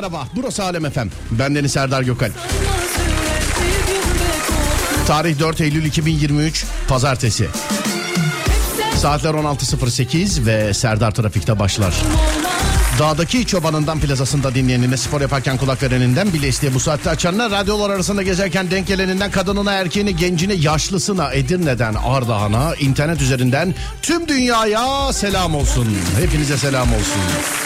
Merhaba. 0.00 0.28
Burası 0.36 0.64
Alem 0.64 0.84
Efem. 0.84 1.10
Ben 1.30 1.54
Deniz 1.54 1.72
Serdar 1.72 2.02
Gökal. 2.02 2.30
Tarih 5.06 5.38
4 5.38 5.60
Eylül 5.60 5.84
2023 5.84 6.64
Pazartesi. 6.88 7.48
Saatler 8.96 9.30
16.08 9.30 10.46
ve 10.46 10.74
Serdar 10.74 11.10
Trafik'te 11.10 11.58
başlar. 11.58 11.94
Dağdaki 12.98 13.46
çobanından 13.46 14.00
plazasında 14.00 14.54
dinleyenine, 14.54 14.96
spor 14.96 15.20
yaparken 15.20 15.56
kulak 15.56 15.82
vereninden, 15.82 16.32
bile 16.32 16.48
isteye 16.48 16.74
bu 16.74 16.80
saatte 16.80 17.10
açanına, 17.10 17.50
radyolar 17.50 17.90
arasında 17.90 18.22
gezerken 18.22 18.70
denk 18.70 18.86
geleninden, 18.86 19.30
kadınına, 19.30 19.72
erkeğine, 19.72 20.10
gencine, 20.10 20.54
yaşlısına, 20.54 21.32
Edirne'den, 21.32 21.94
Ardahan'a, 21.94 22.74
internet 22.74 23.22
üzerinden 23.22 23.74
tüm 24.02 24.28
dünyaya 24.28 25.12
selam 25.12 25.54
olsun. 25.54 25.88
Hepinize 26.20 26.56
selam 26.56 26.88
olsun. 26.88 27.59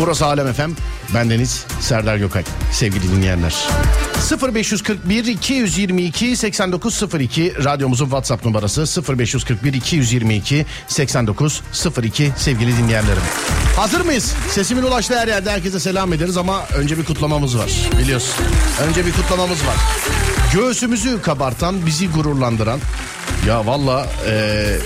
Burası 0.00 0.26
Alem 0.26 0.46
Efem. 0.46 0.76
Ben 1.14 1.30
Deniz 1.30 1.64
Serdar 1.80 2.16
Gökay. 2.16 2.42
Sevgili 2.72 3.12
dinleyenler. 3.12 3.54
0541 4.54 5.24
222 5.24 6.36
8902 6.36 7.54
radyomuzun 7.64 8.04
WhatsApp 8.04 8.44
numarası 8.44 9.02
0541 9.18 9.72
222 9.74 10.66
8902 10.88 12.32
sevgili 12.36 12.76
dinleyenlerim. 12.76 13.22
Hazır 13.76 14.00
mıyız? 14.00 14.34
Sesimin 14.50 14.82
ulaştığı 14.82 15.18
her 15.18 15.28
yerde 15.28 15.50
herkese 15.50 15.80
selam 15.80 16.12
ederiz 16.12 16.36
ama 16.36 16.62
önce 16.74 16.98
bir 16.98 17.04
kutlamamız 17.04 17.58
var. 17.58 17.70
Biliyorsun. 17.98 18.34
Önce 18.88 19.06
bir 19.06 19.12
kutlamamız 19.12 19.58
var. 19.66 19.76
Göğsümüzü 20.54 21.22
kabartan, 21.22 21.86
bizi 21.86 22.10
gururlandıran. 22.10 22.80
Ya 23.46 23.66
valla 23.66 24.06
e, 24.28 24.76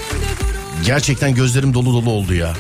gerçekten 0.85 1.35
gözlerim 1.35 1.75
dolu 1.75 1.93
dolu 1.93 2.11
oldu 2.11 2.35
ya. 2.35 2.55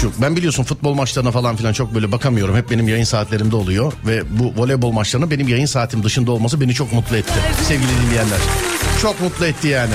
Çok. 0.00 0.22
Ben 0.22 0.36
biliyorsun 0.36 0.64
futbol 0.64 0.94
maçlarına 0.94 1.30
falan 1.30 1.56
filan 1.56 1.72
çok 1.72 1.94
böyle 1.94 2.12
bakamıyorum. 2.12 2.56
Hep 2.56 2.70
benim 2.70 2.88
yayın 2.88 3.04
saatlerimde 3.04 3.56
oluyor. 3.56 3.92
Ve 4.06 4.22
bu 4.38 4.62
voleybol 4.62 4.92
maçlarının 4.92 5.30
benim 5.30 5.48
yayın 5.48 5.66
saatim 5.66 6.02
dışında 6.02 6.32
olması 6.32 6.60
beni 6.60 6.74
çok 6.74 6.92
mutlu 6.92 7.16
etti. 7.16 7.32
Sevgili 7.68 7.88
dinleyenler. 8.06 8.38
Çok 9.02 9.20
mutlu 9.20 9.46
etti 9.46 9.68
yani. 9.68 9.94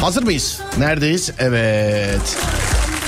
Hazır 0.00 0.22
mıyız? 0.22 0.60
Neredeyiz? 0.78 1.30
Evet. 1.38 2.38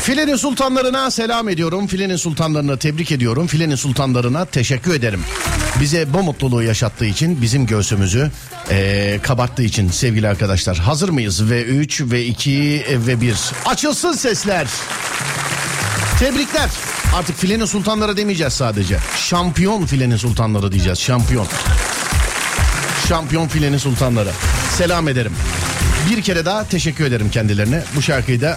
Filenin 0.02 0.36
sultanlarına 0.36 1.10
selam 1.10 1.48
ediyorum. 1.48 1.86
Filenin 1.86 2.16
sultanlarına 2.16 2.76
tebrik 2.76 3.12
ediyorum. 3.12 3.46
Filenin 3.46 3.74
sultanlarına 3.74 4.44
teşekkür 4.44 4.94
ederim. 4.94 5.20
Bize 5.80 6.12
bu 6.12 6.22
mutluluğu 6.22 6.62
yaşattığı 6.62 7.04
için, 7.04 7.42
bizim 7.42 7.66
göğsümüzü 7.66 8.30
ee, 8.70 9.20
kabarttığı 9.22 9.62
için 9.62 9.90
sevgili 9.90 10.28
arkadaşlar. 10.28 10.78
Hazır 10.78 11.08
mıyız? 11.08 11.50
Ve 11.50 11.62
3 11.62 12.00
ve 12.00 12.24
2 12.24 12.84
ve 13.06 13.20
1. 13.20 13.36
Açılsın 13.66 14.12
sesler. 14.12 14.68
Tebrikler. 16.18 16.70
Artık 17.14 17.36
filenin 17.36 17.64
sultanları 17.64 18.16
demeyeceğiz 18.16 18.52
sadece. 18.52 18.98
Şampiyon 19.16 19.86
filenin 19.86 20.16
sultanları 20.16 20.72
diyeceğiz. 20.72 20.98
Şampiyon. 20.98 21.46
Şampiyon 23.08 23.48
filenin 23.48 23.78
sultanları. 23.78 24.30
Selam 24.78 25.08
ederim. 25.08 25.32
Bir 26.10 26.22
kere 26.22 26.44
daha 26.44 26.64
teşekkür 26.64 27.04
ederim 27.04 27.30
kendilerine. 27.30 27.82
Bu 27.96 28.02
şarkıyı 28.02 28.40
da 28.40 28.56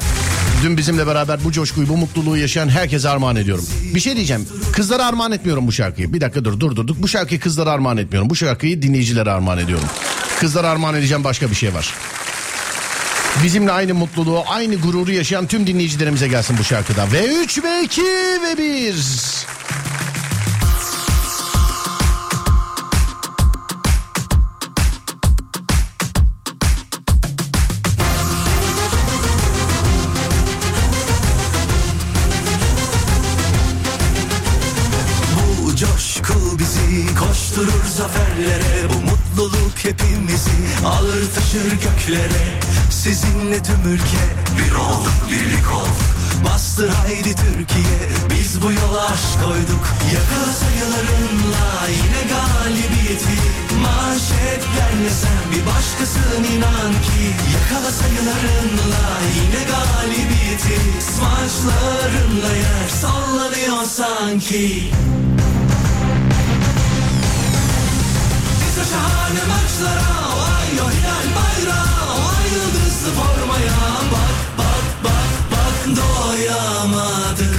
dün 0.63 0.77
bizimle 0.77 1.07
beraber 1.07 1.43
bu 1.43 1.51
coşkuyu, 1.51 1.89
bu 1.89 1.97
mutluluğu 1.97 2.37
yaşayan 2.37 2.69
herkese 2.69 3.09
armağan 3.09 3.35
ediyorum. 3.35 3.65
Bir 3.95 3.99
şey 3.99 4.15
diyeceğim. 4.15 4.47
Kızlara 4.73 5.05
armağan 5.05 5.31
etmiyorum 5.31 5.67
bu 5.67 5.71
şarkıyı. 5.71 6.13
Bir 6.13 6.21
dakika 6.21 6.45
dur, 6.45 6.59
dur 6.59 6.75
durduk. 6.75 7.01
Bu 7.01 7.07
şarkıyı 7.07 7.39
kızlara 7.39 7.71
armağan 7.71 7.97
etmiyorum. 7.97 8.29
Bu 8.29 8.35
şarkıyı 8.35 8.81
dinleyicilere 8.81 9.31
armağan 9.31 9.57
ediyorum. 9.57 9.87
Kızlara 10.39 10.69
armağan 10.69 10.95
edeceğim 10.95 11.23
başka 11.23 11.49
bir 11.49 11.55
şey 11.55 11.73
var. 11.73 11.93
Bizimle 13.43 13.71
aynı 13.71 13.93
mutluluğu, 13.93 14.43
aynı 14.47 14.75
gururu 14.75 15.11
yaşayan 15.11 15.47
tüm 15.47 15.67
dinleyicilerimize 15.67 16.27
gelsin 16.27 16.57
bu 16.59 16.63
şarkıda. 16.63 17.11
Ve 17.11 17.25
3 17.43 17.63
ve 17.63 17.83
2 17.83 18.01
ve 18.01 18.57
1. 18.57 18.95
bizi 37.53 37.65
koşturur 37.65 37.85
zaferlere 37.97 38.89
Bu 38.89 39.01
mutluluk 39.01 39.77
hepimizi. 39.77 40.85
Alır 40.85 41.25
taşır 41.35 41.71
göklere 41.71 42.59
Sizinle 42.89 43.63
tüm 43.63 43.93
ülke. 43.93 44.23
Bir 44.57 44.75
olduk 44.75 45.13
birlik 45.31 45.71
olduk. 45.73 46.13
Bastır 46.45 46.89
haydi 46.89 47.35
Türkiye. 47.35 47.99
Biz 48.29 48.61
bu 48.61 48.71
yola 48.71 49.05
aşk 49.05 49.43
koyduk. 49.45 49.85
Yakala 50.13 50.53
sayılarınla 50.53 51.87
yine 51.89 52.23
galibiyeti. 52.33 53.37
Manşetlerle 53.81 55.09
sen 55.21 55.51
bir 55.51 55.65
başkasın 55.65 56.43
inan 56.55 56.91
ki. 56.91 57.23
Yakala 57.53 57.91
sayılarınla 57.91 59.05
yine 59.35 59.63
galibiyeti. 59.71 60.79
Smaçlarınla 60.99 62.53
yer 62.53 62.89
sallanıyor 62.89 63.83
sanki 63.85 64.91
şahane 69.33 69.47
maçlara 69.47 70.37
Vay 70.37 70.81
o 70.81 70.91
hilal 70.91 71.27
bayrağı 71.35 72.25
Vay 72.25 72.53
yıldızlı 72.53 73.11
formaya 73.11 73.79
Bak 74.11 74.57
bak 74.57 74.85
bak 75.03 75.51
bak 75.51 75.97
doyamadık 75.97 77.52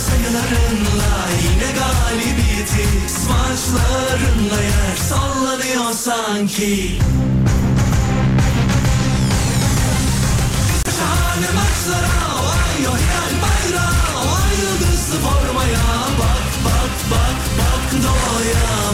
sayılarınla 0.00 1.12
yine 1.42 1.70
galibiyeti. 1.78 2.86
Smaçlarınla 3.08 4.62
yer 4.62 4.96
sallanıyor 4.96 5.92
sanki. 5.92 6.98
Şahane 10.96 11.50
maçlara 11.58 12.20
Vay 12.46 12.86
o 12.88 12.94
hilal 13.00 13.34
bayrağı. 13.42 14.26
Vay 14.26 14.54
yıldızlı 14.60 15.18
formaya 15.24 15.86
Bak 16.18 16.50
bak 16.64 16.94
bak 17.10 17.38
bak 17.58 17.92
doyamadım 17.92 18.89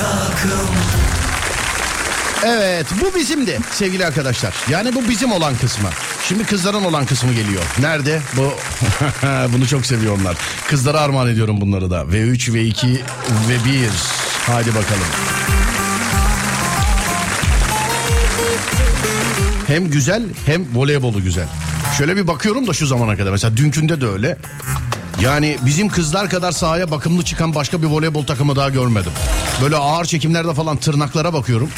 takım 0.00 0.66
Evet 2.44 2.86
bu 3.00 3.14
bizimdi 3.14 3.58
sevgili 3.72 4.06
arkadaşlar. 4.06 4.54
Yani 4.70 4.94
bu 4.94 5.08
bizim 5.08 5.32
olan 5.32 5.56
kısmı. 5.56 5.88
Şimdi 6.28 6.44
kızların 6.44 6.84
olan 6.84 7.06
kısmı 7.06 7.32
geliyor. 7.32 7.62
Nerede? 7.78 8.20
Bu 8.36 8.52
bunu 9.52 9.66
çok 9.66 9.86
seviyor 9.86 10.18
onlar. 10.20 10.36
Kızlara 10.68 11.00
armağan 11.00 11.28
ediyorum 11.28 11.60
bunları 11.60 11.90
da. 11.90 12.00
V3, 12.00 12.50
V2 12.50 12.92
ve 13.48 13.72
1. 13.72 13.88
Hadi 14.46 14.68
bakalım. 14.68 15.06
Hem 19.66 19.90
güzel 19.90 20.22
hem 20.46 20.64
voleybolu 20.74 21.22
güzel. 21.22 21.46
Şöyle 21.98 22.16
bir 22.16 22.26
bakıyorum 22.26 22.66
da 22.66 22.72
şu 22.72 22.86
zamana 22.86 23.16
kadar. 23.16 23.30
Mesela 23.30 23.56
dünkünde 23.56 24.00
de 24.00 24.06
öyle. 24.06 24.36
Yani 25.20 25.56
bizim 25.66 25.88
kızlar 25.88 26.30
kadar 26.30 26.52
sahaya 26.52 26.90
bakımlı 26.90 27.24
çıkan 27.24 27.54
başka 27.54 27.82
bir 27.82 27.86
voleybol 27.86 28.26
takımı 28.26 28.56
daha 28.56 28.68
görmedim. 28.68 29.12
Böyle 29.62 29.76
ağır 29.76 30.04
çekimlerde 30.04 30.54
falan 30.54 30.76
tırnaklara 30.76 31.32
bakıyorum. 31.32 31.70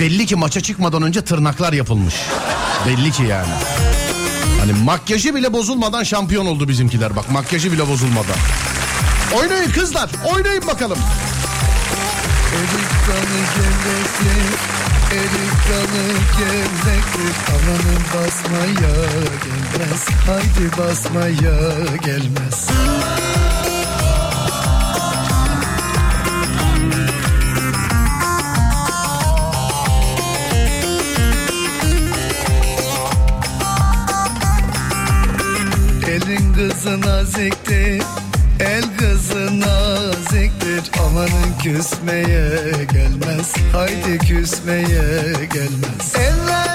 Belli 0.00 0.26
ki 0.26 0.36
maça 0.36 0.60
çıkmadan 0.60 1.02
önce 1.02 1.24
tırnaklar 1.24 1.72
yapılmış. 1.72 2.14
Belli 2.86 3.12
ki 3.12 3.22
yani. 3.22 3.52
Hani 4.60 4.72
makyajı 4.72 5.34
bile 5.34 5.52
bozulmadan 5.52 6.02
şampiyon 6.02 6.46
oldu 6.46 6.68
bizimkiler 6.68 7.16
bak 7.16 7.30
makyajı 7.30 7.72
bile 7.72 7.88
bozulmadan. 7.88 8.36
Oynayın 9.34 9.70
kızlar 9.70 10.10
oynayın 10.34 10.66
bakalım. 10.66 10.98
Dalı 15.18 16.06
gevrektir 16.38 17.34
Amanın 17.54 18.02
basmaya 18.14 18.94
gelmez. 19.44 20.06
Haydi 20.26 20.78
basmaya 20.78 21.96
gelmez. 22.04 22.68
Elin 36.08 36.54
kızı 36.54 37.00
naziktir 37.00 38.02
El 38.60 38.82
kızı 38.98 39.60
naziktir 39.60 40.90
Amanın 41.06 41.58
küsmeye 41.62 42.84
gelmez. 42.92 43.54
Haydi 43.72 44.18
küsmeye 44.18 45.32
gelmez. 45.52 46.14
Eller 46.16 46.73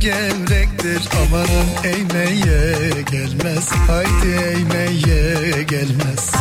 gevrektir 0.00 1.08
Amanın 1.22 1.68
eğmeye 1.84 3.02
gelmez. 3.02 3.70
Haydi 3.70 4.28
eğmeye 4.28 5.62
gelmez 5.62 6.32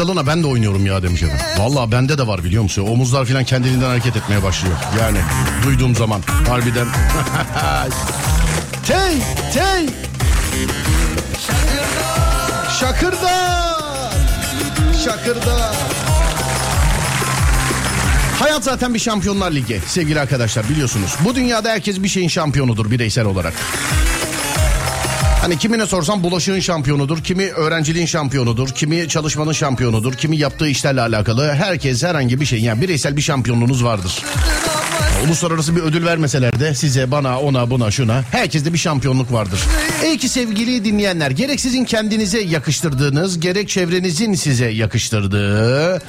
Dalına 0.00 0.26
ben 0.26 0.42
de 0.42 0.46
oynuyorum 0.46 0.86
ya 0.86 1.02
demiş 1.02 1.22
efendim. 1.22 1.46
Valla 1.58 1.92
bende 1.92 2.18
de 2.18 2.26
var 2.26 2.44
biliyor 2.44 2.62
musun? 2.62 2.82
Omuzlar 2.82 3.24
falan 3.24 3.44
kendiliğinden 3.44 3.86
hareket 3.86 4.16
etmeye 4.16 4.42
başlıyor. 4.42 4.76
Yani 5.00 5.18
duyduğum 5.64 5.96
zaman 5.96 6.22
harbiden. 6.48 6.86
tey 8.86 9.18
tey. 9.54 9.86
Şakırda. 12.80 13.78
Şakırda. 15.04 15.72
Hayat 18.38 18.64
zaten 18.64 18.94
bir 18.94 18.98
şampiyonlar 18.98 19.52
ligi 19.52 19.80
sevgili 19.86 20.20
arkadaşlar 20.20 20.68
biliyorsunuz. 20.68 21.14
Bu 21.24 21.34
dünyada 21.34 21.70
herkes 21.70 22.02
bir 22.02 22.08
şeyin 22.08 22.28
şampiyonudur 22.28 22.90
bireysel 22.90 23.24
olarak. 23.24 23.54
Hani 25.40 25.58
kimine 25.58 25.86
sorsam 25.86 26.22
bulaşığın 26.22 26.60
şampiyonudur, 26.60 27.24
kimi 27.24 27.44
öğrenciliğin 27.44 28.06
şampiyonudur, 28.06 28.68
kimi 28.68 29.08
çalışmanın 29.08 29.52
şampiyonudur, 29.52 30.14
kimi 30.14 30.36
yaptığı 30.36 30.68
işlerle 30.68 31.00
alakalı 31.00 31.52
herkes 31.52 32.02
herhangi 32.02 32.40
bir 32.40 32.46
şey 32.46 32.60
yani 32.60 32.80
bireysel 32.80 33.16
bir 33.16 33.22
şampiyonluğunuz 33.22 33.84
vardır. 33.84 34.22
Uluslararası 35.24 35.76
bir 35.76 35.80
ödül 35.80 36.06
vermeseler 36.06 36.60
de 36.60 36.74
size, 36.74 37.10
bana, 37.10 37.40
ona, 37.40 37.70
buna, 37.70 37.90
şuna 37.90 38.24
herkeste 38.30 38.72
bir 38.72 38.78
şampiyonluk 38.78 39.32
vardır. 39.32 39.60
İyi 40.04 40.18
ki 40.18 40.28
sevgili 40.28 40.84
dinleyenler 40.84 41.30
gerek 41.30 41.60
sizin 41.60 41.84
kendinize 41.84 42.40
yakıştırdığınız, 42.40 43.40
gerek 43.40 43.68
çevrenizin 43.68 44.34
size 44.34 44.68
yakıştırdığı, 44.68 46.02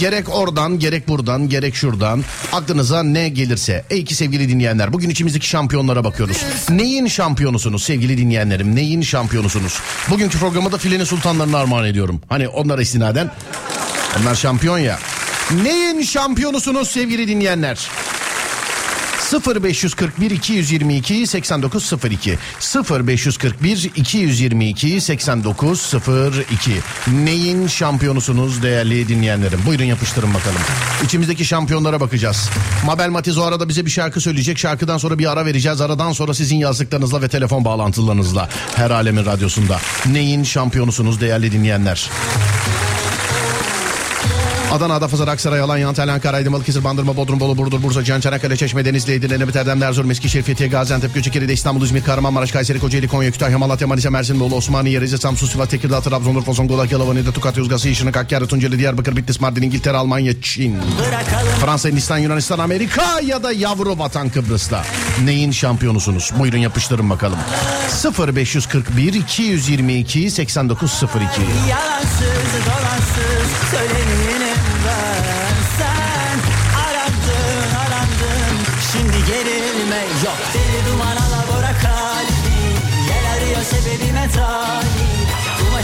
gerek 0.00 0.28
oradan, 0.36 0.78
gerek 0.78 1.08
buradan, 1.08 1.48
gerek 1.48 1.74
şuradan 1.74 2.24
aklınıza 2.52 3.02
ne 3.02 3.28
gelirse. 3.28 3.84
İyi 3.90 4.04
ki 4.04 4.14
sevgili 4.14 4.48
dinleyenler 4.48 4.92
bugün 4.92 5.10
içimizdeki 5.10 5.48
şampiyonlara 5.48 6.04
bakıyoruz. 6.04 6.36
Neyin 6.70 7.06
şampiyonusunuz 7.06 7.82
sevgili 7.82 8.18
dinleyenlerim? 8.18 8.76
Neyin 8.76 9.02
şampiyonusunuz? 9.02 9.78
Bugünkü 10.10 10.38
programı 10.38 10.72
da 10.72 10.78
filenin 10.78 11.04
sultanlarına 11.04 11.58
armağan 11.58 11.84
ediyorum. 11.84 12.20
Hani 12.28 12.48
onlara 12.48 12.82
istinaden. 12.82 13.30
Onlar 14.20 14.34
şampiyon 14.34 14.78
ya. 14.78 14.98
Neyin 15.62 16.02
şampiyonusunuz 16.02 16.90
sevgili 16.90 17.28
dinleyenler? 17.28 17.88
0541 19.32 20.30
222 20.30 21.26
8902 21.26 22.38
0541 23.06 23.90
222 23.96 25.00
8902 25.00 26.70
Neyin 27.24 27.66
şampiyonusunuz 27.66 28.62
değerli 28.62 29.08
dinleyenlerim? 29.08 29.60
Buyurun 29.66 29.84
yapıştırın 29.84 30.34
bakalım. 30.34 30.60
İçimizdeki 31.04 31.44
şampiyonlara 31.44 32.00
bakacağız. 32.00 32.50
Mabel 32.86 33.08
Matiz 33.08 33.38
o 33.38 33.42
arada 33.42 33.68
bize 33.68 33.86
bir 33.86 33.90
şarkı 33.90 34.20
söyleyecek. 34.20 34.58
Şarkıdan 34.58 34.98
sonra 34.98 35.18
bir 35.18 35.32
ara 35.32 35.46
vereceğiz. 35.46 35.80
Aradan 35.80 36.12
sonra 36.12 36.34
sizin 36.34 36.56
yazdıklarınızla 36.56 37.22
ve 37.22 37.28
telefon 37.28 37.64
bağlantılarınızla 37.64 38.48
her 38.74 38.90
alemin 38.90 39.26
radyosunda. 39.26 39.80
Neyin 40.06 40.42
şampiyonusunuz 40.44 41.20
değerli 41.20 41.52
dinleyenler? 41.52 42.10
Adana, 44.72 44.94
Adapazarı, 44.94 45.30
Aksaray, 45.30 45.60
Alanya, 45.60 45.88
Antalya, 45.88 46.14
Ankara, 46.14 46.36
Aydın, 46.36 46.52
Balıkesir, 46.52 46.84
Bandırma, 46.84 47.16
Bodrum, 47.16 47.40
Bolu, 47.40 47.58
Burdur, 47.58 47.82
Bursa, 47.82 48.04
Can, 48.04 48.20
Çanakkale, 48.20 48.56
Çeşme, 48.56 48.84
Denizli, 48.84 49.12
Edirne, 49.12 49.38
Nebet, 49.38 49.56
Erdem, 49.56 49.82
Erzurum, 49.82 50.10
Eskişehir, 50.10 50.42
Fethiye, 50.42 50.68
Gaziantep, 50.68 51.14
Göcekeri'de, 51.14 51.52
İstanbul, 51.52 51.84
İzmir, 51.84 52.04
Kahramanmaraş, 52.04 52.52
Kayseri, 52.52 52.80
Kocaeli, 52.80 53.08
Konya, 53.08 53.30
Kütahya, 53.30 53.58
Malatya, 53.58 53.86
Manisa, 53.86 54.10
Mersin, 54.10 54.40
Bolu, 54.40 54.54
Osmaniye, 54.54 55.00
Rize, 55.00 55.18
Samsun, 55.18 55.46
Sivas, 55.46 55.68
Tekirdağ, 55.68 56.00
Trabzon, 56.00 56.34
Urfa, 56.34 56.52
Zonguldak, 56.52 56.92
Yalova, 56.92 57.14
Niğde, 57.14 57.32
Tokat, 57.32 57.56
Yozgat, 57.56 57.80
Şırnak, 57.80 58.16
Hakkari, 58.16 58.46
Tunceli, 58.46 58.78
Diyarbakır, 58.78 59.16
Bitlis, 59.16 59.40
Mardin, 59.40 59.62
İngiltere, 59.62 59.96
Almanya, 59.96 60.40
Çin, 60.42 60.78
Fransa, 61.60 61.88
Hindistan, 61.88 62.18
Yunanistan, 62.18 62.58
Amerika 62.58 63.20
ya 63.20 63.42
da 63.42 63.52
yavru 63.52 63.98
vatan 63.98 64.28
Kıbrıs'ta. 64.28 64.84
Neyin 65.24 65.50
şampiyonusunuz? 65.50 66.30
Buyurun 66.38 66.58
yapıştırın 66.58 67.10
bakalım. 67.10 67.38
0541 68.28 69.12
222 69.12 70.30
8902 70.30 71.40
Yalansız 71.68 72.66
dolansız 72.66 73.31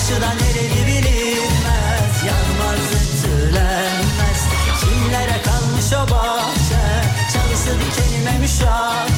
Kumaşı 0.09 0.23
da 0.23 0.33
nereli 0.35 0.87
bilinmez 0.87 2.25
Yanmaz 2.27 2.87
ütülenmez 2.95 4.41
Kimlere 4.81 5.43
kalmış 5.43 5.93
o 5.93 6.11
bahçe? 6.11 6.85
Çalısı 7.33 7.71
dikenime 7.81 8.38
müşahit. 8.38 9.12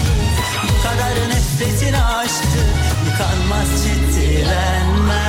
Bu 0.64 0.82
kadar 0.82 1.28
nefretin 1.28 1.92
aşktı 1.92 2.62
Yıkanmaz 3.06 3.68
ciddilenmez 3.84 5.20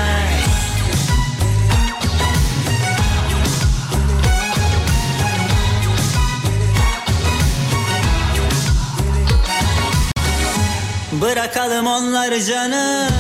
Bırakalım 11.22 11.88
onları 11.88 12.44
canım 12.46 13.12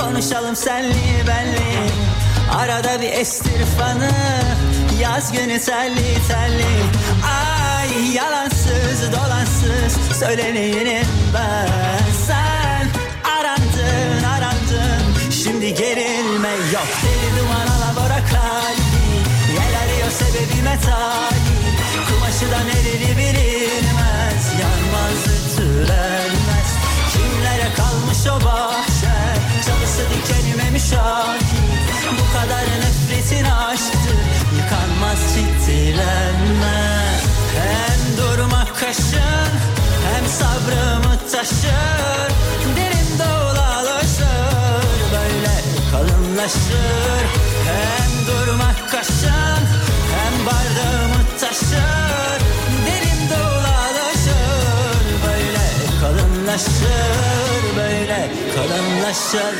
Konuşalım 0.00 0.56
senli 0.56 1.26
benli 1.26 1.57
Arada 2.58 3.00
bir 3.00 3.12
estir 3.12 3.64
fanı. 3.78 4.10
Yaz 5.00 5.32
günü 5.32 5.60
telli 5.60 6.14
telli 6.28 6.74
Ay 7.24 8.14
yalansız 8.14 9.12
dolansız. 9.12 10.18
Söyleneyim 10.18 11.06
ben? 11.34 11.68
Sen 12.26 12.88
arandın 13.38 14.24
arandın. 14.24 15.30
Şimdi 15.42 15.74
gerilme 15.74 16.48
yok. 16.72 16.88
Deli 17.02 17.40
duman 17.40 17.66
alabora 17.66 18.18
kalbi 18.30 19.08
Yel 19.54 19.82
arıyor 19.82 20.10
sebebime 20.10 20.78
talip 20.80 21.78
Kumaşı 22.08 22.50
da 22.52 22.64
nereli 22.64 23.16
bilinmez. 23.16 24.44
Yanmaz 24.60 25.38
Kimlere 25.88 26.37
kalmış 27.76 28.26
o 28.26 28.44
bahçe. 28.44 29.28
Çalısı 29.66 30.02
dikenime 30.10 30.70
müşahit 30.70 31.42
Bu 32.12 32.38
kadar 32.38 32.64
nefretin 32.80 33.44
aşktır 33.44 34.18
Yıkanmaz 34.56 35.18
ciddilenmez 35.34 37.22
Hem 37.58 38.16
durmak 38.16 38.80
kaşın 38.80 39.50
Hem 40.08 40.26
sabrımı 40.26 41.18
taşır. 41.32 42.30
Derin 42.76 43.18
dolalaşır 43.18 44.84
Böyle 45.12 45.56
kalınlaşır. 45.92 47.24
Hem 47.68 48.26
durmak 48.26 48.90
kaşın 48.90 49.62
Hem 50.14 50.46
bardağımı 50.46 51.22
taşır 51.40 52.57
kalınlaşır 56.58 57.76
Böyle 57.76 58.30
kalınlaşır 58.54 59.54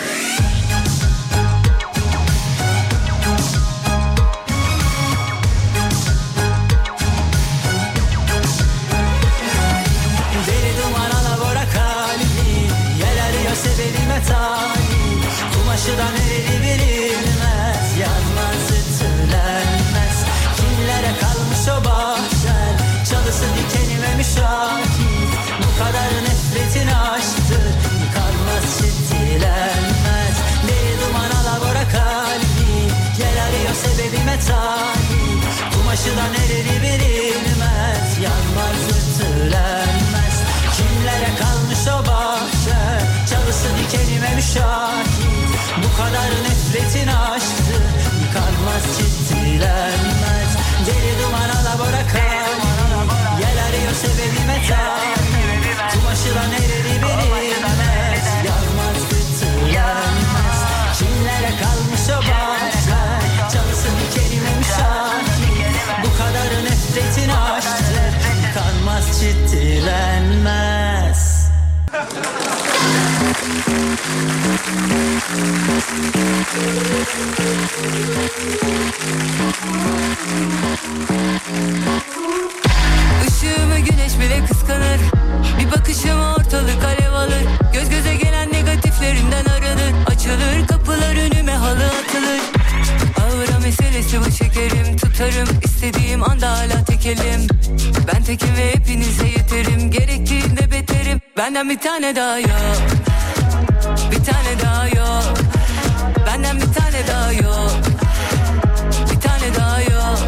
Deli 10.46 10.72
duman 10.82 11.10
alabora 11.10 11.64
kalbi 11.64 12.48
Yel 12.98 13.24
arıyor 13.24 13.56
sebebime 13.56 14.22
talip 14.28 15.24
Kumaşı 15.54 15.98
da 15.98 16.10
nereli 16.10 16.62
bilinmez 16.62 17.98
Yanmaz 18.00 18.70
ütülenmez. 18.70 20.24
Kimlere 20.56 21.12
kalmış 21.20 21.68
o 21.68 21.84
bahçel? 21.84 22.74
Çalısı 23.10 23.44
dikenime 23.56 24.16
müşahit. 24.16 25.17
Bu 25.17 25.17
kadar 25.78 26.10
nefretin 26.26 26.88
aşktır 26.88 27.64
Yıkanmaz 28.02 28.64
ciddilenmez 28.78 30.36
Deli 30.68 30.94
duman 31.00 31.30
alabora 31.40 31.84
kalbi. 31.96 32.72
Yel 33.20 33.36
arıyor 33.44 33.74
sebebime 33.82 34.36
talip. 34.48 35.42
Kumaşı 35.72 36.16
da 36.18 36.26
nereli 36.34 36.74
bilinmez. 36.82 38.08
Yanmaz 38.26 38.80
ütülenmez 38.96 40.36
Kimlere 40.76 41.30
kalmış 41.40 41.82
o 41.94 41.98
bahçe? 42.10 42.80
Çalısı 43.30 43.68
dikenime 43.78 44.34
müşahit. 44.34 45.08
Bu 45.82 45.96
kadar 45.96 46.30
nefretin 46.44 47.08
aşktır 47.08 47.84
Yıkanmaz 48.22 48.84
ciddilenmez 48.98 50.50
Deli 50.86 51.12
duman 51.22 51.50
alabora 51.58 52.02
kalbi. 52.12 53.12
Yel 53.40 53.58
arıyor 53.66 53.92
sebebime 54.02 54.68
talip 54.68 55.17
Ciddilenmez 69.20 70.78
Işığımı 83.28 83.78
güneş 83.78 84.18
bile 84.20 84.46
kıskanır. 84.46 85.00
Bir 85.60 85.70
bakışım 85.72 86.20
ortalık 86.20 86.84
alev 86.84 87.12
alır. 87.12 87.44
Göz 87.72 87.90
göze 87.90 88.14
gelen 88.14 88.52
negatiflerimden 88.52 89.44
aranır 89.44 90.06
Açılır 90.06 90.66
kapılar 90.68 91.16
önüme 91.16 91.52
halı 91.52 91.86
atılır. 91.86 92.40
Ağıra 93.20 93.58
meselesi 93.58 93.87
bu 93.98 94.30
çekerim 94.30 94.96
Tutarım 94.96 95.48
istediğim 95.64 96.30
anda 96.30 96.50
hala 96.50 96.84
tekelim 96.84 97.46
Ben 98.12 98.22
tekim 98.22 98.56
ve 98.56 98.74
hepinize 98.74 99.26
yeterim 99.26 99.90
Gerektiğinde 99.90 100.70
beterim 100.70 101.20
Benden 101.36 101.70
bir 101.70 101.78
tane 101.78 102.16
daha 102.16 102.38
yok 102.38 102.76
Bir 104.10 104.24
tane 104.24 104.60
daha 104.62 104.88
yok 104.88 105.38
Benden 106.26 106.56
bir 106.56 106.72
tane 106.74 107.06
daha 107.08 107.32
yok 107.32 107.72
Bir 109.14 109.20
tane 109.20 109.54
daha 109.58 109.80
yok 109.80 110.18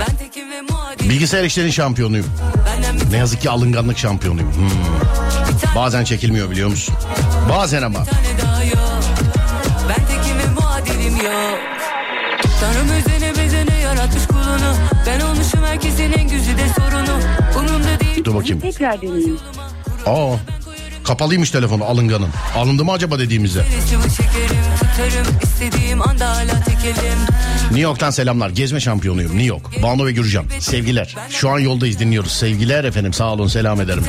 Ben 0.00 0.16
tekim 0.16 0.50
ve 0.50 0.60
muadil 0.60 1.10
Bilgisayar 1.10 1.44
işlerinin 1.44 1.70
şampiyonuyum. 1.70 2.26
Ne 3.10 3.16
yazık 3.16 3.40
ki 3.40 3.50
alınganlık 3.50 3.98
şampiyonuyum. 3.98 4.52
Hmm. 4.56 4.70
Bazen 5.76 6.04
çekilmiyor 6.04 6.50
biliyor 6.50 6.68
musun? 6.68 6.94
Bazen 7.50 7.82
ama. 7.82 8.04
Bakayım. 18.44 18.60
Tekrar 18.60 19.02
deneyin. 19.02 19.38
Aa. 20.06 20.36
Kapalıymış 21.04 21.50
telefonu 21.50 21.84
alınganın. 21.84 22.28
Alındı 22.56 22.84
mı 22.84 22.92
acaba 22.92 23.18
dediğimizde? 23.18 23.64
New 27.64 27.80
York'tan 27.80 28.10
selamlar. 28.10 28.50
Gezme 28.50 28.80
şampiyonuyum 28.80 29.30
New 29.30 29.46
York. 29.46 29.82
Banu 29.82 30.06
ve 30.06 30.12
Gürcan. 30.12 30.44
Sevgiler. 30.58 31.16
Şu 31.30 31.50
an 31.50 31.58
yoldayız 31.58 31.98
dinliyoruz. 31.98 32.32
Sevgiler 32.32 32.84
efendim 32.84 33.12
sağ 33.12 33.32
olun 33.32 33.46
selam 33.46 33.80
ederim. 33.80 34.04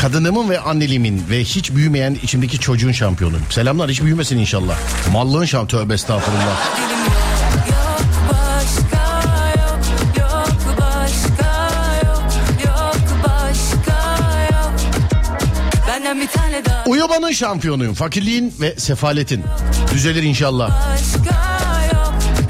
Kadınımın 0.00 0.50
ve 0.50 0.60
anneliğimin 0.60 1.22
ve 1.30 1.44
hiç 1.44 1.70
büyümeyen 1.74 2.16
içimdeki 2.22 2.58
çocuğun 2.58 2.92
şampiyonuyum. 2.92 3.44
Selamlar 3.50 3.90
hiç 3.90 4.02
büyümesin 4.02 4.38
inşallah. 4.38 4.74
Mallığın 5.12 5.44
şam 5.44 5.66
tövbe 5.66 5.94
estağfurullah. 5.94 6.78
Uyumanın 17.08 17.32
şampiyonuyum. 17.32 17.94
Fakirliğin 17.94 18.54
ve 18.60 18.76
sefaletin. 18.76 19.44
Düzelir 19.92 20.22
inşallah. 20.22 20.88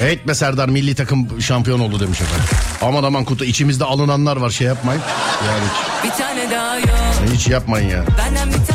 Evet 0.00 0.28
be 0.28 0.34
Serdar 0.34 0.68
milli 0.68 0.94
takım 0.94 1.40
şampiyon 1.42 1.80
oldu 1.80 2.00
demiş 2.00 2.20
efendim. 2.20 2.44
Aman 2.82 3.02
aman 3.02 3.24
kutu 3.24 3.44
içimizde 3.44 3.84
alınanlar 3.84 4.36
var 4.36 4.50
şey 4.50 4.66
yapmayın. 4.66 5.02
Yani 5.46 5.64
Bir 6.04 6.10
tane 6.18 6.50
daha 6.50 6.76
yok 6.78 6.88
hiç, 7.26 7.34
hiç 7.40 7.48
yapmayın 7.48 7.88
ya. 7.88 8.04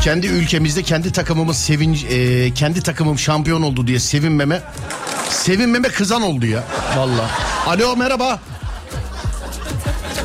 Kendi 0.02 0.26
ülkemizde 0.26 0.82
kendi 0.82 1.12
takımımız 1.12 1.56
sevinç 1.56 2.04
e, 2.04 2.54
kendi 2.54 2.82
takımım 2.82 3.18
şampiyon 3.18 3.62
oldu 3.62 3.86
diye 3.86 3.98
sevinmeme 3.98 4.60
sevinmeme 5.30 5.88
kızan 5.88 6.22
oldu 6.22 6.46
ya 6.46 6.64
valla. 6.96 7.30
Alo 7.66 7.96
merhaba. 7.96 8.40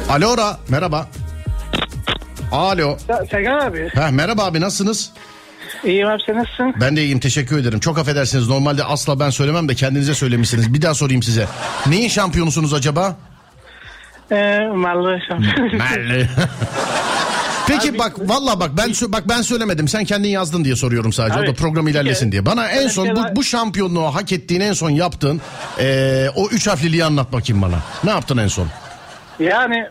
Alo 0.10 0.38
Ra 0.38 0.60
merhaba. 0.70 1.08
Alo. 2.52 2.98
Ya, 3.10 3.26
Sergen 3.32 3.60
abi. 3.60 3.90
Heh, 3.94 4.10
merhaba 4.10 4.46
abi 4.46 4.62
nasılsınız? 4.62 5.12
İyiyim 5.84 6.08
abi 6.08 6.22
sen 6.26 6.36
nasılsın? 6.38 6.74
Ben 6.82 6.96
de 6.96 7.04
iyiyim 7.04 7.20
teşekkür 7.20 7.58
ederim. 7.60 7.80
Çok 7.80 7.98
affedersiniz 7.98 8.50
normalde 8.50 8.84
asla 8.84 9.20
ben 9.20 9.30
söylemem 9.30 9.70
de 9.70 9.76
kendinize 9.76 10.14
söylemişsiniz. 10.14 10.74
Bir 10.74 10.82
daha 10.82 10.94
sorayım 10.94 11.24
size. 11.24 11.46
Neyin 11.88 12.10
şampiyonusunuz 12.10 12.74
acaba? 12.74 13.16
Ee, 14.32 14.60
Mallı 14.76 15.20
şampiyon. 15.28 15.76
Merli. 15.78 16.28
Peki 17.68 18.00
bak 18.00 18.14
valla 18.20 18.60
bak 18.60 18.70
ben 18.78 18.92
bak 19.08 19.24
ben 19.30 19.42
söylemedim. 19.42 19.88
Sen 19.88 20.06
kendin 20.06 20.30
yazdın 20.30 20.64
diye 20.66 20.76
soruyorum 20.76 21.14
sadece. 21.14 21.40
O 21.40 21.42
Abi, 21.42 21.48
da 21.48 21.54
program 21.54 21.88
ilerlesin 21.88 22.26
kere- 22.26 22.32
diye. 22.32 22.46
Bana 22.46 22.68
en 22.68 22.88
son 22.88 23.06
kere 23.06 23.16
bu, 23.16 23.36
bu 23.36 23.44
şampiyonluğu 23.44 24.02
hak 24.16 24.32
ettiğin 24.32 24.62
en 24.62 24.74
son 24.74 24.90
yaptığın 24.90 25.42
eee, 25.80 26.30
o 26.36 26.48
üç 26.52 26.68
harfliliği 26.68 27.06
anlat 27.06 27.34
bakayım 27.34 27.62
bana. 27.62 27.76
Ne 28.04 28.10
yaptın 28.10 28.38
en 28.38 28.48
son? 28.48 28.68
yani 29.40 29.86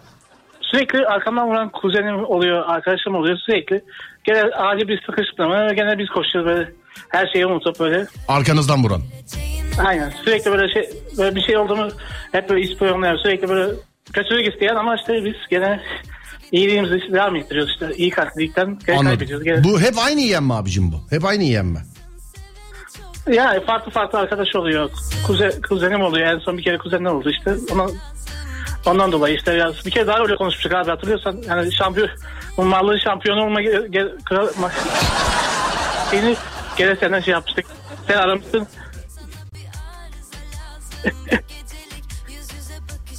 sürekli 0.61 1.07
arkamdan 1.07 1.49
vuran 1.49 1.68
kuzenim 1.68 2.25
oluyor, 2.25 2.64
arkadaşım 2.66 3.14
oluyor 3.14 3.38
sürekli. 3.47 3.85
Gene 4.28 4.42
acil 4.42 4.88
bir 4.88 5.02
sıkıştırma, 5.06 5.73
gene 5.73 5.99
biz 5.99 6.08
koşuyoruz 6.08 6.50
böyle. 6.50 6.73
Her 7.08 7.26
şeyi 7.32 7.47
unutup 7.47 7.80
böyle. 7.80 8.06
Arkanızdan 8.28 8.85
vuran. 8.85 9.02
Aynen 9.87 10.12
sürekli 10.25 10.50
böyle 10.50 10.73
şey 10.73 10.90
böyle 11.18 11.37
bir 11.37 11.40
şey 11.40 11.56
oldu 11.56 11.76
mu 11.76 11.88
hep 12.32 12.50
böyle 12.50 12.61
ispiyonlar 12.61 13.16
sürekli 13.16 13.49
böyle 13.49 13.75
kötülük 14.12 14.54
isteyen 14.54 14.75
ama 14.75 14.97
işte 14.97 15.25
biz 15.25 15.35
gene 15.50 15.80
iyiliğimizi 16.52 17.12
devam 17.12 17.37
ettiriyoruz 17.37 17.73
işte. 17.73 17.94
iyi 17.97 18.11
kalplilikten 18.11 18.78
gene 18.87 19.02
kaybediyoruz. 19.02 19.44
Gene. 19.44 19.64
Bu 19.64 19.80
hep 19.80 19.99
aynı 19.99 20.20
yiyen 20.20 20.44
mi 20.44 20.54
abicim 20.54 20.92
bu? 20.92 20.97
Hep 21.11 21.25
aynı 21.25 21.42
yiyen 21.42 21.66
mi? 21.66 21.80
Yani 23.32 23.64
farklı 23.64 23.92
farklı 23.92 24.18
arkadaş 24.18 24.56
oluyor. 24.56 24.90
Kuze, 25.26 25.50
kuzenim 25.68 26.00
oluyor. 26.00 26.26
En 26.26 26.38
son 26.38 26.58
bir 26.58 26.62
kere 26.62 26.78
kuzenim 26.78 27.06
oldu 27.06 27.30
işte. 27.30 27.54
Ona, 27.75 27.87
ondan 28.87 29.12
dolayı 29.12 29.37
işte 29.37 29.54
biraz 29.54 29.87
bir 29.87 29.90
kere 29.90 30.06
daha 30.06 30.18
öyle 30.18 30.37
konuşmuştuk 30.37 30.75
abi 30.75 30.90
hatırlıyorsan. 30.90 31.42
Yani 31.49 31.73
şampiyon, 31.73 32.08
bu 32.58 32.64
mallığın 32.64 32.98
şampiyonu 32.98 33.44
olma 33.44 33.62
ge, 33.62 33.88
ge, 33.90 34.04
kral, 34.24 34.48
gene 36.76 36.96
senden 36.96 37.20
şey 37.20 37.32
yapmıştık. 37.32 37.66
Sen 38.06 38.14
aramışsın. 38.14 38.66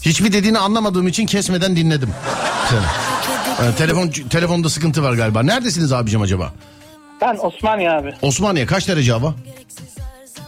Hiçbir 0.01 0.33
dediğini 0.33 0.59
anlamadığım 0.59 1.07
için 1.07 1.25
kesmeden 1.25 1.75
dinledim. 1.75 2.09
Seni. 2.69 2.79
Ee, 3.69 3.75
telefon 3.75 4.09
telefonda 4.09 4.69
sıkıntı 4.69 5.03
var 5.03 5.13
galiba. 5.13 5.43
Neredesiniz 5.43 5.93
abicim 5.93 6.21
acaba? 6.21 6.53
Ben 7.21 7.37
Osmaniye 7.37 7.91
abi. 7.91 8.13
Osmaniye 8.21 8.65
kaç 8.65 8.87
derece 8.87 9.11
hava? 9.11 9.33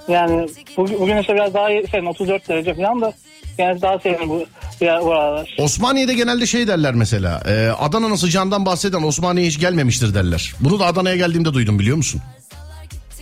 Yani 0.08 0.48
bugün, 0.78 1.00
bugün 1.00 1.18
işte 1.18 1.34
biraz 1.36 1.54
daha 1.54 1.68
serin 1.92 2.06
34 2.06 2.50
derece 2.50 2.74
falan 2.74 3.02
da 3.02 3.14
yani 3.58 3.82
daha 3.82 4.00
serin 4.00 4.30
bu, 4.30 4.46
bu 4.82 5.12
aralar. 5.14 5.56
Osmaniye'de 5.60 6.14
genelde 6.14 6.46
şey 6.46 6.68
derler 6.68 6.94
mesela. 6.94 7.44
E, 7.48 7.70
Adana'nın 7.80 8.16
sıcağından 8.16 8.66
bahseden 8.66 9.04
Osmaniye 9.04 9.48
hiç 9.48 9.60
gelmemiştir 9.60 10.14
derler. 10.14 10.54
Bunu 10.60 10.80
da 10.80 10.86
Adana'ya 10.86 11.16
geldiğimde 11.16 11.54
duydum 11.54 11.80
biliyor 11.80 11.98
musun? 11.98 12.22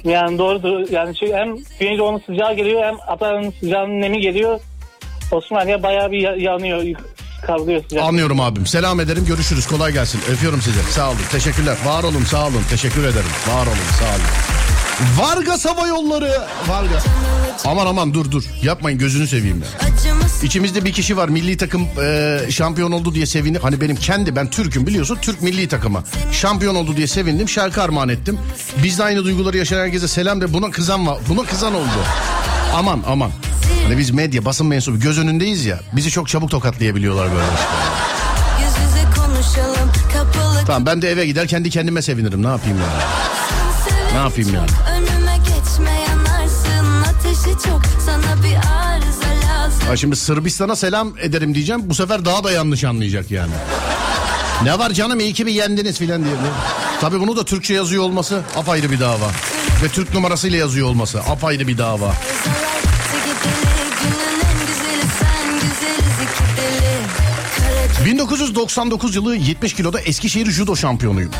Yani 0.03 0.37
doğrudur. 0.37 0.89
Yani 0.91 1.15
çünkü 1.15 1.33
hem 1.33 1.55
Güneydoğu'nun 1.79 2.21
sıcağı 2.25 2.55
geliyor 2.55 2.83
hem 2.83 2.95
Adana'nın 3.07 3.53
sıcağının 3.59 4.01
nemi 4.01 4.21
geliyor. 4.21 4.59
Osmaniye 5.31 5.83
bayağı 5.83 6.11
bir 6.11 6.19
ya- 6.19 6.35
yanıyor. 6.35 6.83
Kavruluyor 7.47 7.83
sıcak. 7.83 8.03
Anlıyorum 8.03 8.39
abim. 8.39 8.65
Selam 8.65 8.99
ederim. 8.99 9.25
Görüşürüz. 9.25 9.67
Kolay 9.67 9.93
gelsin. 9.93 10.21
Öpüyorum 10.33 10.61
sizi. 10.61 10.79
Sağ 10.91 11.09
olun. 11.09 11.17
Teşekkürler. 11.31 11.77
Var 11.85 12.03
olun. 12.03 12.23
Sağ 12.23 12.47
olun. 12.47 12.61
Teşekkür 12.69 13.03
ederim. 13.03 13.29
Var 13.47 13.65
olun. 13.67 13.75
Sağ 13.99 14.05
olun. 14.05 14.58
Vargas 15.17 15.65
Hava 15.65 15.87
Yolları. 15.87 16.41
Vargas. 16.67 17.05
Aman 17.65 17.85
aman 17.85 18.13
dur 18.13 18.31
dur. 18.31 18.43
Yapmayın 18.63 18.99
gözünü 18.99 19.27
seveyim 19.27 19.57
ya. 19.57 19.89
İçimizde 20.43 20.85
bir 20.85 20.93
kişi 20.93 21.17
var 21.17 21.29
milli 21.29 21.57
takım 21.57 21.87
e, 22.03 22.39
şampiyon 22.49 22.91
oldu 22.91 23.15
diye 23.15 23.25
sevindim. 23.25 23.61
Hani 23.63 23.81
benim 23.81 23.95
kendi 23.95 24.35
ben 24.35 24.49
Türk'üm 24.49 24.87
biliyorsun 24.87 25.17
Türk 25.21 25.41
milli 25.41 25.67
takımı. 25.67 26.03
Şampiyon 26.31 26.75
oldu 26.75 26.97
diye 26.97 27.07
sevindim 27.07 27.49
şarkı 27.49 27.81
armağan 27.83 28.09
ettim. 28.09 28.39
Biz 28.83 28.99
de 28.99 29.03
aynı 29.03 29.23
duyguları 29.23 29.57
yaşayan 29.57 29.79
herkese 29.79 30.07
selam 30.07 30.41
de 30.41 30.53
buna 30.53 30.71
kızan 30.71 31.07
var. 31.07 31.17
Buna 31.29 31.43
kızan 31.45 31.73
oldu. 31.75 31.99
Aman 32.75 33.03
aman. 33.07 33.31
Hani 33.83 33.97
biz 33.97 34.11
medya 34.11 34.45
basın 34.45 34.67
mensubu 34.67 34.99
göz 34.99 35.19
önündeyiz 35.19 35.65
ya 35.65 35.79
bizi 35.93 36.09
çok 36.11 36.27
çabuk 36.29 36.51
tokatlayabiliyorlar 36.51 37.31
böyle. 37.31 37.45
Tamam 40.65 40.85
ben 40.85 41.01
de 41.01 41.11
eve 41.11 41.25
gider 41.25 41.47
kendi 41.47 41.69
kendime 41.69 42.01
sevinirim 42.01 42.43
ne 42.43 42.47
yapayım 42.47 42.77
ya. 42.77 42.85
Ne 44.13 44.17
yapayım 44.17 44.53
yani? 44.53 44.69
Ha 49.87 49.97
şimdi 49.97 50.15
Sırbistan'a 50.15 50.75
selam 50.75 51.13
ederim 51.21 51.55
diyeceğim. 51.55 51.81
Bu 51.85 51.95
sefer 51.95 52.25
daha 52.25 52.43
da 52.43 52.51
yanlış 52.51 52.83
anlayacak 52.83 53.31
yani. 53.31 53.51
Ne 54.63 54.79
var 54.79 54.91
canım 54.91 55.19
iyi 55.19 55.33
ki 55.33 55.45
bir 55.45 55.51
yendiniz 55.51 55.97
filan 55.99 56.23
diye. 56.23 56.33
Tabii 57.01 57.19
bunu 57.19 57.37
da 57.37 57.45
Türkçe 57.45 57.73
yazıyor 57.73 58.03
olması 58.03 58.41
apayrı 58.57 58.91
bir 58.91 58.99
dava. 58.99 59.31
Ve 59.83 59.87
Türk 59.87 60.13
numarasıyla 60.13 60.57
yazıyor 60.57 60.87
olması 60.87 61.19
apayrı 61.19 61.67
bir 61.67 61.77
dava. 61.77 62.05
Arızalar 62.05 62.79
gitti 62.81 63.17
gideli 63.25 63.89
günün 64.01 64.39
en 64.49 64.59
güzeli 64.67 65.11
sen 65.19 65.53
güzeliz 65.53 66.15
iki 66.23 66.61
deli 66.61 67.97
Kara 67.97 68.05
1999 68.05 69.15
yılı 69.15 69.35
70 69.35 69.73
kiloda 69.73 70.01
Eskişehir 70.01 70.51
judo 70.51 70.75
şampiyonuyum. 70.75 71.31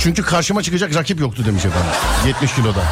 Çünkü 0.00 0.22
karşıma 0.22 0.62
çıkacak 0.62 0.94
rakip 0.94 1.20
yoktu 1.20 1.42
demiş 1.46 1.64
efendim. 1.64 1.90
70 2.26 2.54
kiloda. 2.54 2.84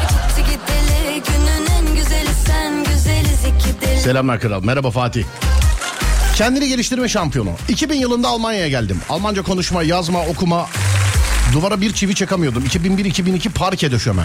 Selamlar 4.03 4.39
kral. 4.39 4.63
Merhaba 4.63 4.91
Fatih. 4.91 5.23
Kendini 6.35 6.67
geliştirme 6.67 7.09
şampiyonu. 7.09 7.49
2000 7.69 7.95
yılında 7.97 8.27
Almanya'ya 8.27 8.69
geldim. 8.69 9.01
Almanca 9.09 9.43
konuşma, 9.43 9.83
yazma, 9.83 10.19
okuma. 10.25 10.67
Duvara 11.53 11.81
bir 11.81 11.93
çivi 11.93 12.15
çakamıyordum. 12.15 12.63
2001-2002 12.65 13.49
parke 13.49 13.91
döşeme. 13.91 14.23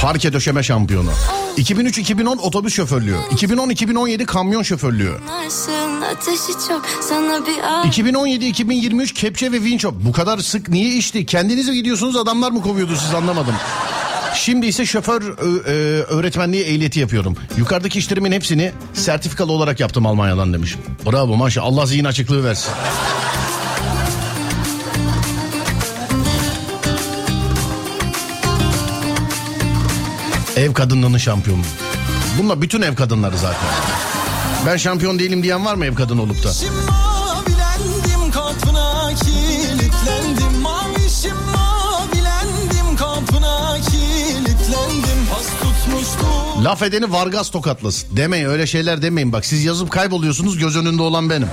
Parke 0.00 0.32
döşeme 0.32 0.62
şampiyonu. 0.62 1.10
2003-2010 1.58 2.38
otobüs 2.38 2.74
şoförlüğü. 2.74 3.16
2010-2017 3.16 4.24
kamyon 4.24 4.62
şoförlüğü. 4.62 5.12
Yanarsın 5.28 6.00
ateşi 6.02 6.52
çok 6.68 6.86
sana 7.00 7.46
bir 7.46 7.58
arıza 7.62 7.88
2017-2023 7.88 9.14
kepçe 9.14 9.52
ve 9.52 9.62
vinç. 9.62 9.84
Bu 9.84 10.12
kadar 10.12 10.38
sık 10.38 10.68
niye 10.68 10.94
işti? 10.94 11.26
Kendiniz 11.26 11.68
mi 11.68 11.74
gidiyorsunuz 11.74 12.16
adamlar 12.16 12.50
mı 12.50 12.62
kovuyordu 12.62 12.96
siz 12.96 13.14
anlamadım. 13.14 13.54
Şimdi 14.36 14.66
ise 14.66 14.86
şoför 14.86 15.22
e, 15.22 15.72
öğretmenliği 16.02 16.64
ehliyeti 16.64 17.00
yapıyorum. 17.00 17.36
Yukarıdaki 17.56 17.98
işlerimin 17.98 18.32
hepsini 18.32 18.72
sertifikalı 18.94 19.52
olarak 19.52 19.80
yaptım 19.80 20.06
Almanya'dan 20.06 20.52
demiş. 20.52 20.76
Bravo 21.06 21.36
maşallah 21.36 21.66
Allah 21.66 21.86
zihin 21.86 22.04
açıklığı 22.04 22.44
versin. 22.44 22.72
Ev 30.56 30.72
kadınlığının 30.72 31.18
şampiyonu. 31.18 31.62
Bunlar 32.38 32.62
bütün 32.62 32.82
ev 32.82 32.94
kadınları 32.94 33.38
zaten. 33.38 33.68
Ben 34.66 34.76
şampiyon 34.76 35.18
değilim 35.18 35.42
diyen 35.42 35.64
var 35.64 35.74
mı 35.74 35.86
ev 35.86 35.94
kadını 35.94 36.22
olup 36.22 36.44
da? 36.44 36.48
Mavilendim 36.48 37.15
Laf 46.66 46.82
edeni 46.82 47.12
Vargas 47.12 47.50
tokatlasın. 47.50 48.16
Demeyin 48.16 48.46
öyle 48.46 48.66
şeyler 48.66 49.02
demeyin 49.02 49.32
bak. 49.32 49.46
Siz 49.46 49.64
yazıp 49.64 49.90
kayboluyorsunuz 49.90 50.58
göz 50.58 50.76
önünde 50.76 51.02
olan 51.02 51.30
benim. 51.30 51.48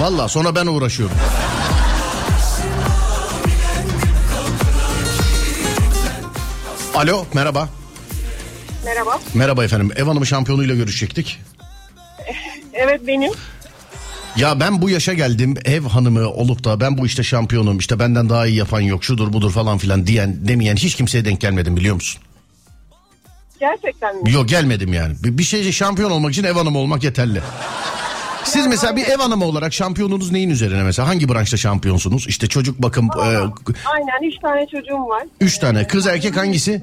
Valla 0.00 0.28
sonra 0.28 0.54
ben 0.54 0.66
uğraşıyorum. 0.66 1.16
Alo 6.94 7.24
merhaba. 7.34 7.68
Merhaba. 8.84 9.20
Merhaba 9.34 9.64
efendim. 9.64 9.92
Ev 9.96 10.04
hanımı 10.04 10.26
şampiyonuyla 10.26 10.74
görüşecektik. 10.74 11.38
Evet 12.72 13.06
benim. 13.06 13.32
Ya 14.36 14.60
ben 14.60 14.82
bu 14.82 14.90
yaşa 14.90 15.14
geldim 15.14 15.54
ev 15.64 15.82
hanımı 15.82 16.28
olup 16.28 16.64
da 16.64 16.80
ben 16.80 16.98
bu 16.98 17.06
işte 17.06 17.22
şampiyonum 17.22 17.78
işte 17.78 17.98
benden 17.98 18.28
daha 18.28 18.46
iyi 18.46 18.56
yapan 18.56 18.80
yok 18.80 19.04
şudur 19.04 19.32
budur 19.32 19.52
falan 19.52 19.78
filan 19.78 20.06
diyen 20.06 20.48
demeyen 20.48 20.76
hiç 20.76 20.94
kimseye 20.94 21.24
denk 21.24 21.40
gelmedim 21.40 21.76
biliyor 21.76 21.94
musun? 21.94 22.22
Gerçekten 23.60 24.22
mi? 24.22 24.32
Yok 24.32 24.48
gelmedim 24.48 24.92
yani. 24.92 25.14
Bir, 25.24 25.38
bir 25.38 25.42
şey 25.42 25.72
şampiyon 25.72 26.10
olmak 26.10 26.32
için 26.32 26.44
ev 26.44 26.52
hanımı 26.52 26.78
olmak 26.78 27.04
yeterli. 27.04 27.40
Siz 28.44 28.66
mesela 28.66 28.96
bir 28.96 29.06
ev 29.06 29.16
hanımı 29.16 29.44
olarak 29.44 29.72
şampiyonunuz 29.72 30.32
neyin 30.32 30.50
üzerine 30.50 30.82
mesela? 30.82 31.08
Hangi 31.08 31.28
branşta 31.28 31.56
şampiyonsunuz? 31.56 32.26
İşte 32.28 32.46
çocuk 32.46 32.78
bakım, 32.82 33.08
e, 33.16 33.20
Aynen 33.20 34.28
üç 34.28 34.38
tane 34.42 34.66
çocuğum 34.66 35.08
var. 35.08 35.22
üç 35.40 35.58
tane. 35.58 35.86
Kız 35.86 36.06
erkek 36.06 36.36
hangisi? 36.36 36.82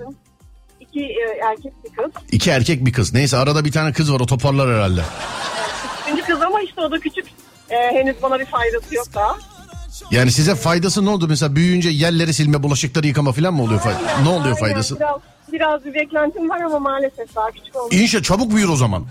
İki 0.80 1.00
e, 1.02 1.40
erkek 1.50 1.74
bir 1.86 1.90
kız. 2.04 2.12
İki 2.32 2.50
erkek 2.50 2.86
bir 2.86 2.94
kız. 2.94 3.14
Neyse 3.14 3.38
arada 3.38 3.66
bir 3.66 3.72
tane 3.72 3.94
kız 3.94 4.14
var 4.14 4.20
o 4.20 4.26
toparlar 4.26 4.76
herhalde. 4.76 5.02
Üçüncü 6.06 6.22
kız 6.24 6.42
ama 6.42 6.62
işte 6.62 6.82
o 6.82 6.92
da 6.92 7.00
küçük. 7.00 7.26
E, 7.70 7.76
henüz 7.76 8.16
bana 8.24 8.40
bir 8.40 8.46
faydası 8.46 8.96
yok 8.96 9.08
daha. 9.16 9.38
Yani 10.12 10.32
size 10.32 10.56
faydası 10.56 11.06
ne 11.06 11.10
oldu? 11.10 11.28
Mesela 11.30 11.56
büyüyünce 11.56 11.90
yerleri 11.90 12.34
silme, 12.34 12.64
bulaşıkları 12.64 13.08
yıkama 13.08 13.32
falan 13.32 13.54
mı 13.54 13.64
oluyor? 13.64 13.80
Fay- 13.80 14.24
ne 14.24 14.30
oluyor 14.30 14.46
Aynen, 14.46 14.60
faydası? 14.60 14.96
Biraz, 15.00 15.16
biraz 15.52 15.86
bir 15.86 15.94
beklentim 15.94 16.50
var 16.50 16.62
ama 16.62 16.80
maalesef 16.80 17.36
daha 17.36 17.52
küçük 17.52 17.76
oldu. 17.76 17.96
İnşallah 17.96 18.24
çabuk 18.24 18.52
büyür 18.56 18.70
o 18.70 18.76
zaman. 18.76 19.06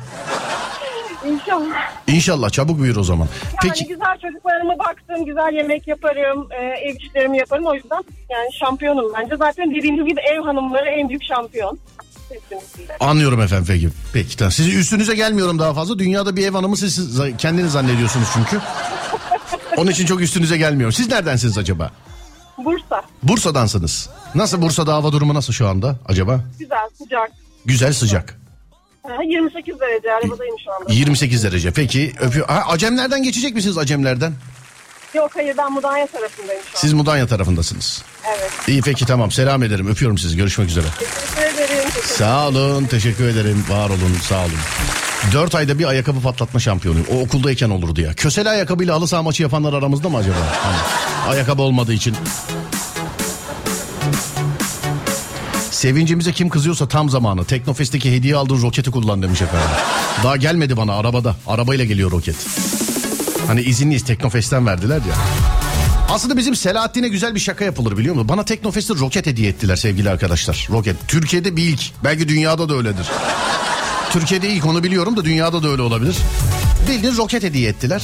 İnşallah. 1.27 1.93
İnşallah 2.07 2.51
çabuk 2.51 2.83
büyür 2.83 2.97
o 2.97 3.03
zaman. 3.03 3.29
Yani 3.43 3.57
Peki 3.63 3.87
güzel 3.89 4.19
çocuklarıma 4.23 4.79
baktım, 4.79 5.25
güzel 5.25 5.53
yemek 5.53 5.89
yaparım, 5.89 6.49
e, 6.51 6.65
ev 6.65 6.97
işlerimi 6.97 7.39
yaparım. 7.39 7.67
O 7.67 7.75
yüzden 7.75 8.05
yani 8.31 8.53
şampiyonum 8.61 9.13
bence. 9.19 9.37
Zaten 9.37 9.75
dediğim 9.75 9.97
gibi 10.07 10.21
ev 10.21 10.41
hanımları 10.41 10.89
en 10.89 11.09
büyük 11.09 11.23
şampiyon. 11.25 11.79
Kesinlikle. 12.51 12.97
anlıyorum 13.01 13.41
efendim 13.41 13.65
peki. 13.69 13.89
Peki 14.13 14.37
tamam. 14.37 14.53
Sizi 14.53 14.79
üstünüze 14.79 15.15
gelmiyorum 15.15 15.59
daha 15.59 15.75
fazla. 15.75 15.99
Dünyada 15.99 16.37
bir 16.37 16.47
ev 16.47 16.53
hanımı 16.53 16.77
siz, 16.77 16.95
siz 16.95 17.37
kendiniz 17.39 17.73
zannediyorsunuz 17.73 18.29
çünkü. 18.35 18.61
Onun 19.77 19.91
için 19.91 20.07
çok 20.07 20.21
üstünüze 20.21 20.57
gelmiyorum. 20.57 20.93
Siz 20.93 21.09
neredensiniz 21.09 21.59
acaba? 21.59 21.91
Bursa. 22.59 23.03
Bursa'dansınız. 23.23 24.09
Nasıl 24.35 24.63
Bursa'da 24.63 24.95
hava 24.95 25.13
durumu 25.13 25.35
nasıl 25.35 25.53
şu 25.53 25.69
anda 25.69 25.97
acaba? 26.07 26.41
Güzel, 26.59 26.89
sıcak. 26.99 27.31
Güzel 27.65 27.93
sıcak. 27.93 28.39
Ha, 29.03 29.23
28 29.29 29.81
derece 29.81 30.13
arabadayım 30.13 30.55
şu 30.65 30.73
anda. 30.73 30.93
28 30.93 31.45
derece. 31.45 31.71
Peki 31.71 32.13
öpüyor. 32.21 32.49
Ha, 32.49 32.63
Acemlerden 32.69 33.23
geçecek 33.23 33.55
misiniz 33.55 33.79
Acemlerden? 33.79 34.33
Yok 35.15 35.31
hayır 35.35 35.57
ben 35.59 35.73
Mudanya 35.73 36.07
tarafındayım 36.07 36.63
şu 36.63 36.79
an. 36.79 36.81
Siz 36.81 36.93
Mudanya 36.93 37.27
tarafındasınız. 37.27 38.03
Evet. 38.29 38.51
İyi 38.69 38.83
peki 38.83 39.07
tamam 39.07 39.31
selam 39.31 39.63
ederim. 39.63 39.89
Öpüyorum 39.89 40.19
sizi. 40.19 40.37
Görüşmek 40.37 40.69
üzere. 40.69 40.87
Teşekkür 40.99 41.43
ederim. 41.55 41.89
Teşekkür 41.95 42.09
Sağ 42.15 42.49
olun. 42.49 42.85
Teşekkür 42.85 43.29
ederim. 43.29 43.65
Var 43.71 43.89
olun. 43.91 44.17
Sağ 44.23 44.41
olun. 44.41 44.51
4 45.33 45.55
ayda 45.55 45.79
bir 45.79 45.85
ayakkabı 45.85 46.21
patlatma 46.21 46.61
şampiyonuyum. 46.61 47.07
O 47.13 47.21
okuldayken 47.21 47.71
olurdu 47.71 48.01
ya. 48.01 48.15
Kösele 48.15 48.49
ayakkabıyla 48.49 48.95
halı 48.95 49.09
saha 49.09 49.23
maçı 49.23 49.43
yapanlar 49.43 49.73
aramızda 49.73 50.09
mı 50.09 50.17
acaba? 50.17 50.37
Hani 50.63 50.77
ayakkabı 51.35 51.63
olmadığı 51.63 51.93
için. 51.93 52.17
Sevincimize 55.71 56.33
kim 56.33 56.49
kızıyorsa 56.49 56.89
tam 56.89 57.11
zamanı. 57.11 57.45
Teknofest'teki 57.45 58.13
hediye 58.13 58.37
aldığın 58.37 58.63
roketi 58.63 58.91
kullan 58.91 59.23
demiş 59.23 59.43
efendim. 59.43 59.69
Daha 60.25 60.37
gelmedi 60.37 60.77
bana 60.77 60.95
arabada. 60.95 61.37
Arabayla 61.47 61.85
geliyor 61.85 62.11
roket. 62.11 62.37
Hani 63.47 63.61
izinliyiz 63.61 64.05
Teknofest'ten 64.05 64.67
verdiler 64.67 64.97
ya. 64.97 65.15
Aslında 66.11 66.37
bizim 66.37 66.57
Selahattin'e 66.57 67.09
güzel 67.09 67.35
bir 67.35 67.41
şaka 67.41 67.65
yapılır 67.65 67.97
biliyor 67.99 68.15
musun? 68.15 68.29
Bana 68.29 68.45
Teknofest'te 68.45 68.95
roket 68.95 69.27
hediye 69.27 69.49
ettiler 69.49 69.77
sevgili 69.77 70.11
arkadaşlar. 70.11 70.69
Roket. 70.71 70.97
Türkiye'de 71.09 71.57
bir 71.57 71.63
ilk. 71.63 71.81
Belki 72.05 72.29
dünyada 72.29 72.69
da 72.69 72.75
öyledir. 72.75 73.07
Türkiye'de 74.11 74.49
ilk 74.49 74.67
onu 74.67 74.83
biliyorum 74.83 75.17
da 75.17 75.25
dünyada 75.25 75.63
da 75.63 75.69
öyle 75.69 75.83
olabilir. 75.83 76.17
Bildiğin 76.89 77.17
roket 77.17 77.43
hediye 77.43 77.69
ettiler. 77.69 78.03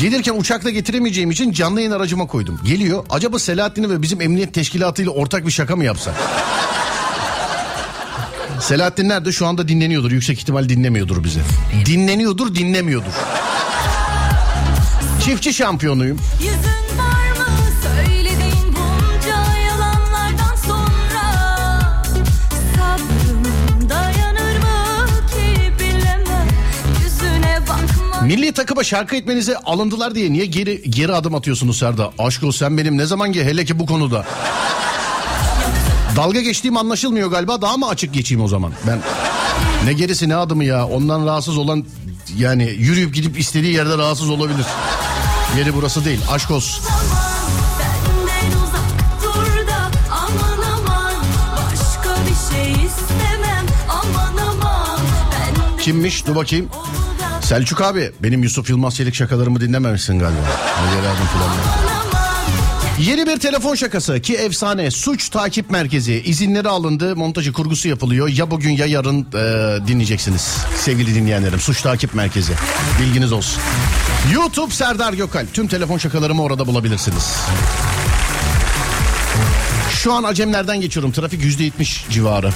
Gelirken 0.00 0.34
uçakla 0.38 0.70
getiremeyeceğim 0.70 1.30
için 1.30 1.52
canlı 1.52 1.80
yayın 1.80 1.92
aracıma 1.92 2.26
koydum. 2.26 2.60
Geliyor. 2.64 3.04
Acaba 3.10 3.38
Selahattin'i 3.38 3.90
ve 3.90 4.02
bizim 4.02 4.20
emniyet 4.20 4.54
teşkilatıyla 4.54 5.12
ortak 5.12 5.46
bir 5.46 5.52
şaka 5.52 5.76
mı 5.76 5.84
yapsak? 5.84 6.14
Selahattin 8.60 9.08
nerede? 9.08 9.32
Şu 9.32 9.46
anda 9.46 9.68
dinleniyordur. 9.68 10.10
Yüksek 10.10 10.38
ihtimal 10.38 10.68
dinlemiyordur 10.68 11.24
bizi. 11.24 11.40
Dinleniyordur, 11.86 12.54
dinlemiyordur. 12.54 13.12
Çiftçi 15.24 15.54
şampiyonuyum. 15.54 16.18
Yüzün 16.40 16.56
Milli 28.26 28.52
takıma 28.52 28.84
şarkı 28.84 29.16
etmenize 29.16 29.56
alındılar 29.56 30.14
diye 30.14 30.32
niye 30.32 30.46
geri 30.46 30.90
geri 30.90 31.12
adım 31.14 31.34
atıyorsunuz 31.34 31.78
Serda? 31.78 32.12
Aşk 32.18 32.42
ol 32.44 32.52
sen 32.52 32.78
benim 32.78 32.98
ne 32.98 33.06
zaman 33.06 33.32
ki 33.32 33.44
hele 33.44 33.64
ki 33.64 33.78
bu 33.78 33.86
konuda. 33.86 34.26
Dalga 36.16 36.40
geçtiğim 36.40 36.76
anlaşılmıyor 36.76 37.30
galiba. 37.30 37.62
Daha 37.62 37.76
mı 37.76 37.88
açık 37.88 38.14
geçeyim 38.14 38.44
o 38.44 38.48
zaman? 38.48 38.72
Ben 38.86 38.98
ne 39.84 39.92
gerisi 39.92 40.28
ne 40.28 40.36
adımı 40.36 40.64
ya? 40.64 40.86
Ondan 40.86 41.26
rahatsız 41.26 41.56
olan 41.58 41.84
yani 42.38 42.64
yürüyüp 42.64 43.14
gidip 43.14 43.38
istediği 43.38 43.74
yerde 43.74 43.98
rahatsız 43.98 44.30
olabilir. 44.30 44.66
Yeri 45.58 45.74
burası 45.74 46.04
değil. 46.04 46.20
Aşk 46.30 46.50
olsun. 46.50 46.84
Kimmiş? 55.80 56.26
Dur 56.26 56.34
bakayım. 56.36 56.68
Selçuk 57.46 57.80
abi 57.80 58.12
benim 58.22 58.42
Yusuf 58.42 58.70
Yılmaz 58.70 58.96
Çelik 58.96 59.14
şakalarımı 59.14 59.60
dinlememişsin 59.60 60.18
galiba. 60.18 60.40
Falan. 61.32 61.50
Yeni 63.00 63.26
bir 63.26 63.36
telefon 63.36 63.74
şakası 63.74 64.20
ki 64.20 64.34
efsane 64.34 64.90
suç 64.90 65.28
takip 65.28 65.70
merkezi 65.70 66.22
izinleri 66.24 66.68
alındı 66.68 67.16
montajı 67.16 67.52
kurgusu 67.52 67.88
yapılıyor 67.88 68.28
ya 68.28 68.50
bugün 68.50 68.70
ya 68.70 68.86
yarın 68.86 69.20
e, 69.20 69.86
dinleyeceksiniz 69.86 70.56
sevgili 70.76 71.14
dinleyenlerim 71.14 71.60
suç 71.60 71.82
takip 71.82 72.14
merkezi 72.14 72.52
bilginiz 73.00 73.32
olsun. 73.32 73.62
YouTube 74.32 74.74
Serdar 74.74 75.12
Gökalp 75.12 75.54
tüm 75.54 75.68
telefon 75.68 75.98
şakalarımı 75.98 76.42
orada 76.42 76.66
bulabilirsiniz. 76.66 77.36
Şu 79.90 80.12
an 80.12 80.22
Acemler'den 80.22 80.80
geçiyorum 80.80 81.12
trafik 81.12 81.44
yüzde 81.44 81.64
yetmiş 81.64 82.06
civarı. 82.10 82.50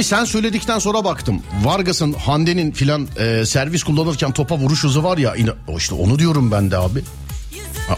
Abi 0.00 0.04
sen 0.04 0.24
söyledikten 0.24 0.78
sonra 0.78 1.04
baktım. 1.04 1.42
Vargas'ın 1.64 2.12
Hande'nin 2.12 2.72
filan 2.72 3.08
e, 3.18 3.46
servis 3.46 3.82
kullanırken 3.84 4.32
topa 4.32 4.56
vuruş 4.58 4.84
hızı 4.84 5.04
var 5.04 5.18
ya. 5.18 5.36
ina- 5.36 5.76
işte 5.76 5.94
onu 5.94 6.18
diyorum 6.18 6.50
ben 6.52 6.70
de 6.70 6.78
abi. 6.78 7.02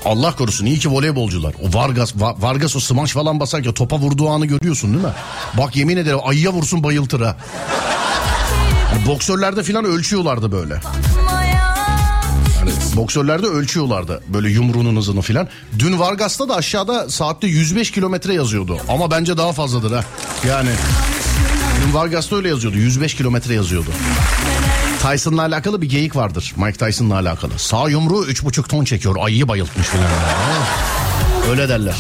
Allah 0.04 0.36
korusun 0.36 0.66
iyi 0.66 0.78
ki 0.78 0.90
voleybolcular. 0.90 1.54
O 1.62 1.78
Vargas 1.78 2.14
Va- 2.14 2.42
Vargas 2.42 2.76
o 2.76 2.80
smaç 2.80 3.12
falan 3.12 3.40
basarken 3.40 3.72
topa 3.72 3.98
vurduğu 3.98 4.28
anı 4.28 4.46
görüyorsun 4.46 4.92
değil 4.92 5.04
mi? 5.04 5.10
Bak 5.58 5.76
yemin 5.76 5.96
ederim 5.96 6.18
ayıya 6.24 6.52
vursun 6.52 6.82
bayıltır 6.84 7.20
ha. 7.20 7.36
Hani 8.92 9.06
boksörlerde 9.06 9.62
filan 9.62 9.84
ölçüyorlardı 9.84 10.52
böyle. 10.52 10.80
Maya 11.30 11.74
Hani 12.58 12.70
boksörlerde 12.96 13.46
ölçüyorlardı 13.46 14.22
böyle 14.28 14.48
yumruğunun 14.50 14.96
hızını 14.96 15.20
filan. 15.22 15.48
Dün 15.78 15.98
Vargas'ta 15.98 16.48
da 16.48 16.56
aşağıda 16.56 17.10
saatte 17.10 17.46
105 17.46 17.90
kilometre 17.90 18.34
yazıyordu. 18.34 18.78
Ama 18.88 19.10
bence 19.10 19.36
daha 19.36 19.52
fazladır 19.52 19.92
ha. 19.92 20.04
Yani 20.48 20.70
dün 21.82 21.94
Vargas'ta 21.94 22.36
öyle 22.36 22.48
yazıyordu. 22.48 22.76
105 22.76 23.14
kilometre 23.14 23.54
yazıyordu. 23.54 23.90
Tyson'la 25.02 25.42
alakalı 25.42 25.82
bir 25.82 25.88
geyik 25.88 26.16
vardır. 26.16 26.52
Mike 26.56 26.78
Tyson'la 26.78 27.14
alakalı. 27.14 27.52
Sağ 27.56 27.88
yumruğu 27.88 28.26
3,5 28.26 28.68
ton 28.68 28.84
çekiyor. 28.84 29.16
Ayıyı 29.20 29.48
bayıltmış 29.48 29.86
filan. 29.86 30.06
Öyle 31.50 31.68
derler. 31.68 31.96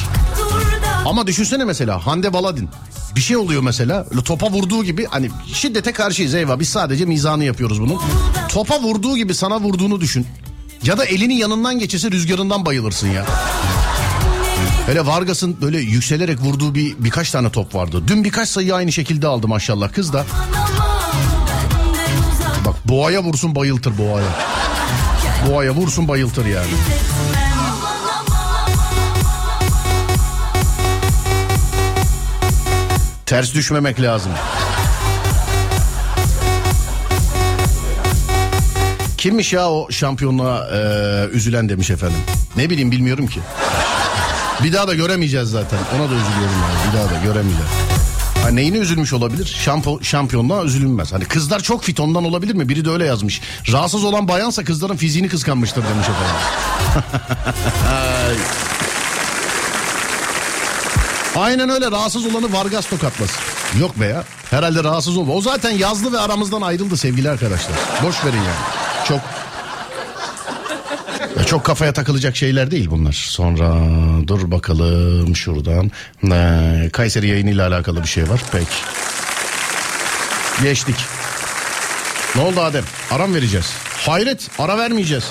Ama 1.06 1.26
düşünsene 1.26 1.64
mesela 1.64 2.06
Hande 2.06 2.32
Baladin. 2.32 2.68
Bir 3.16 3.20
şey 3.20 3.36
oluyor 3.36 3.62
mesela 3.62 4.06
topa 4.24 4.50
vurduğu 4.50 4.84
gibi 4.84 5.06
hani 5.10 5.30
şiddete 5.54 5.92
karşıyız 5.92 6.34
eyvah 6.34 6.58
biz 6.58 6.68
sadece 6.68 7.04
mizanı 7.04 7.44
yapıyoruz 7.44 7.80
bunun. 7.80 8.00
Topa 8.48 8.80
vurduğu 8.80 9.16
gibi 9.16 9.34
sana 9.34 9.60
vurduğunu 9.60 10.00
düşün. 10.00 10.26
Ya 10.82 10.98
da 10.98 11.04
elinin 11.04 11.34
yanından 11.34 11.78
geçese 11.78 12.10
rüzgarından 12.10 12.66
bayılırsın 12.66 13.08
ya. 13.08 13.26
Hele 14.86 15.06
Vargas'ın 15.06 15.60
böyle 15.60 15.78
yükselerek 15.78 16.40
vurduğu 16.40 16.74
bir 16.74 16.94
birkaç 16.98 17.30
tane 17.30 17.50
top 17.50 17.74
vardı. 17.74 18.02
Dün 18.08 18.24
birkaç 18.24 18.48
sayı 18.48 18.74
aynı 18.74 18.92
şekilde 18.92 19.26
aldı 19.26 19.48
maşallah 19.48 19.92
kız 19.92 20.12
da. 20.12 20.24
Bak 22.66 22.74
boğaya 22.84 23.22
vursun 23.22 23.54
bayıltır 23.54 23.98
boğaya. 23.98 24.28
Boğaya 25.50 25.70
vursun 25.70 26.08
bayıltır 26.08 26.46
yani. 26.46 26.70
Ters 33.26 33.54
düşmemek 33.54 34.00
lazım. 34.00 34.32
Kimmiş 39.18 39.52
ya 39.52 39.70
o 39.70 39.90
şampiyonluğa 39.90 40.68
e, 40.68 41.28
üzülen 41.32 41.68
demiş 41.68 41.90
efendim. 41.90 42.18
Ne 42.56 42.70
bileyim 42.70 42.90
bilmiyorum 42.92 43.26
ki. 43.26 43.40
Bir 44.64 44.72
daha 44.72 44.88
da 44.88 44.94
göremeyeceğiz 44.94 45.48
zaten. 45.50 45.78
Ona 45.96 46.10
da 46.10 46.14
üzülüyorum 46.14 46.56
yani. 46.62 46.92
Bir 46.92 46.98
daha 46.98 47.04
da 47.04 47.24
göremeyeceğiz. 47.24 47.70
Ha, 48.42 48.48
neyine 48.48 48.76
üzülmüş 48.76 49.12
olabilir? 49.12 49.56
Şampo, 49.64 50.02
şampiyonluğa 50.02 50.64
üzülünmez. 50.64 51.12
Hani 51.12 51.24
kızlar 51.24 51.60
çok 51.60 51.84
fit 51.84 52.00
ondan 52.00 52.24
olabilir 52.24 52.54
mi? 52.54 52.68
Biri 52.68 52.84
de 52.84 52.90
öyle 52.90 53.04
yazmış. 53.04 53.40
Rahatsız 53.72 54.04
olan 54.04 54.28
bayansa 54.28 54.64
kızların 54.64 54.96
fiziğini 54.96 55.28
kıskanmıştır 55.28 55.82
demiş 55.82 56.06
efendim. 56.08 56.36
Aynen 61.36 61.68
öyle 61.68 61.90
rahatsız 61.90 62.26
olanı 62.26 62.52
Vargas 62.52 62.86
tokatlasın. 62.86 63.40
Yok 63.80 64.00
be 64.00 64.06
ya. 64.06 64.24
Herhalde 64.50 64.84
rahatsız 64.84 65.16
olma. 65.16 65.32
O 65.32 65.40
zaten 65.40 65.70
yazdı 65.70 66.12
ve 66.12 66.18
aramızdan 66.18 66.62
ayrıldı 66.62 66.96
sevgili 66.96 67.30
arkadaşlar. 67.30 67.76
Boş 68.02 68.24
verin 68.24 68.36
yani. 68.36 68.82
Çok 69.08 69.20
çok 71.52 71.64
kafaya 71.64 71.92
takılacak 71.92 72.36
şeyler 72.36 72.70
değil 72.70 72.90
bunlar. 72.90 73.12
Sonra 73.12 73.74
dur 74.26 74.50
bakalım 74.50 75.36
şuradan. 75.36 75.90
Ee, 76.32 76.90
Kayseri 76.92 77.28
yayınıyla 77.28 77.68
alakalı 77.68 78.02
bir 78.02 78.08
şey 78.08 78.28
var. 78.28 78.42
Peki. 78.52 78.66
Geçtik. 80.62 80.96
Ne 82.36 82.42
oldu 82.42 82.60
Adem? 82.60 82.84
Ara 83.10 83.26
mı 83.26 83.34
vereceğiz? 83.34 83.66
Hayret 84.06 84.50
ara 84.58 84.78
vermeyeceğiz. 84.78 85.24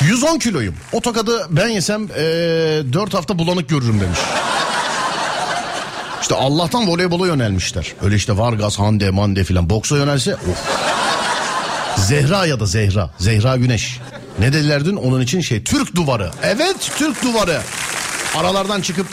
110 0.00 0.38
kiloyum. 0.38 0.74
O 0.92 1.00
tokadı 1.00 1.46
ben 1.50 1.68
yesem 1.68 2.02
ee, 2.04 2.22
4 2.92 3.14
hafta 3.14 3.38
bulanık 3.38 3.68
görürüm 3.68 4.00
demiş. 4.00 4.18
İşte 6.22 6.34
Allah'tan 6.34 6.88
voleybola 6.88 7.26
yönelmişler. 7.26 7.92
Öyle 8.02 8.16
işte 8.16 8.38
Vargas, 8.38 8.78
Hande, 8.78 9.10
Mande 9.10 9.44
filan. 9.44 9.70
Boksa 9.70 9.96
yönelse 9.96 10.34
of. 10.34 10.58
Zehra 11.96 12.46
ya 12.46 12.60
da 12.60 12.66
Zehra. 12.66 13.10
Zehra 13.18 13.56
Güneş. 13.56 14.00
Ne 14.38 14.52
dediler 14.52 14.84
dün? 14.84 14.96
Onun 14.96 15.20
için 15.20 15.40
şey 15.40 15.64
Türk 15.64 15.94
duvarı. 15.94 16.30
Evet 16.42 16.92
Türk 16.96 17.22
duvarı. 17.24 17.60
Aralardan 18.36 18.80
çıkıp 18.80 19.06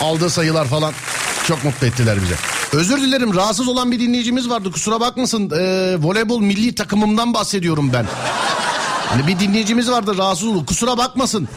aldığı 0.00 0.30
sayılar 0.30 0.66
falan 0.66 0.94
çok 1.46 1.64
mutlu 1.64 1.86
ettiler 1.86 2.18
bize. 2.22 2.34
Özür 2.72 3.00
dilerim 3.00 3.34
rahatsız 3.34 3.68
olan 3.68 3.92
bir 3.92 4.00
dinleyicimiz 4.00 4.50
vardı 4.50 4.72
kusura 4.72 5.00
bakmasın. 5.00 5.50
Ee, 5.50 5.96
voleybol 5.98 6.40
milli 6.40 6.74
takımımdan 6.74 7.34
bahsediyorum 7.34 7.90
ben. 7.92 8.06
Hani 9.06 9.26
bir 9.26 9.38
dinleyicimiz 9.38 9.90
vardı 9.90 10.18
rahatsız 10.18 10.46
oldu 10.48 10.66
kusura 10.66 10.98
bakmasın. 10.98 11.48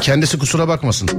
Kendisi 0.00 0.38
kusura 0.38 0.68
bakmasın. 0.68 1.10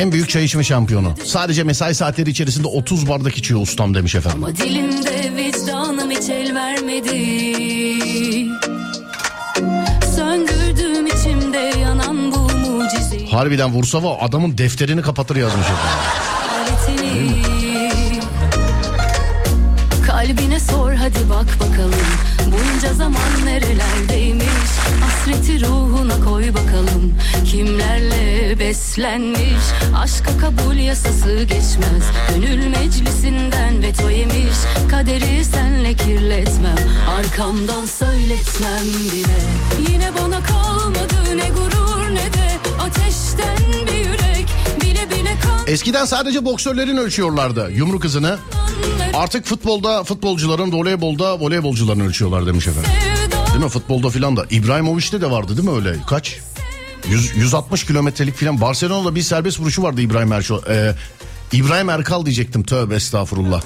En 0.00 0.12
büyük 0.12 0.28
çay 0.28 0.44
içme 0.44 0.64
şampiyonu. 0.64 1.14
Sadece 1.24 1.64
mesai 1.64 1.94
saatleri 1.94 2.30
içerisinde 2.30 2.68
30 2.68 3.08
bardak 3.08 3.36
içiyor 3.36 3.60
ustam 3.60 3.94
demiş 3.94 4.14
efendim. 4.14 4.44
Ama 4.44 4.56
dilimde 4.56 5.32
vicdanım 5.36 6.10
hiç 6.10 6.28
el 6.28 6.54
vermedi 6.54 7.10
Söndürdüğüm 10.16 11.06
içimde 11.06 11.58
yanan 11.58 12.32
bu 12.32 12.38
mucizeyi 12.38 13.30
Harbiden 13.30 13.72
vursa 13.72 14.02
var 14.02 14.18
adamın 14.20 14.58
defterini 14.58 15.02
kapatır 15.02 15.36
yazmış 15.36 15.66
efendim. 15.66 15.98
Kalbine 20.06 20.60
sor 20.60 20.92
hadi 20.92 21.30
bak 21.30 21.58
bakalım 21.60 22.06
Bunca 22.46 22.94
zaman 22.94 23.46
nerelerdeymiş 23.46 24.39
Hasreti 25.20 25.66
ruhuna 25.66 26.24
koy 26.24 26.54
bakalım. 26.54 27.14
Kimlerle 27.46 28.58
beslenmiş? 28.58 29.64
Aşka 29.96 30.38
kabul 30.38 30.76
yasası 30.76 31.42
geçmez. 31.42 32.04
Gönül 32.30 32.66
meclisinden 32.66 33.82
veto 33.82 34.10
yemiş. 34.10 34.56
Kaderi 34.90 35.44
senle 35.44 35.94
kirletmem. 35.94 36.76
Arkamdan 37.18 37.86
söyletmem 37.86 38.86
bile. 39.12 39.40
Yine 39.92 40.10
bana 40.22 40.42
kalmadı 40.42 41.36
ne 41.36 41.48
gurur 41.48 42.10
ne 42.10 42.32
de 42.32 42.58
Ateşten 42.80 43.86
bir 43.86 43.98
yürek. 43.98 44.46
Bile 44.82 45.10
bile 45.10 45.36
kan 45.42 45.66
Eskiden 45.66 46.04
sadece 46.04 46.44
boksörlerin 46.44 46.96
ölçüyorlardı. 46.96 47.70
Yumruk 47.70 48.04
hızını. 48.04 48.38
Artık 49.14 49.46
futbolda 49.46 50.04
futbolcuların, 50.04 50.72
voleybolda 50.72 51.40
voleybolcuların 51.40 52.00
ölçüyorlar 52.00 52.46
demiş 52.46 52.66
efendim. 52.66 52.90
Değil 53.60 53.72
mi? 53.72 53.72
Futbolda 53.72 54.10
filan 54.10 54.36
da. 54.36 54.46
İbrahimovic'te 54.50 55.20
de 55.20 55.30
vardı 55.30 55.56
değil 55.56 55.68
mi 55.68 55.74
öyle? 55.74 55.96
Kaç? 56.06 56.38
100, 57.08 57.36
160 57.36 57.86
kilometrelik 57.86 58.34
filan. 58.36 58.60
Barcelona'da 58.60 59.14
bir 59.14 59.22
serbest 59.22 59.60
vuruşu 59.60 59.82
vardı 59.82 60.00
İbrahim 60.00 60.32
Erşo. 60.32 60.60
Ee, 60.68 60.94
İbrahim 61.52 61.90
Erkal 61.90 62.24
diyecektim. 62.24 62.62
Tövbe 62.62 62.94
estağfurullah. 62.94 63.62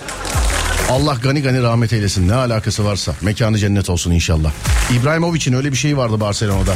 Allah 0.90 1.16
gani 1.22 1.42
gani 1.42 1.62
rahmet 1.62 1.92
eylesin. 1.92 2.28
Ne 2.28 2.34
alakası 2.34 2.84
varsa. 2.84 3.14
Mekanı 3.20 3.58
cennet 3.58 3.90
olsun 3.90 4.10
inşallah. 4.10 4.52
İbrahimovic'in 4.92 5.52
öyle 5.52 5.72
bir 5.72 5.76
şeyi 5.76 5.96
vardı 5.96 6.20
Barcelona'da. 6.20 6.74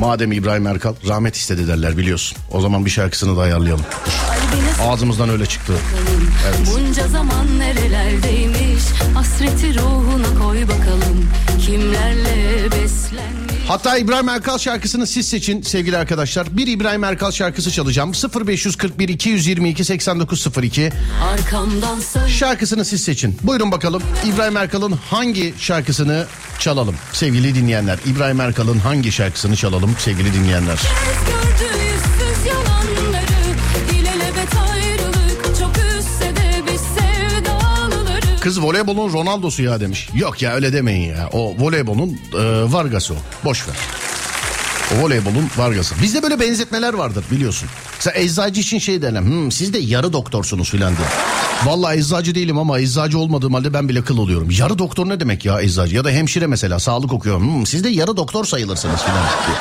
Madem 0.00 0.32
İbrahim 0.32 0.66
Erkal 0.66 0.94
rahmet 1.08 1.36
istedi 1.36 1.68
derler 1.68 1.98
biliyorsun. 1.98 2.38
O 2.50 2.60
zaman 2.60 2.84
bir 2.84 2.90
şarkısını 2.90 3.36
da 3.36 3.40
ayarlayalım. 3.40 3.84
Kalbine 3.94 4.25
Ağzımızdan 4.82 5.28
öyle 5.28 5.46
çıktı. 5.46 5.72
Bunca 6.74 7.08
zaman 7.08 7.58
nerelerdeymiş 7.58 8.82
Hasreti 9.14 9.74
ruhuna 9.78 10.42
koy 10.42 10.62
bakalım 10.62 11.28
Kimlerle 11.66 12.64
beslenmiş 12.64 13.46
Hatta 13.68 13.98
İbrahim 13.98 14.28
Erkal 14.28 14.58
şarkısını 14.58 15.06
siz 15.06 15.28
seçin 15.28 15.62
sevgili 15.62 15.96
arkadaşlar. 15.96 16.56
Bir 16.56 16.66
İbrahim 16.66 17.04
Erkal 17.04 17.30
şarkısı 17.30 17.70
çalacağım. 17.70 18.12
0541 18.46 19.08
222 19.08 19.84
8902 19.84 20.92
Arkamdan 21.32 22.00
söyle 22.00 22.28
şarkısını 22.28 22.84
siz 22.84 23.04
seçin. 23.04 23.38
Buyurun 23.42 23.72
bakalım 23.72 24.02
İbrahim 24.26 24.56
Erkal'ın 24.56 24.98
hangi 25.10 25.54
şarkısını 25.58 26.26
çalalım 26.58 26.94
sevgili 27.12 27.54
dinleyenler. 27.54 27.98
İbrahim 28.06 28.40
Erkal'ın 28.40 28.78
hangi 28.78 29.12
şarkısını 29.12 29.56
çalalım 29.56 29.96
sevgili 29.98 30.34
dinleyenler. 30.34 30.78
Kız 38.46 38.62
voleybolun 38.62 39.12
Ronaldo'su 39.12 39.62
ya 39.62 39.80
demiş. 39.80 40.08
Yok 40.14 40.42
ya 40.42 40.54
öyle 40.54 40.72
demeyin 40.72 41.10
ya. 41.10 41.28
O 41.32 41.54
voleybolun 41.58 42.08
e, 42.10 42.72
Vargas'ı 42.72 43.14
o. 43.14 43.16
Boş 43.44 43.68
ver. 43.68 43.76
O 44.94 45.04
voleybolun 45.04 45.50
Vargas'ı. 45.56 45.94
Bizde 46.02 46.22
böyle 46.22 46.40
benzetmeler 46.40 46.94
vardır 46.94 47.24
biliyorsun. 47.30 47.68
Mesela 47.96 48.20
eczacı 48.20 48.60
için 48.60 48.78
şey 48.78 49.02
derler. 49.02 49.20
Hmm, 49.20 49.52
siz 49.52 49.72
de 49.72 49.78
yarı 49.78 50.12
doktorsunuz 50.12 50.70
filan 50.70 50.96
diye. 50.96 51.08
Vallahi 51.64 51.98
eczacı 51.98 52.34
değilim 52.34 52.58
ama 52.58 52.78
eczacı 52.78 53.18
olmadığım 53.18 53.54
halde 53.54 53.74
ben 53.74 53.88
bile 53.88 54.02
kıl 54.02 54.18
oluyorum. 54.18 54.48
Yarı 54.58 54.78
doktor 54.78 55.08
ne 55.08 55.20
demek 55.20 55.44
ya 55.44 55.60
eczacı? 55.60 55.96
Ya 55.96 56.04
da 56.04 56.10
hemşire 56.10 56.46
mesela 56.46 56.78
sağlık 56.78 57.12
okuyor. 57.12 57.40
Hmm, 57.40 57.66
siz 57.66 57.84
de 57.84 57.88
yarı 57.88 58.16
doktor 58.16 58.44
sayılırsınız 58.44 59.02
filan 59.02 59.24
diye. 59.46 59.56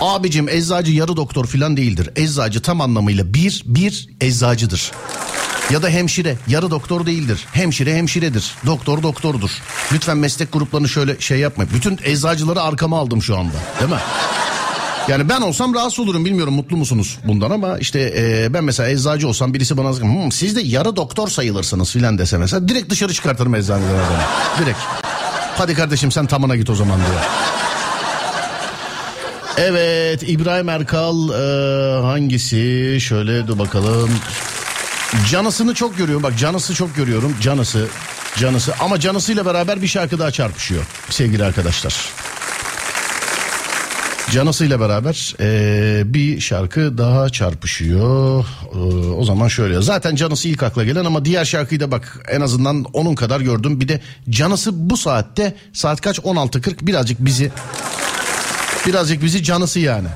Abicim 0.00 0.48
eczacı 0.48 0.92
yarı 0.92 1.16
doktor 1.16 1.46
filan 1.46 1.76
değildir. 1.76 2.10
Eczacı 2.16 2.62
tam 2.62 2.80
anlamıyla 2.80 3.34
bir, 3.34 3.62
bir 3.66 4.08
eczacıdır. 4.20 4.92
Ya 5.72 5.82
da 5.82 5.88
hemşire 5.88 6.36
yarı 6.48 6.70
doktor 6.70 7.06
değildir. 7.06 7.46
Hemşire 7.52 7.94
hemşiredir. 7.94 8.54
Doktor 8.66 9.02
doktordur. 9.02 9.50
Lütfen 9.92 10.16
meslek 10.16 10.52
gruplarını 10.52 10.88
şöyle 10.88 11.20
şey 11.20 11.38
yapmayın. 11.38 11.72
Bütün 11.74 11.98
eczacıları 12.04 12.62
arkama 12.62 12.98
aldım 12.98 13.22
şu 13.22 13.38
anda. 13.38 13.56
Değil 13.80 13.90
mi? 13.90 13.98
Yani 15.08 15.28
ben 15.28 15.40
olsam 15.40 15.74
rahatsız 15.74 15.98
olurum 15.98 16.24
bilmiyorum 16.24 16.54
mutlu 16.54 16.76
musunuz 16.76 17.18
bundan 17.24 17.50
ama 17.50 17.78
işte 17.78 18.14
e, 18.16 18.54
ben 18.54 18.64
mesela 18.64 18.88
eczacı 18.88 19.28
olsam 19.28 19.54
birisi 19.54 19.76
bana 19.76 19.92
hmm, 19.92 20.32
siz 20.32 20.56
de 20.56 20.60
yarı 20.60 20.96
doktor 20.96 21.28
sayılırsınız 21.28 21.90
filan 21.90 22.18
dese 22.18 22.38
mesela 22.38 22.68
direkt 22.68 22.90
dışarı 22.90 23.12
çıkartırım 23.12 23.54
eczaneden 23.54 23.94
adamı. 23.94 24.22
Direkt. 24.60 24.78
Hadi 25.58 25.74
kardeşim 25.74 26.12
sen 26.12 26.26
tamına 26.26 26.56
git 26.56 26.70
o 26.70 26.74
zaman 26.74 26.96
diyor. 27.00 27.20
Evet 29.58 30.22
İbrahim 30.26 30.68
Erkal 30.68 31.28
e, 31.28 32.02
hangisi 32.02 32.98
şöyle 33.00 33.46
dur 33.46 33.58
bakalım. 33.58 34.10
Canısını 35.30 35.74
çok 35.74 35.96
görüyorum 35.98 36.22
bak 36.22 36.38
canısı 36.38 36.74
çok 36.74 36.96
görüyorum 36.96 37.34
canısı 37.40 37.86
canısı 38.38 38.74
ama 38.80 39.00
canısıyla 39.00 39.46
beraber 39.46 39.82
bir 39.82 39.86
şarkı 39.86 40.18
daha 40.18 40.30
çarpışıyor 40.30 40.84
sevgili 41.10 41.44
arkadaşlar. 41.44 41.94
Canısıyla 44.30 44.80
beraber 44.80 45.34
eee, 45.40 46.02
bir 46.14 46.40
şarkı 46.40 46.98
daha 46.98 47.28
çarpışıyor. 47.28 48.44
Eee, 48.74 48.80
o 49.10 49.24
zaman 49.24 49.48
şöyle 49.48 49.82
zaten 49.82 50.14
canısı 50.16 50.48
ilk 50.48 50.62
akla 50.62 50.84
gelen 50.84 51.04
ama 51.04 51.24
diğer 51.24 51.44
şarkıyı 51.44 51.80
da 51.80 51.90
bak 51.90 52.18
en 52.30 52.40
azından 52.40 52.84
onun 52.92 53.14
kadar 53.14 53.40
gördüm. 53.40 53.80
Bir 53.80 53.88
de 53.88 54.00
canısı 54.30 54.90
bu 54.90 54.96
saatte 54.96 55.56
saat 55.72 56.00
kaç 56.00 56.18
16.40 56.18 56.86
birazcık 56.86 57.20
bizi 57.20 57.52
birazcık 58.86 59.22
bizi 59.22 59.42
canısı 59.42 59.80
yani. 59.80 60.08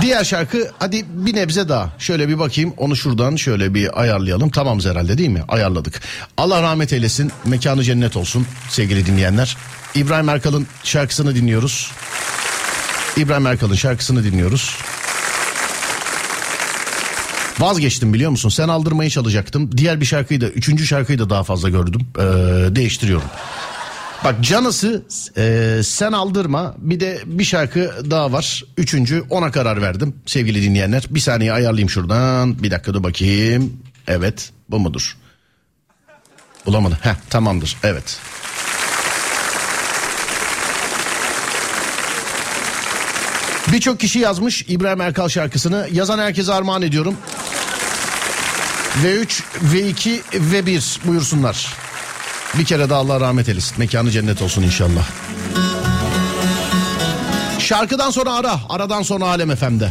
Diğer 0.00 0.24
şarkı 0.24 0.70
hadi 0.78 1.04
bir 1.08 1.34
nebze 1.34 1.68
daha. 1.68 1.92
Şöyle 1.98 2.28
bir 2.28 2.38
bakayım 2.38 2.74
onu 2.76 2.96
şuradan 2.96 3.36
şöyle 3.36 3.74
bir 3.74 4.00
ayarlayalım. 4.00 4.50
Tamamız 4.50 4.86
herhalde 4.86 5.18
değil 5.18 5.28
mi? 5.28 5.42
Ayarladık. 5.48 6.00
Allah 6.36 6.62
rahmet 6.62 6.92
eylesin. 6.92 7.32
Mekanı 7.44 7.82
cennet 7.82 8.16
olsun 8.16 8.46
sevgili 8.68 9.06
dinleyenler. 9.06 9.56
İbrahim 9.94 10.28
Erkal'ın 10.28 10.66
şarkısını 10.84 11.34
dinliyoruz. 11.34 11.90
İbrahim 13.16 13.46
Erkal'ın 13.46 13.74
şarkısını 13.74 14.24
dinliyoruz. 14.24 14.76
Vazgeçtim 17.58 18.14
biliyor 18.14 18.30
musun? 18.30 18.48
Sen 18.48 18.68
aldırmayı 18.68 19.10
çalacaktım. 19.10 19.76
Diğer 19.76 20.00
bir 20.00 20.06
şarkıyı 20.06 20.40
da, 20.40 20.48
üçüncü 20.48 20.86
şarkıyı 20.86 21.18
da 21.18 21.30
daha 21.30 21.42
fazla 21.44 21.68
gördüm. 21.68 22.00
Ee, 22.18 22.22
değiştiriyorum. 22.76 23.28
Bak 24.24 24.34
canısı 24.40 25.02
e, 25.36 25.80
sen 25.84 26.12
aldırma 26.12 26.74
bir 26.78 27.00
de 27.00 27.22
bir 27.26 27.44
şarkı 27.44 28.10
daha 28.10 28.32
var. 28.32 28.64
Üçüncü 28.76 29.24
ona 29.30 29.50
karar 29.50 29.82
verdim 29.82 30.14
sevgili 30.26 30.62
dinleyenler. 30.62 31.06
Bir 31.10 31.20
saniye 31.20 31.52
ayarlayayım 31.52 31.90
şuradan. 31.90 32.62
Bir 32.62 32.70
dakika 32.70 32.94
dur 32.94 33.02
bakayım. 33.02 33.76
Evet 34.08 34.50
bu 34.70 34.78
mudur? 34.78 35.16
Bulamadım. 36.66 36.98
Heh 37.00 37.14
tamamdır 37.30 37.76
evet. 37.82 38.18
Birçok 43.72 44.00
kişi 44.00 44.18
yazmış 44.18 44.64
İbrahim 44.68 45.00
Erkal 45.00 45.28
şarkısını. 45.28 45.88
Yazan 45.92 46.18
herkese 46.18 46.52
armağan 46.52 46.82
ediyorum. 46.82 47.16
V3, 49.04 49.42
V2, 49.72 50.20
V1 50.32 51.06
buyursunlar. 51.06 51.81
Bir 52.58 52.64
kere 52.64 52.90
daha 52.90 52.98
Allah 52.98 53.20
rahmet 53.20 53.48
eylesin. 53.48 53.78
Mekanı 53.78 54.10
cennet 54.10 54.42
olsun 54.42 54.62
inşallah. 54.62 55.04
Şarkıdan 57.58 58.10
sonra 58.10 58.32
ara. 58.32 58.60
Aradan 58.68 59.02
sonra 59.02 59.24
Alem 59.24 59.56
FM'de. 59.56 59.88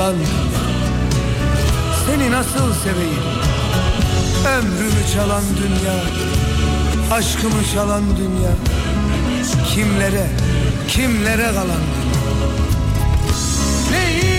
yalan 0.00 0.16
Seni 2.06 2.30
nasıl 2.30 2.74
seveyim? 2.74 3.24
Ömrümü 4.48 5.06
çalan 5.14 5.42
dünya 5.56 5.94
Aşkımı 7.12 7.64
çalan 7.74 8.02
dünya 8.16 8.52
Kimlere, 9.74 10.26
kimlere 10.88 11.46
kalan 11.52 11.66
dünya? 11.66 11.80
Neyi 13.90 14.29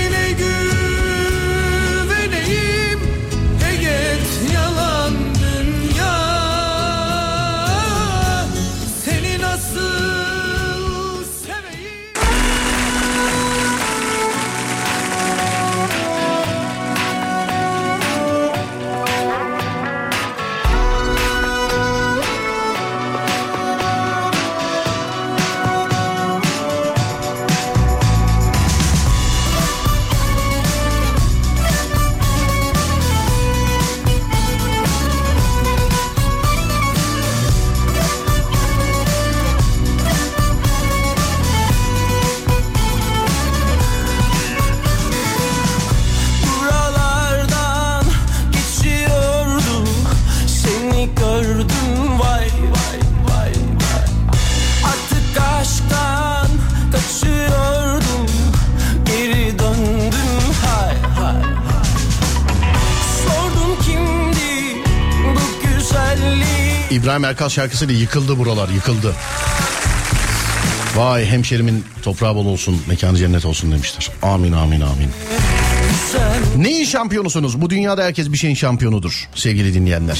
İbrahim 67.11 67.25
Erkal 67.25 67.49
şarkısıyla 67.49 67.93
yıkıldı 67.95 68.39
buralar 68.39 68.69
yıkıldı. 68.69 69.15
Vay 70.95 71.25
hemşerimin 71.25 71.85
toprağı 72.01 72.35
bol 72.35 72.45
olsun 72.45 72.81
mekanı 72.87 73.17
cennet 73.17 73.45
olsun 73.45 73.71
demişler. 73.71 74.09
Amin 74.21 74.51
amin 74.51 74.81
amin. 74.81 75.11
Neyin 76.57 76.85
şampiyonusunuz? 76.85 77.61
Bu 77.61 77.69
dünyada 77.69 78.03
herkes 78.03 78.31
bir 78.31 78.37
şeyin 78.37 78.55
şampiyonudur 78.55 79.29
sevgili 79.35 79.73
dinleyenler. 79.73 80.19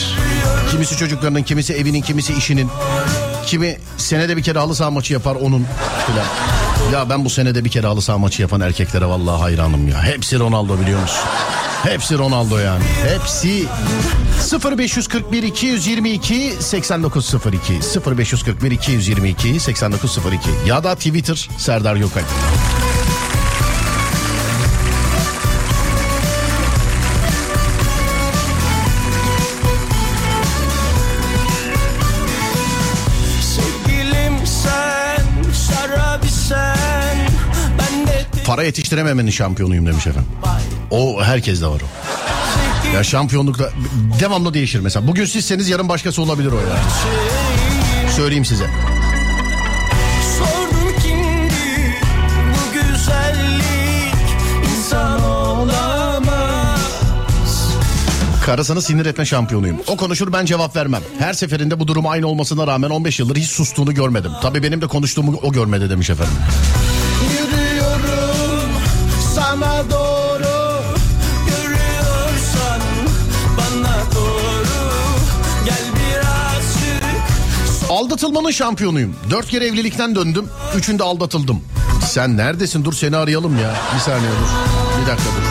Kimisi 0.72 0.98
çocuklarının, 0.98 1.44
kimisi 1.44 1.74
evinin, 1.74 2.02
kimisi 2.02 2.34
işinin. 2.34 2.70
Kimi 3.46 3.78
senede 3.98 4.38
bir 4.38 4.44
kere 4.44 4.60
halı 4.60 4.76
saha 4.76 4.92
maçı 4.92 5.14
yapar 5.14 5.36
onun 5.36 5.68
filan. 6.08 6.26
Ya 6.94 7.10
ben 7.10 7.26
bu 7.26 7.30
senede 7.30 7.66
bir 7.66 7.70
kere 7.70 7.88
halı 7.88 8.02
saha 8.02 8.18
maçı 8.18 8.42
yapan 8.42 8.62
erkeklere 8.62 9.06
vallahi 9.06 9.40
hayranım 9.40 9.88
ya. 9.88 10.04
Hepsi 10.04 10.40
Ronaldo 10.40 10.80
biliyor 10.80 11.02
musun? 11.02 11.24
Hepsi 11.84 12.18
Ronaldo 12.18 12.58
yani. 12.58 12.84
Hepsi 13.10 13.66
0541 14.42 15.44
222 15.44 16.58
8902 16.60 17.82
0541 17.82 18.72
222 18.72 19.60
8902 19.60 20.50
ya 20.68 20.84
da 20.84 20.96
Twitter 20.96 21.50
Serdar 21.58 21.96
de 21.96 22.00
Para 38.46 38.64
yetiştirememenin 38.64 39.32
şampiyonuyum 39.32 39.86
demiş 39.86 40.08
efendim. 40.08 40.32
O 40.90 41.24
herkes 41.24 41.62
de 41.62 41.68
var 41.68 41.82
o. 41.82 42.01
Ya 42.94 43.04
şampiyonlukta 43.04 43.70
devamlı 44.20 44.54
değişir 44.54 44.80
mesela. 44.80 45.08
Bugün 45.08 45.26
sizseniz 45.26 45.70
yarın 45.70 45.90
başkası 45.90 46.22
olabilir 46.22 46.52
o 46.52 46.56
ya. 46.58 46.78
Söyleyeyim 48.16 48.46
size. 48.46 48.66
Karısını 58.46 58.82
sinir 58.82 59.06
etme 59.06 59.26
şampiyonuyum. 59.26 59.78
O 59.88 59.98
konuşur 59.98 60.34
ben 60.34 60.46
cevap 60.46 60.76
vermem. 60.76 61.02
Her 61.20 61.34
seferinde 61.34 61.80
bu 61.80 61.88
durum 61.88 62.08
aynı 62.08 62.28
olmasına 62.28 62.68
rağmen 62.68 62.90
15 62.90 63.20
yıldır 63.20 63.36
hiç 63.36 63.50
sustuğunu 63.50 63.94
görmedim. 63.94 64.32
Tabii 64.42 64.64
benim 64.64 64.82
de 64.82 64.88
konuştuğumu 64.88 65.40
o 65.44 65.52
görmedi 65.52 65.90
demiş 65.90 66.10
efendim. 66.10 66.34
Yürüyorum 67.32 68.70
sana 69.36 69.84
doğru 69.92 70.11
Aldatılmanın 78.02 78.52
şampiyonuyum. 78.52 79.16
Dört 79.30 79.48
kere 79.48 79.66
evlilikten 79.66 80.16
döndüm. 80.16 80.46
Üçünde 80.76 81.04
aldatıldım. 81.04 81.62
Sen 82.06 82.38
neredesin? 82.38 82.86
Dur 82.86 82.94
seni 82.94 83.18
arayalım 83.18 83.60
ya. 83.60 83.76
Bir 83.96 84.00
saniye 84.00 84.32
dur. 84.32 85.02
Bir 85.02 85.08
dakika 85.08 85.30
dur. 85.30 85.44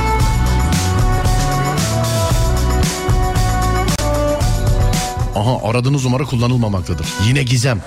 Aha 5.40 5.68
aradığınız 5.68 6.04
numara 6.04 6.24
kullanılmamaktadır. 6.24 7.06
Yine 7.26 7.42
gizem. 7.42 7.82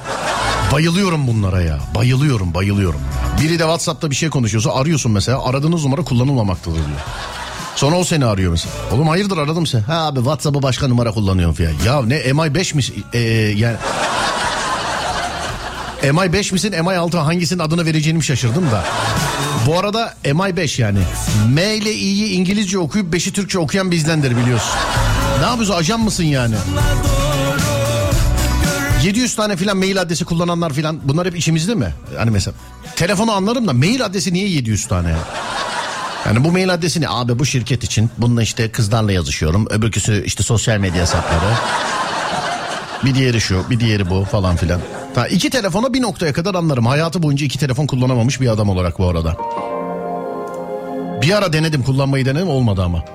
Bayılıyorum 0.71 1.27
bunlara 1.27 1.61
ya. 1.61 1.79
Bayılıyorum 1.95 2.53
bayılıyorum. 2.53 3.01
Biri 3.41 3.59
de 3.59 3.63
Whatsapp'ta 3.63 4.09
bir 4.09 4.15
şey 4.15 4.29
konuşuyorsa 4.29 4.73
arıyorsun 4.73 5.11
mesela. 5.11 5.45
Aradığınız 5.45 5.83
numara 5.83 6.03
kullanılmamaktadır 6.03 6.77
diyor. 6.77 6.99
Sonra 7.75 7.95
o 7.95 8.03
seni 8.03 8.25
arıyor 8.25 8.51
mesela. 8.51 8.75
Oğlum 8.91 9.07
hayırdır 9.07 9.37
aradım 9.37 9.67
seni. 9.67 9.81
Ha 9.81 10.05
abi 10.05 10.19
Whatsapp'ı 10.19 10.61
başka 10.61 10.87
numara 10.87 11.11
kullanıyorum 11.11 11.55
falan. 11.55 11.71
Ya 11.85 12.01
ne 12.01 12.19
MI5 12.19 12.75
mi? 12.75 13.03
Ee, 13.13 13.19
yani 13.57 13.75
MI5 16.03 16.53
misin 16.53 16.71
MI6 16.73 17.17
hangisinin 17.17 17.59
adını 17.59 17.85
vereceğini 17.85 18.23
şaşırdım 18.23 18.71
da. 18.71 18.83
Bu 19.67 19.79
arada 19.79 20.13
MI5 20.23 20.81
yani. 20.81 20.99
M 21.49 21.75
ile 21.75 21.93
İ'yi 21.93 22.31
İngilizce 22.31 22.79
okuyup 22.79 23.13
5'i 23.13 23.33
Türkçe 23.33 23.59
okuyan 23.59 23.91
bizdendir 23.91 24.37
biliyorsun. 24.37 24.71
Ne 25.39 25.45
yapıyorsun 25.45 25.73
ajan 25.73 25.99
mısın 25.99 26.23
yani? 26.23 26.55
700 29.03 29.35
tane 29.35 29.55
filan 29.57 29.77
mail 29.77 30.01
adresi 30.01 30.25
kullananlar 30.25 30.73
filan 30.73 30.99
bunlar 31.03 31.27
hep 31.27 31.35
içimizde 31.35 31.75
mi? 31.75 31.93
Hani 32.17 32.31
mesela 32.31 32.55
telefonu 32.95 33.31
anlarım 33.31 33.67
da 33.67 33.73
mail 33.73 34.05
adresi 34.05 34.33
niye 34.33 34.47
700 34.47 34.87
tane 34.87 35.09
ya? 35.09 35.19
Yani 36.25 36.43
bu 36.43 36.51
mail 36.51 36.73
adresi 36.73 37.01
ne? 37.01 37.09
Abi 37.09 37.39
bu 37.39 37.45
şirket 37.45 37.83
için 37.83 38.09
bununla 38.17 38.43
işte 38.43 38.71
kızlarla 38.71 39.11
yazışıyorum. 39.11 39.67
Öbürküsü 39.69 40.23
işte 40.25 40.43
sosyal 40.43 40.77
medya 40.77 41.01
hesapları. 41.01 41.53
Bir 43.05 43.15
diğeri 43.15 43.41
şu, 43.41 43.69
bir 43.69 43.79
diğeri 43.79 44.09
bu 44.09 44.25
falan 44.25 44.55
filan. 44.55 44.79
Ha, 45.15 45.27
iki 45.27 45.49
telefona 45.49 45.93
bir 45.93 46.01
noktaya 46.01 46.33
kadar 46.33 46.55
anlarım. 46.55 46.85
Hayatı 46.85 47.23
boyunca 47.23 47.45
iki 47.45 47.59
telefon 47.59 47.87
kullanamamış 47.87 48.41
bir 48.41 48.47
adam 48.47 48.69
olarak 48.69 48.99
bu 48.99 49.09
arada. 49.09 49.37
Bir 51.21 51.37
ara 51.37 51.53
denedim 51.53 51.83
kullanmayı 51.83 52.25
denedim 52.25 52.49
olmadı 52.49 52.81
ama. 52.83 53.05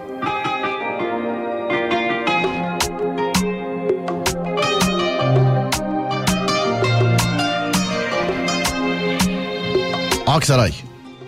Aksaray. 10.26 10.72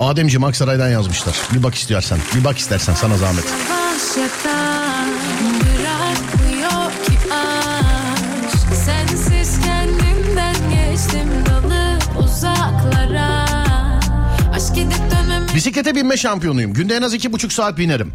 Ademciğim 0.00 0.44
Aksaray'dan 0.44 0.88
yazmışlar. 0.88 1.36
Bir 1.52 1.62
bak 1.62 1.74
istiyorsan. 1.74 2.18
Bir 2.34 2.44
bak 2.44 2.58
istersen 2.58 2.94
sana 2.94 3.16
zahmet. 3.16 3.44
Başlatan 3.44 4.89
Bisiklete 15.55 15.94
binme 15.94 16.16
şampiyonuyum. 16.16 16.72
Günde 16.72 16.96
en 16.96 17.03
az 17.03 17.14
iki 17.14 17.32
buçuk 17.32 17.53
saat 17.53 17.78
binerim. 17.78 18.12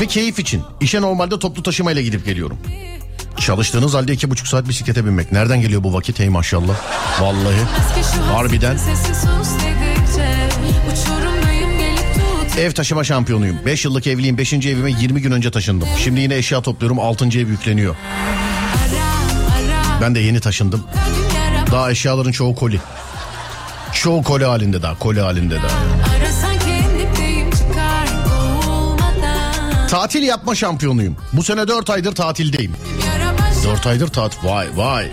Ve 0.00 0.06
keyif 0.06 0.38
için. 0.38 0.62
İşe 0.80 1.00
normalde 1.00 1.38
toplu 1.38 1.62
taşımayla 1.62 2.02
gidip 2.02 2.24
geliyorum. 2.24 2.58
Çalıştığınız 3.36 3.94
halde 3.94 4.12
iki 4.12 4.30
buçuk 4.30 4.48
saat 4.48 4.68
bisiklete 4.68 5.04
binmek. 5.04 5.32
Nereden 5.32 5.60
geliyor 5.60 5.82
bu 5.84 5.92
vakit 5.92 6.18
hey 6.18 6.28
maşallah. 6.28 6.74
Vallahi. 7.20 7.56
Harbiden. 8.32 8.78
Ev 12.58 12.72
taşıma 12.72 13.04
şampiyonuyum. 13.04 13.58
5 13.66 13.84
yıllık 13.84 14.06
evliyim. 14.06 14.38
5. 14.38 14.52
evime 14.52 14.90
20 14.90 15.22
gün 15.22 15.30
önce 15.30 15.50
taşındım. 15.50 15.88
Şimdi 16.04 16.20
yine 16.20 16.36
eşya 16.36 16.62
topluyorum. 16.62 16.98
6. 17.00 17.24
ev 17.24 17.48
yükleniyor. 17.48 17.96
Ben 20.00 20.14
de 20.14 20.20
yeni 20.20 20.40
taşındım. 20.40 20.84
Daha 21.72 21.90
eşyaların 21.90 22.32
çoğu 22.32 22.54
koli. 22.54 22.80
Çoğu 23.92 24.22
koli 24.22 24.44
halinde 24.44 24.82
daha. 24.82 24.98
Koli 24.98 25.20
halinde 25.20 25.56
daha. 25.56 26.03
Tatil 29.94 30.22
yapma 30.22 30.54
şampiyonuyum. 30.54 31.16
Bu 31.32 31.42
sene 31.42 31.68
4 31.68 31.90
aydır 31.90 32.14
tatildeyim. 32.14 32.72
Yara 33.06 33.32
başa 33.38 33.68
4 33.70 33.86
aydır 33.86 34.08
tatil. 34.08 34.38
Vay 34.48 34.66
vay. 34.76 35.10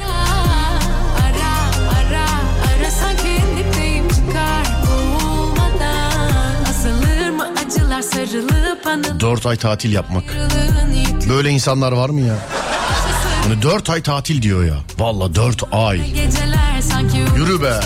4 9.19 9.45
ay 9.45 9.57
tatil 9.57 9.93
yapmak. 9.93 10.23
Böyle 11.29 11.49
insanlar 11.49 11.91
var 11.91 12.09
mı 12.09 12.21
ya? 12.21 12.35
Hani 13.43 13.61
4 13.61 13.89
ay 13.89 14.01
tatil 14.01 14.41
diyor 14.41 14.65
ya. 14.65 14.75
Valla 14.99 15.35
4 15.35 15.63
ay. 15.71 16.01
Yürü 17.35 17.61
be. 17.61 17.79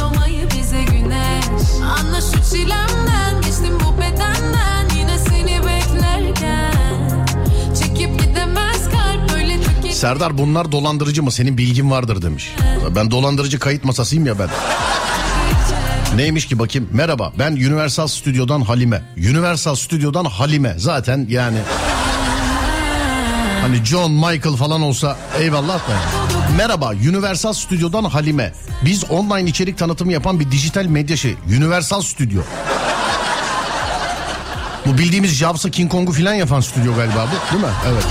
Anla 1.83 2.21
şu 2.21 2.51
çilemden 2.51 2.84
Serdar 9.95 10.37
bunlar 10.37 10.71
dolandırıcı 10.71 11.23
mı? 11.23 11.31
Senin 11.31 11.57
bilgin 11.57 11.91
vardır 11.91 12.21
demiş. 12.21 12.55
Ben 12.95 13.11
dolandırıcı 13.11 13.59
kayıt 13.59 13.83
masasıyım 13.83 14.25
ya 14.25 14.39
ben. 14.39 14.49
Neymiş 16.15 16.45
ki 16.45 16.59
bakayım? 16.59 16.89
Merhaba 16.91 17.33
ben 17.39 17.51
Universal 17.51 18.07
Stüdyo'dan 18.07 18.61
Halime. 18.61 19.01
Universal 19.17 19.75
Stüdyo'dan 19.75 20.25
Halime. 20.25 20.75
Zaten 20.77 21.25
yani... 21.29 21.57
Hani 23.61 23.85
John 23.85 24.11
Michael 24.11 24.55
falan 24.55 24.81
olsa 24.81 25.17
eyvallah 25.39 25.75
da. 25.75 25.93
Merhaba 26.57 26.89
Universal 26.89 27.53
Stüdyo'dan 27.53 28.03
Halime. 28.03 28.53
Biz 28.85 29.11
online 29.11 29.49
içerik 29.49 29.77
tanıtımı 29.77 30.11
yapan 30.11 30.39
bir 30.39 30.51
dijital 30.51 30.85
medya 30.85 31.17
şey. 31.17 31.35
Universal 31.47 32.01
Stüdyo. 32.01 32.41
Bu 34.85 34.97
bildiğimiz 34.97 35.31
Jobs'ı 35.31 35.71
King 35.71 35.91
Kong'u 35.91 36.11
falan 36.11 36.33
yapan 36.33 36.59
stüdyo 36.59 36.95
galiba 36.95 37.27
bu 37.27 37.53
değil 37.53 37.63
mi? 37.63 37.71
Evet. 37.87 38.05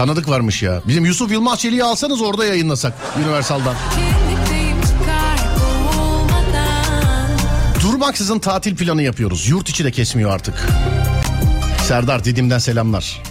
Tanıdık 0.00 0.28
varmış 0.28 0.62
ya. 0.62 0.82
Bizim 0.88 1.04
Yusuf 1.04 1.32
Yılmaz 1.32 1.58
Çelik'i 1.58 1.84
alsanız 1.84 2.22
orada 2.22 2.44
yayınlasak 2.44 2.92
Universal'dan. 3.18 3.74
Durmaksızın 7.82 8.38
tatil 8.38 8.76
planı 8.76 9.02
yapıyoruz. 9.02 9.48
Yurt 9.48 9.68
içi 9.68 9.84
de 9.84 9.90
kesmiyor 9.90 10.30
artık. 10.30 10.68
Serdar 11.88 12.24
Didim'den 12.24 12.58
selamlar. 12.58 13.22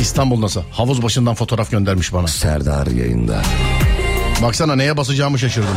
İstanbul 0.00 0.40
nasıl? 0.40 0.62
Havuz 0.72 1.02
başından 1.02 1.34
fotoğraf 1.34 1.70
göndermiş 1.70 2.12
bana. 2.12 2.26
Serdar 2.28 2.86
yayında. 2.86 3.42
Baksana 4.42 4.76
neye 4.76 4.96
basacağımı 4.96 5.38
şaşırdım. 5.38 5.76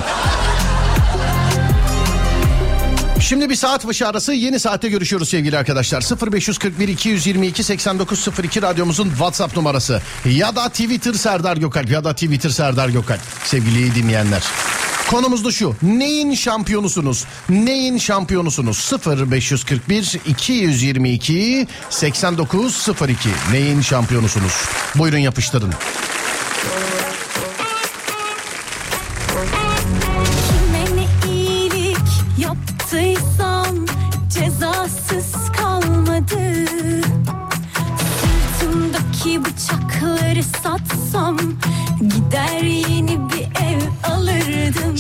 Şimdi 3.23 3.49
bir 3.49 3.55
saat 3.55 3.87
başı 3.87 4.07
arası 4.07 4.33
yeni 4.33 4.59
saatte 4.59 4.89
görüşüyoruz 4.89 5.29
sevgili 5.29 5.57
arkadaşlar. 5.57 6.31
0541 6.31 6.87
222 6.87 7.63
8902 7.63 8.61
radyomuzun 8.61 9.09
WhatsApp 9.09 9.57
numarası. 9.57 10.01
Ya 10.25 10.55
da 10.55 10.69
Twitter 10.69 11.13
Serdar 11.13 11.57
Gökalp 11.57 11.89
ya 11.89 12.03
da 12.03 12.13
Twitter 12.13 12.49
Serdar 12.49 12.89
Gökalp 12.89 13.19
sevgili 13.45 13.95
dinleyenler. 13.95 14.43
Konumuz 15.09 15.45
da 15.45 15.51
şu. 15.51 15.75
Neyin 15.83 16.33
şampiyonusunuz? 16.33 17.25
Neyin 17.49 17.97
şampiyonusunuz? 17.97 18.91
0541 19.05 20.19
222 20.25 21.67
8902. 21.89 23.29
Neyin 23.51 23.81
şampiyonusunuz? 23.81 24.53
Buyurun 24.95 25.17
yapıştırın. 25.17 25.73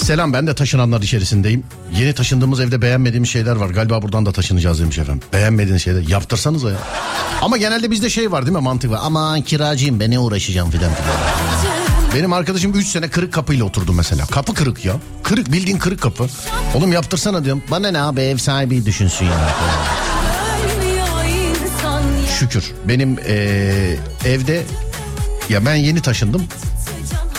Selam 0.03 0.33
ben 0.33 0.47
de 0.47 0.55
taşınanlar 0.55 1.01
içerisindeyim. 1.01 1.63
Yeni 1.99 2.13
taşındığımız 2.13 2.59
evde 2.59 2.81
beğenmediğimiz 2.81 3.29
şeyler 3.29 3.55
var. 3.55 3.69
Galiba 3.69 4.01
buradan 4.01 4.25
da 4.25 4.31
taşınacağız 4.31 4.79
demiş 4.79 4.97
efendim. 4.97 5.21
Beğenmediğiniz 5.33 5.81
şeyler 5.81 6.07
yaptırsanız 6.07 6.63
ya. 6.63 6.71
Ama 7.41 7.57
genelde 7.57 7.91
bizde 7.91 8.09
şey 8.09 8.31
var 8.31 8.45
değil 8.45 8.57
mi 8.57 8.63
mantık 8.63 8.91
var. 8.91 8.99
Aman 9.03 9.41
kiracıyım 9.41 9.99
ben 9.99 10.11
ne 10.11 10.19
uğraşacağım 10.19 10.71
filan 10.71 10.91
filan. 10.93 11.15
Benim 12.15 12.33
arkadaşım 12.33 12.73
3 12.73 12.87
sene 12.87 13.09
kırık 13.09 13.33
kapıyla 13.33 13.65
oturdu 13.65 13.93
mesela. 13.93 14.25
Kapı 14.25 14.53
kırık 14.53 14.85
ya. 14.85 14.93
Kırık 15.23 15.51
bildiğin 15.51 15.77
kırık 15.77 16.01
kapı. 16.01 16.27
Oğlum 16.75 16.93
yaptırsana 16.93 17.45
diyorum. 17.45 17.63
Bana 17.71 17.91
ne 17.91 18.01
abi 18.01 18.21
ev 18.21 18.37
sahibi 18.37 18.85
düşünsün 18.85 19.25
ya. 19.25 19.49
Şükür. 22.39 22.71
Benim 22.87 23.17
eee, 23.17 23.97
evde 24.25 24.63
ya 25.49 25.65
ben 25.65 25.75
yeni 25.75 26.01
taşındım. 26.01 26.43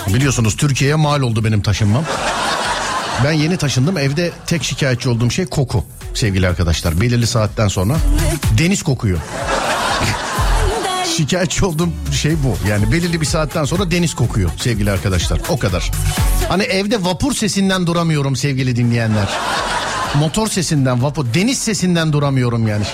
Biliyorsunuz 0.08 0.56
Türkiye'ye 0.56 0.94
mal 0.94 1.20
oldu 1.20 1.44
benim 1.44 1.62
taşınmam. 1.62 2.04
Ben 3.24 3.32
yeni 3.32 3.56
taşındım. 3.56 3.98
Evde 3.98 4.32
tek 4.46 4.64
şikayetçi 4.64 5.08
olduğum 5.08 5.30
şey 5.30 5.46
koku 5.46 5.84
sevgili 6.14 6.48
arkadaşlar. 6.48 7.00
Belirli 7.00 7.26
saatten 7.26 7.68
sonra 7.68 7.96
deniz 8.58 8.82
kokuyor. 8.82 9.18
şikayetçi 11.16 11.64
olduğum 11.64 11.88
şey 12.12 12.32
bu. 12.44 12.68
Yani 12.68 12.92
belirli 12.92 13.20
bir 13.20 13.26
saatten 13.26 13.64
sonra 13.64 13.90
deniz 13.90 14.14
kokuyor 14.14 14.50
sevgili 14.56 14.90
arkadaşlar. 14.90 15.40
O 15.48 15.58
kadar. 15.58 15.90
Hani 16.48 16.62
evde 16.62 17.04
vapur 17.04 17.34
sesinden 17.34 17.86
duramıyorum 17.86 18.36
sevgili 18.36 18.76
dinleyenler. 18.76 19.28
Motor 20.14 20.48
sesinden, 20.48 21.02
vapur, 21.02 21.26
deniz 21.34 21.58
sesinden 21.58 22.12
duramıyorum 22.12 22.68
yani. 22.68 22.84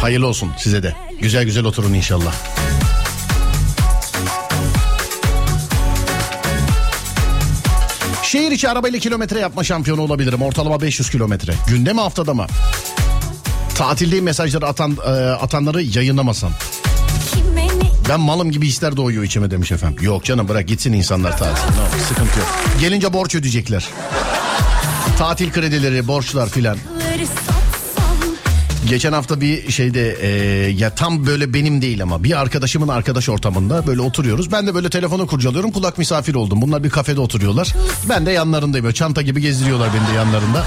Hayırlı 0.00 0.26
olsun 0.26 0.50
size 0.58 0.82
de. 0.82 0.94
Güzel 1.20 1.44
güzel 1.44 1.64
oturun 1.64 1.94
inşallah. 1.94 2.34
Şehir 8.30 8.50
içi 8.52 8.68
arabayla 8.68 8.98
kilometre 8.98 9.40
yapma 9.40 9.64
şampiyonu 9.64 10.00
olabilirim. 10.00 10.42
Ortalama 10.42 10.80
500 10.80 11.10
kilometre. 11.10 11.52
Günde 11.68 11.92
mi 11.92 12.00
haftada 12.00 12.34
mı? 12.34 12.46
Tatildeyim 13.74 14.24
mesajları 14.24 14.66
atan, 14.66 14.96
e, 15.06 15.10
atanları 15.30 15.82
yayınlamasam. 15.82 16.52
Ben 18.08 18.20
malım 18.20 18.50
gibi 18.50 18.66
hisler 18.66 18.96
doğuyor 18.96 19.22
içime 19.24 19.50
demiş 19.50 19.72
efendim. 19.72 20.04
Yok 20.04 20.24
canım 20.24 20.48
bırak 20.48 20.68
gitsin 20.68 20.92
insanlar 20.92 21.38
tatil. 21.38 21.62
No, 21.64 22.02
sıkıntı 22.08 22.38
yok. 22.38 22.48
Gelince 22.80 23.12
borç 23.12 23.34
ödeyecekler. 23.34 23.88
Tatil 25.18 25.52
kredileri, 25.52 26.08
borçlar 26.08 26.48
filan. 26.48 26.76
Geçen 28.88 29.12
hafta 29.12 29.40
bir 29.40 29.72
şeyde 29.72 30.16
e, 30.20 30.28
ya 30.70 30.94
tam 30.94 31.26
böyle 31.26 31.54
benim 31.54 31.82
değil 31.82 32.02
ama 32.02 32.24
bir 32.24 32.40
arkadaşımın 32.40 32.88
arkadaş 32.88 33.28
ortamında 33.28 33.86
böyle 33.86 34.00
oturuyoruz. 34.00 34.52
Ben 34.52 34.66
de 34.66 34.74
böyle 34.74 34.90
telefonu 34.90 35.26
kurcalıyorum 35.26 35.70
kulak 35.70 35.98
misafir 35.98 36.34
oldum. 36.34 36.62
Bunlar 36.62 36.84
bir 36.84 36.90
kafede 36.90 37.20
oturuyorlar. 37.20 37.74
Ben 38.08 38.26
de 38.26 38.30
yanlarındayım 38.30 38.84
böyle 38.84 38.94
çanta 38.94 39.22
gibi 39.22 39.40
gezdiriyorlar 39.40 39.88
beni 39.94 40.14
de 40.14 40.16
yanlarında. 40.16 40.64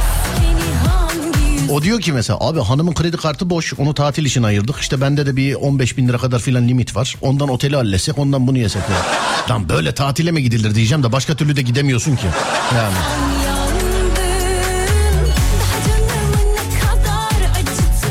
O 1.70 1.82
diyor 1.84 2.02
ki 2.02 2.14
mesela 2.14 2.40
abi 2.42 2.60
hanımın 2.60 2.94
kredi 2.94 3.18
kartı 3.18 3.50
boş 3.50 3.74
onu 3.78 3.94
tatil 3.94 4.26
için 4.26 4.44
ayırdık. 4.44 4.76
İşte 4.80 5.02
bende 5.02 5.26
de 5.26 5.36
bir 5.36 5.56
15 5.56 5.98
bin 5.98 6.08
lira 6.08 6.18
kadar 6.18 6.40
filan 6.40 6.68
limit 6.68 6.96
var. 6.96 7.16
Ondan 7.22 7.50
oteli 7.50 7.76
halletsek 7.76 8.18
ondan 8.18 8.48
bunu 8.48 8.58
yesek. 8.58 8.82
Lan 9.50 9.70
böyle 9.70 9.94
tatile 9.94 10.32
mi 10.32 10.44
gidilir 10.44 10.76
diyeceğim 10.76 11.04
de 11.04 11.12
başka 11.12 11.36
türlü 11.36 11.56
de 11.56 11.62
gidemiyorsun 11.62 12.16
ki. 12.16 12.28
Yani. 12.76 12.96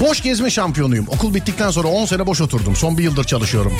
Boş 0.03 0.20
gezme 0.20 0.50
şampiyonuyum. 0.50 1.09
Okul 1.09 1.34
bittikten 1.34 1.70
sonra 1.70 1.88
10 1.88 2.07
sene 2.07 2.26
boş 2.26 2.40
oturdum. 2.40 2.76
Son 2.76 2.98
bir 2.98 3.03
yıldır 3.03 3.24
çalışıyorum. 3.24 3.72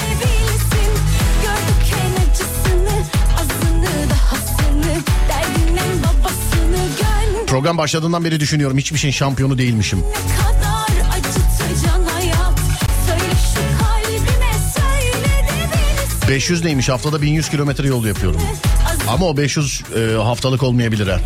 Program 7.47 7.79
başladığından 7.79 8.25
beri 8.25 8.41
düşünüyorum 8.41 8.79
hiçbir 8.79 8.99
şeyin 8.99 9.13
şampiyonu 9.13 9.59
değilmişim. 9.59 9.99
ne 9.99 10.37
kadar 10.37 11.17
acıttı 11.19 11.87
can 11.87 12.05
hayat 12.05 12.59
Söyle 13.07 13.33
şu 13.55 13.85
kalbime 13.85 14.53
söyle 14.75 15.47
de 15.49 15.73
bilsin 16.11 16.29
500 16.29 16.65
neymiş 16.65 16.89
haftada 16.89 17.23
1100 17.23 17.49
kilometre 17.49 17.89
yol 17.89 18.05
yapıyorum. 18.05 18.41
Ama 19.09 19.27
o 19.27 19.37
500 19.37 19.83
e, 19.97 20.15
haftalık 20.15 20.63
olmayabilir 20.63 21.07
ha. 21.07 21.21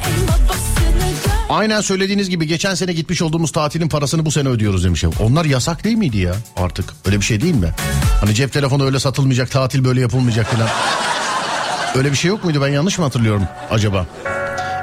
Aynen 1.48 1.80
söylediğiniz 1.80 2.30
gibi 2.30 2.46
geçen 2.46 2.74
sene 2.74 2.92
gitmiş 2.92 3.22
olduğumuz 3.22 3.52
tatilin 3.52 3.88
parasını 3.88 4.26
bu 4.26 4.30
sene 4.30 4.48
ödüyoruz 4.48 4.84
demiş. 4.84 5.04
Onlar 5.20 5.44
yasak 5.44 5.84
değil 5.84 5.96
miydi 5.96 6.18
ya 6.18 6.34
artık? 6.56 6.84
Öyle 7.06 7.16
bir 7.20 7.24
şey 7.24 7.40
değil 7.40 7.54
mi? 7.54 7.74
Hani 8.20 8.34
cep 8.34 8.52
telefonu 8.52 8.84
öyle 8.84 9.00
satılmayacak, 9.00 9.50
tatil 9.50 9.84
böyle 9.84 10.00
yapılmayacak 10.00 10.46
falan. 10.46 10.68
Öyle 11.94 12.12
bir 12.12 12.16
şey 12.16 12.28
yok 12.28 12.44
muydu 12.44 12.62
ben 12.62 12.68
yanlış 12.68 12.98
mı 12.98 13.04
hatırlıyorum 13.04 13.42
acaba? 13.70 14.06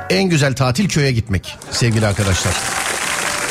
En 0.10 0.24
güzel 0.24 0.56
tatil 0.56 0.90
köye 0.90 1.12
gitmek 1.12 1.58
sevgili 1.72 2.08
arkadaşlar. 2.08 2.54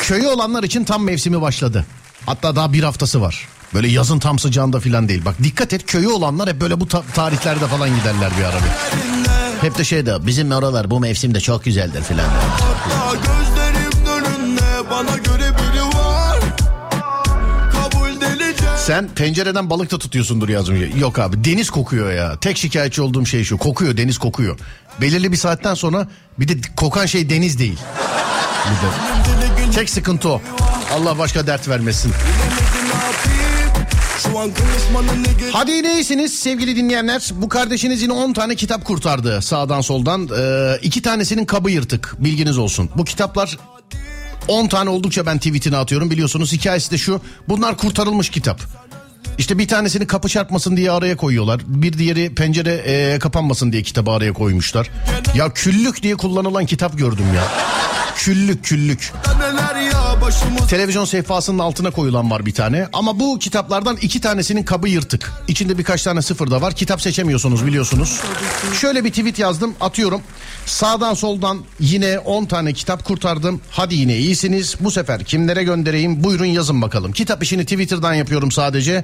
Köyü 0.03 0.27
olanlar 0.27 0.63
için 0.63 0.83
tam 0.83 1.03
mevsimi 1.03 1.41
başladı. 1.41 1.85
Hatta 2.25 2.55
daha 2.55 2.73
bir 2.73 2.83
haftası 2.83 3.21
var. 3.21 3.47
Böyle 3.73 3.87
yazın 3.87 4.19
tam 4.19 4.39
sıcağında 4.39 4.79
falan 4.79 5.09
değil. 5.09 5.25
Bak 5.25 5.35
dikkat 5.43 5.73
et 5.73 5.85
köyü 5.85 6.07
olanlar 6.07 6.49
hep 6.49 6.61
böyle 6.61 6.79
bu 6.79 6.87
ta- 6.87 7.03
tarihlerde 7.13 7.67
falan 7.67 7.89
giderler 7.95 8.31
bir 8.39 8.43
ara 8.43 8.55
bir. 8.57 9.32
Hep 9.63 9.77
de 9.77 9.83
şey 9.83 10.05
de 10.05 10.25
bizim 10.25 10.51
oralar 10.51 10.91
bu 10.91 10.99
mevsimde 10.99 11.39
çok 11.39 11.63
güzeldir 11.63 12.03
filan. 12.03 12.25
Hatta 12.29 13.15
gözlerim 13.15 14.05
önünde 14.05 14.89
bana 14.91 15.17
göre 15.17 15.51
biri 15.57 15.97
var 15.97 16.39
Kabul 17.71 18.21
delice 18.21 18.65
Sen 18.77 19.07
pencereden 19.07 19.69
balık 19.69 19.91
da 19.91 19.97
tutuyorsundur 19.97 20.49
ya 20.49 20.59
az 20.59 20.69
önce. 20.69 20.99
Yok 20.99 21.19
abi 21.19 21.43
deniz 21.43 21.69
kokuyor 21.69 22.11
ya. 22.11 22.39
Tek 22.39 22.57
şikayetçi 22.57 23.01
olduğum 23.01 23.25
şey 23.25 23.43
şu. 23.43 23.57
Kokuyor 23.57 23.97
deniz 23.97 24.17
kokuyor. 24.17 24.59
Belirli 25.01 25.31
bir 25.31 25.37
saatten 25.37 25.73
sonra 25.73 26.07
bir 26.39 26.47
de 26.47 26.53
kokan 26.75 27.05
şey 27.05 27.29
deniz 27.29 27.59
değil. 27.59 27.79
Bir 28.65 28.87
de. 29.67 29.71
Tek 29.71 29.89
sıkıntı 29.89 30.29
o. 30.29 30.41
Allah 30.93 31.17
başka 31.17 31.47
dert 31.47 31.67
vermesin. 31.67 32.13
Hadi 35.51 35.71
yine 35.71 35.93
iyisiniz 35.93 36.39
sevgili 36.39 36.75
dinleyenler. 36.75 37.31
Bu 37.35 37.49
kardeşiniz 37.49 38.01
yine 38.01 38.13
10 38.13 38.33
tane 38.33 38.55
kitap 38.55 38.85
kurtardı 38.85 39.41
sağdan 39.41 39.81
soldan. 39.81 40.29
Ee, 40.37 40.79
iki 40.81 41.01
tanesinin 41.01 41.45
kabı 41.45 41.71
yırtık 41.71 42.15
bilginiz 42.19 42.57
olsun. 42.57 42.89
Bu 42.97 43.05
kitaplar 43.05 43.57
10 44.47 44.67
tane 44.67 44.89
oldukça 44.89 45.25
ben 45.25 45.37
tweetine 45.37 45.77
atıyorum 45.77 46.11
biliyorsunuz. 46.11 46.53
Hikayesi 46.53 46.91
de 46.91 46.97
şu 46.97 47.21
bunlar 47.49 47.77
kurtarılmış 47.77 48.29
kitap. 48.29 48.61
İşte 49.37 49.57
bir 49.57 49.67
tanesini 49.67 50.07
kapı 50.07 50.29
çarpmasın 50.29 50.77
diye 50.77 50.91
araya 50.91 51.17
koyuyorlar. 51.17 51.61
Bir 51.65 51.97
diğeri 51.97 52.35
pencere 52.35 52.73
e, 52.73 53.19
kapanmasın 53.19 53.71
diye 53.71 53.83
kitabı 53.83 54.11
araya 54.11 54.33
koymuşlar. 54.33 54.89
Ya 55.35 55.53
küllük 55.53 56.03
diye 56.03 56.15
kullanılan 56.15 56.65
kitap 56.65 56.97
gördüm 56.97 57.25
ya. 57.35 57.43
Küllük 58.15 58.63
küllük. 58.65 59.13
neler 59.39 59.81
ya 59.81 60.12
Televizyon 60.69 61.05
sehpasının 61.05 61.59
altına 61.59 61.91
koyulan 61.91 62.31
var 62.31 62.45
bir 62.45 62.53
tane. 62.53 62.87
Ama 62.93 63.19
bu 63.19 63.39
kitaplardan 63.39 63.97
iki 64.01 64.21
tanesinin 64.21 64.63
kabı 64.63 64.89
yırtık. 64.89 65.31
İçinde 65.47 65.77
birkaç 65.77 66.03
tane 66.03 66.21
sıfır 66.21 66.51
da 66.51 66.61
var. 66.61 66.75
Kitap 66.75 67.01
seçemiyorsunuz 67.01 67.65
biliyorsunuz. 67.65 68.21
Şöyle 68.81 69.03
bir 69.03 69.09
tweet 69.09 69.39
yazdım 69.39 69.73
atıyorum. 69.81 70.21
Sağdan 70.65 71.13
soldan 71.13 71.61
yine 71.79 72.19
10 72.19 72.45
tane 72.45 72.73
kitap 72.73 73.05
kurtardım. 73.05 73.61
Hadi 73.69 73.95
yine 73.95 74.17
iyisiniz. 74.17 74.75
Bu 74.79 74.91
sefer 74.91 75.23
kimlere 75.23 75.63
göndereyim? 75.63 76.23
Buyurun 76.23 76.45
yazın 76.45 76.81
bakalım. 76.81 77.11
Kitap 77.11 77.43
işini 77.43 77.63
Twitter'dan 77.63 78.13
yapıyorum 78.13 78.51
sadece. 78.51 79.03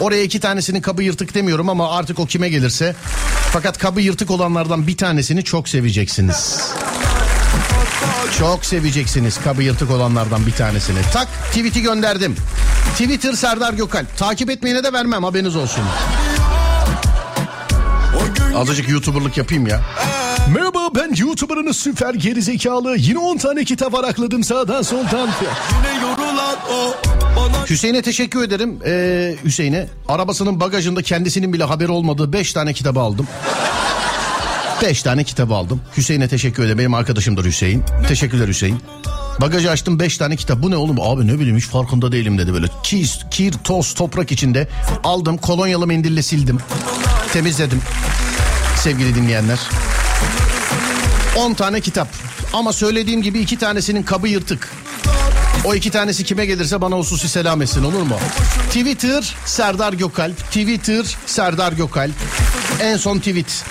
Oraya 0.00 0.22
iki 0.22 0.40
tanesinin 0.40 0.80
kabı 0.80 1.02
yırtık 1.02 1.34
demiyorum 1.34 1.68
ama 1.68 1.90
artık 1.90 2.18
o 2.18 2.26
kime 2.26 2.48
gelirse. 2.48 2.94
Fakat 3.52 3.78
kabı 3.78 4.00
yırtık 4.00 4.30
olanlardan 4.30 4.86
bir 4.86 4.96
tanesini 4.96 5.44
çok 5.44 5.68
seveceksiniz. 5.68 6.60
Çok 8.38 8.64
seveceksiniz 8.64 9.40
kabı 9.40 9.62
yırtık 9.62 9.90
olanlardan 9.90 10.46
bir 10.46 10.52
tanesini. 10.52 10.98
Tak 11.12 11.28
tweet'i 11.48 11.82
gönderdim. 11.82 12.36
Twitter 12.92 13.32
Serdar 13.32 13.72
Gökalp. 13.72 14.16
Takip 14.18 14.50
etmeyene 14.50 14.84
de 14.84 14.92
vermem 14.92 15.24
haberiniz 15.24 15.56
olsun. 15.56 15.84
Azıcık 18.56 18.88
YouTuber'lık 18.88 19.36
yapayım 19.36 19.66
ya. 19.66 19.80
Merhaba 20.54 20.88
ben 20.94 21.14
YouTuber'ınız 21.16 21.76
süper 21.76 22.14
gerizekalı. 22.14 22.96
Yine 22.96 23.18
10 23.18 23.36
tane 23.36 23.64
kitap 23.64 23.94
arakladım 23.94 24.44
sağdan 24.44 24.82
soldan. 24.82 25.28
Yine 25.78 26.00
yorulan 26.02 26.56
o 26.72 26.94
bana 27.36 27.66
Hüseyin'e 27.70 28.02
teşekkür 28.02 28.42
ederim. 28.42 28.78
Ee, 28.86 29.34
Hüseyin'e 29.44 29.88
arabasının 30.08 30.60
bagajında 30.60 31.02
kendisinin 31.02 31.52
bile 31.52 31.64
haberi 31.64 31.90
olmadığı 31.90 32.32
5 32.32 32.52
tane 32.52 32.72
kitabı 32.72 33.00
aldım. 33.00 33.26
5 34.82 35.02
tane 35.02 35.24
kitabı 35.24 35.54
aldım. 35.54 35.80
Hüseyin'e 35.96 36.28
teşekkür 36.28 36.62
ederim. 36.62 36.78
Benim 36.78 36.94
arkadaşımdır 36.94 37.44
Hüseyin. 37.44 37.84
Teşekkürler 38.08 38.48
Hüseyin. 38.48 38.80
Bagajı 39.40 39.70
açtım 39.70 40.00
5 40.00 40.18
tane 40.18 40.36
kitap. 40.36 40.62
Bu 40.62 40.70
ne 40.70 40.76
oğlum? 40.76 41.00
Abi 41.00 41.26
ne 41.26 41.38
bileyim 41.38 41.56
hiç 41.56 41.66
farkında 41.66 42.12
değilim 42.12 42.38
dedi 42.38 42.52
böyle. 42.52 42.66
Kir, 42.82 43.20
kir 43.30 43.52
toz, 43.52 43.94
toprak 43.94 44.32
içinde 44.32 44.68
aldım. 45.04 45.36
Kolonyalı 45.36 45.86
mendille 45.86 46.22
sildim. 46.22 46.58
Temizledim. 47.32 47.82
Sevgili 48.76 49.14
dinleyenler. 49.14 49.58
10 51.36 51.54
tane 51.54 51.80
kitap. 51.80 52.08
Ama 52.52 52.72
söylediğim 52.72 53.22
gibi 53.22 53.38
iki 53.40 53.58
tanesinin 53.58 54.02
kabı 54.02 54.28
yırtık. 54.28 54.72
O 55.64 55.74
iki 55.74 55.90
tanesi 55.90 56.24
kime 56.24 56.46
gelirse 56.46 56.80
bana 56.80 56.96
hususi 56.96 57.28
selam 57.28 57.62
etsin 57.62 57.84
olur 57.84 58.02
mu? 58.02 58.16
Twitter 58.68 59.34
Serdar 59.44 59.92
Gökalp. 59.92 60.38
Twitter 60.38 61.04
Serdar 61.26 61.72
Gökalp. 61.72 62.14
En 62.82 62.96
son 62.96 63.18
tweet. 63.18 63.64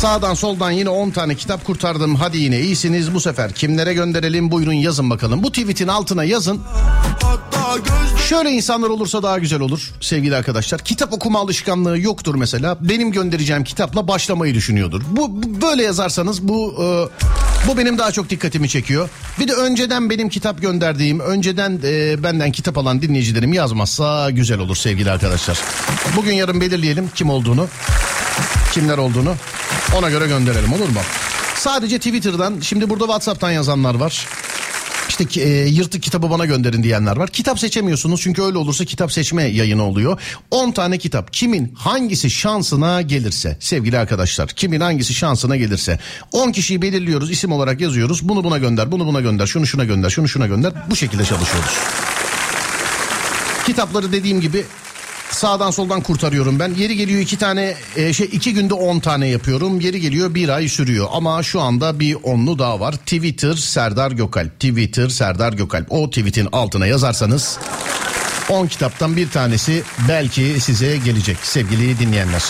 Sağdan 0.00 0.34
soldan 0.34 0.70
yine 0.70 0.88
10 0.88 1.10
tane 1.10 1.34
kitap 1.34 1.64
kurtardım. 1.64 2.16
Hadi 2.16 2.38
yine 2.38 2.60
iyisiniz 2.60 3.14
bu 3.14 3.20
sefer. 3.20 3.52
Kimlere 3.52 3.94
gönderelim 3.94 4.50
buyurun 4.50 4.72
yazın 4.72 5.10
bakalım. 5.10 5.42
Bu 5.42 5.52
tweetin 5.52 5.88
altına 5.88 6.24
yazın. 6.24 6.60
Şöyle 8.28 8.50
insanlar 8.50 8.88
olursa 8.88 9.22
daha 9.22 9.38
güzel 9.38 9.60
olur 9.60 9.90
sevgili 10.00 10.36
arkadaşlar. 10.36 10.80
Kitap 10.80 11.12
okuma 11.12 11.38
alışkanlığı 11.40 11.98
yoktur 11.98 12.34
mesela. 12.34 12.76
Benim 12.80 13.12
göndereceğim 13.12 13.64
kitapla 13.64 14.08
başlamayı 14.08 14.54
düşünüyordur. 14.54 15.02
Bu, 15.10 15.42
bu- 15.42 15.62
böyle 15.62 15.82
yazarsanız 15.82 16.48
bu 16.48 16.74
e, 16.82 16.86
bu 17.68 17.78
benim 17.78 17.98
daha 17.98 18.12
çok 18.12 18.30
dikkatimi 18.30 18.68
çekiyor. 18.68 19.08
Bir 19.40 19.48
de 19.48 19.52
önceden 19.52 20.10
benim 20.10 20.28
kitap 20.28 20.62
gönderdiğim, 20.62 21.20
önceden 21.20 21.80
e, 21.84 22.22
benden 22.22 22.52
kitap 22.52 22.78
alan 22.78 23.02
dinleyicilerim 23.02 23.52
yazmazsa 23.52 24.30
güzel 24.30 24.58
olur 24.58 24.76
sevgili 24.76 25.10
arkadaşlar. 25.10 25.58
Bugün 26.16 26.32
yarın 26.34 26.60
belirleyelim 26.60 27.10
kim 27.14 27.30
olduğunu, 27.30 27.66
kimler 28.72 28.98
olduğunu. 28.98 29.34
Ona 29.98 30.10
göre 30.10 30.26
gönderelim 30.26 30.72
olur 30.72 30.88
mu? 30.88 31.00
Sadece 31.56 31.98
Twitter'dan, 31.98 32.60
şimdi 32.60 32.90
burada 32.90 33.04
WhatsApp'tan 33.04 33.50
yazanlar 33.50 33.94
var. 33.94 34.26
İşte 35.08 35.40
e, 35.40 35.48
yırtık 35.48 36.02
kitabı 36.02 36.30
bana 36.30 36.46
gönderin 36.46 36.82
diyenler 36.82 37.16
var. 37.16 37.30
Kitap 37.30 37.58
seçemiyorsunuz 37.58 38.20
çünkü 38.20 38.42
öyle 38.42 38.58
olursa 38.58 38.84
kitap 38.84 39.12
seçme 39.12 39.42
yayını 39.44 39.84
oluyor. 39.84 40.20
10 40.50 40.72
tane 40.72 40.98
kitap 40.98 41.32
kimin 41.32 41.74
hangisi 41.74 42.30
şansına 42.30 43.02
gelirse 43.02 43.56
sevgili 43.60 43.98
arkadaşlar 43.98 44.48
kimin 44.48 44.80
hangisi 44.80 45.14
şansına 45.14 45.56
gelirse 45.56 45.98
10 46.32 46.52
kişiyi 46.52 46.82
belirliyoruz 46.82 47.30
isim 47.30 47.52
olarak 47.52 47.80
yazıyoruz. 47.80 48.28
Bunu 48.28 48.44
buna 48.44 48.58
gönder 48.58 48.92
bunu 48.92 49.06
buna 49.06 49.20
gönder 49.20 49.46
şunu 49.46 49.66
şuna 49.66 49.84
gönder 49.84 50.10
şunu 50.10 50.28
şuna 50.28 50.46
gönder 50.46 50.72
bu 50.90 50.96
şekilde 50.96 51.24
çalışıyoruz. 51.24 51.78
Kitapları 53.66 54.12
dediğim 54.12 54.40
gibi 54.40 54.64
sağdan 55.30 55.70
soldan 55.70 56.00
kurtarıyorum 56.00 56.58
ben. 56.58 56.74
Yeri 56.74 56.96
geliyor 56.96 57.20
iki 57.20 57.38
tane 57.38 57.74
e, 57.96 58.12
şey 58.12 58.28
iki 58.32 58.54
günde 58.54 58.74
on 58.74 59.00
tane 59.00 59.26
yapıyorum. 59.26 59.80
Yeri 59.80 60.00
geliyor 60.00 60.34
bir 60.34 60.48
ay 60.48 60.68
sürüyor. 60.68 61.06
Ama 61.12 61.42
şu 61.42 61.60
anda 61.60 62.00
bir 62.00 62.16
onlu 62.22 62.58
daha 62.58 62.80
var. 62.80 62.92
Twitter 62.92 63.54
Serdar 63.54 64.10
Gökalp. 64.12 64.54
Twitter 64.54 65.08
Serdar 65.08 65.52
Gökalp. 65.52 65.86
O 65.92 66.10
tweetin 66.10 66.48
altına 66.52 66.86
yazarsanız 66.86 67.58
10 68.50 68.66
kitaptan 68.66 69.16
bir 69.16 69.30
tanesi 69.30 69.82
belki 70.08 70.60
size 70.60 70.96
gelecek 70.96 71.36
sevgili 71.42 71.98
dinleyenler. 71.98 72.42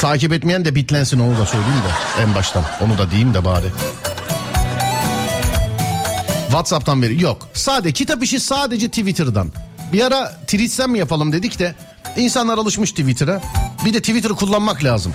Takip 0.00 0.32
etmeyen 0.32 0.64
de 0.64 0.74
bitlensin 0.74 1.18
onu 1.18 1.38
da 1.38 1.46
söyleyeyim 1.46 1.82
de 1.88 2.22
en 2.22 2.34
baştan. 2.34 2.64
Onu 2.80 2.98
da 2.98 3.10
diyeyim 3.10 3.34
de 3.34 3.44
bari. 3.44 3.66
WhatsApp'tan 6.46 7.02
veri 7.02 7.22
yok. 7.22 7.48
Sade 7.54 7.92
kitap 7.92 8.22
işi 8.22 8.40
sadece 8.40 8.88
Twitter'dan. 8.88 9.52
Bir 9.92 10.06
ara 10.06 10.32
tweets'ten 10.46 10.90
mi 10.90 10.98
yapalım 10.98 11.32
dedik 11.32 11.58
de 11.58 11.74
insanlar 12.16 12.58
alışmış 12.58 12.90
Twitter'a. 12.90 13.40
Bir 13.84 13.94
de 13.94 14.00
Twitter'ı 14.00 14.34
kullanmak 14.34 14.84
lazım. 14.84 15.12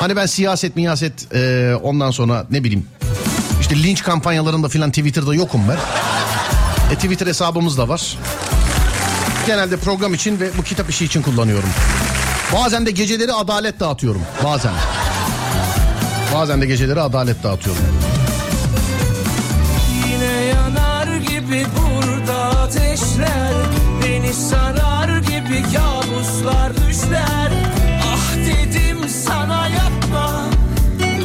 Hani 0.00 0.16
ben 0.16 0.26
siyaset 0.26 0.76
miyaset 0.76 1.34
e, 1.34 1.74
ondan 1.82 2.10
sonra 2.10 2.46
ne 2.50 2.64
bileyim 2.64 2.86
işte 3.60 3.82
linç 3.82 4.02
kampanyalarında 4.02 4.68
filan 4.68 4.90
Twitter'da 4.90 5.34
yokum 5.34 5.60
ben. 5.68 5.76
E, 6.94 6.94
Twitter 6.94 7.26
hesabımız 7.26 7.78
da 7.78 7.88
var. 7.88 8.16
Genelde 9.46 9.76
program 9.76 10.14
için 10.14 10.40
ve 10.40 10.50
bu 10.58 10.62
kitap 10.62 10.90
işi 10.90 11.04
için 11.04 11.22
kullanıyorum. 11.22 11.68
Bazen 12.52 12.86
de 12.86 12.90
geceleri 12.90 13.32
adalet 13.32 13.80
dağıtıyorum. 13.80 14.22
Bazen. 14.44 14.72
Bazen 16.34 16.60
de 16.60 16.66
geceleri 16.66 17.00
adalet 17.00 17.42
dağıtıyorum. 17.42 17.82
Yine 20.06 20.44
yanar 20.44 21.16
gibi 21.16 21.66
burada 21.76 22.60
ateşler 22.60 23.79
Beni 24.30 24.38
sarar 24.38 25.18
gibi 25.18 25.62
kabuslar 25.62 26.72
düşler 26.76 27.52
Ah 28.04 28.36
dedim 28.36 29.08
sana 29.08 29.68
yapma 29.68 30.44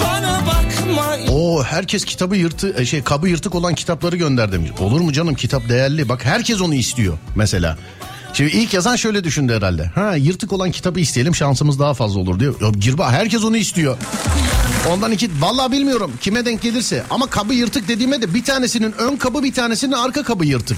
Bana 0.01 0.41
bakma 0.47 1.34
Oo 1.34 1.64
herkes 1.64 2.06
kitabı 2.06 2.36
yırtı 2.36 2.82
e, 2.82 2.86
şey 2.86 3.03
kabı 3.03 3.30
yırtık 3.30 3.56
olan 3.56 3.76
kitapları 3.76 4.16
gönder 4.16 4.51
demiş. 4.51 4.72
Olur 4.80 5.01
mu 5.01 5.14
canım 5.14 5.36
kitap 5.36 5.70
değerli. 5.70 6.10
Bak 6.10 6.26
herkes 6.26 6.62
onu 6.62 6.76
istiyor 6.76 7.18
mesela. 7.36 7.78
Şimdi 8.34 8.51
ilk 8.51 8.74
yazan 8.74 8.95
şöyle 8.95 9.24
düşündü 9.24 9.53
herhalde. 9.53 9.86
Ha 9.86 10.16
yırtık 10.16 10.53
olan 10.53 10.72
kitabı 10.72 10.99
isteyelim 10.99 11.36
şansımız 11.36 11.80
daha 11.80 11.93
fazla 11.93 12.20
olur 12.20 12.39
diyor. 12.39 12.62
Ya, 12.62 12.70
girba 12.70 13.12
herkes 13.12 13.43
onu 13.43 13.58
istiyor. 13.58 13.97
Ondan 14.89 15.12
iki 15.12 15.30
vallahi 15.39 15.72
bilmiyorum 15.72 16.12
kime 16.22 16.45
denk 16.45 16.62
gelirse 16.62 17.03
ama 17.10 17.28
kabı 17.28 17.53
yırtık 17.53 17.88
dediğime 17.88 18.22
de 18.22 18.34
bir 18.34 18.43
tanesinin 18.43 18.91
ön 18.97 19.16
kabı 19.16 19.43
bir 19.43 19.53
tanesinin 19.53 19.91
arka 19.91 20.24
kabı 20.24 20.45
yırtık. 20.45 20.78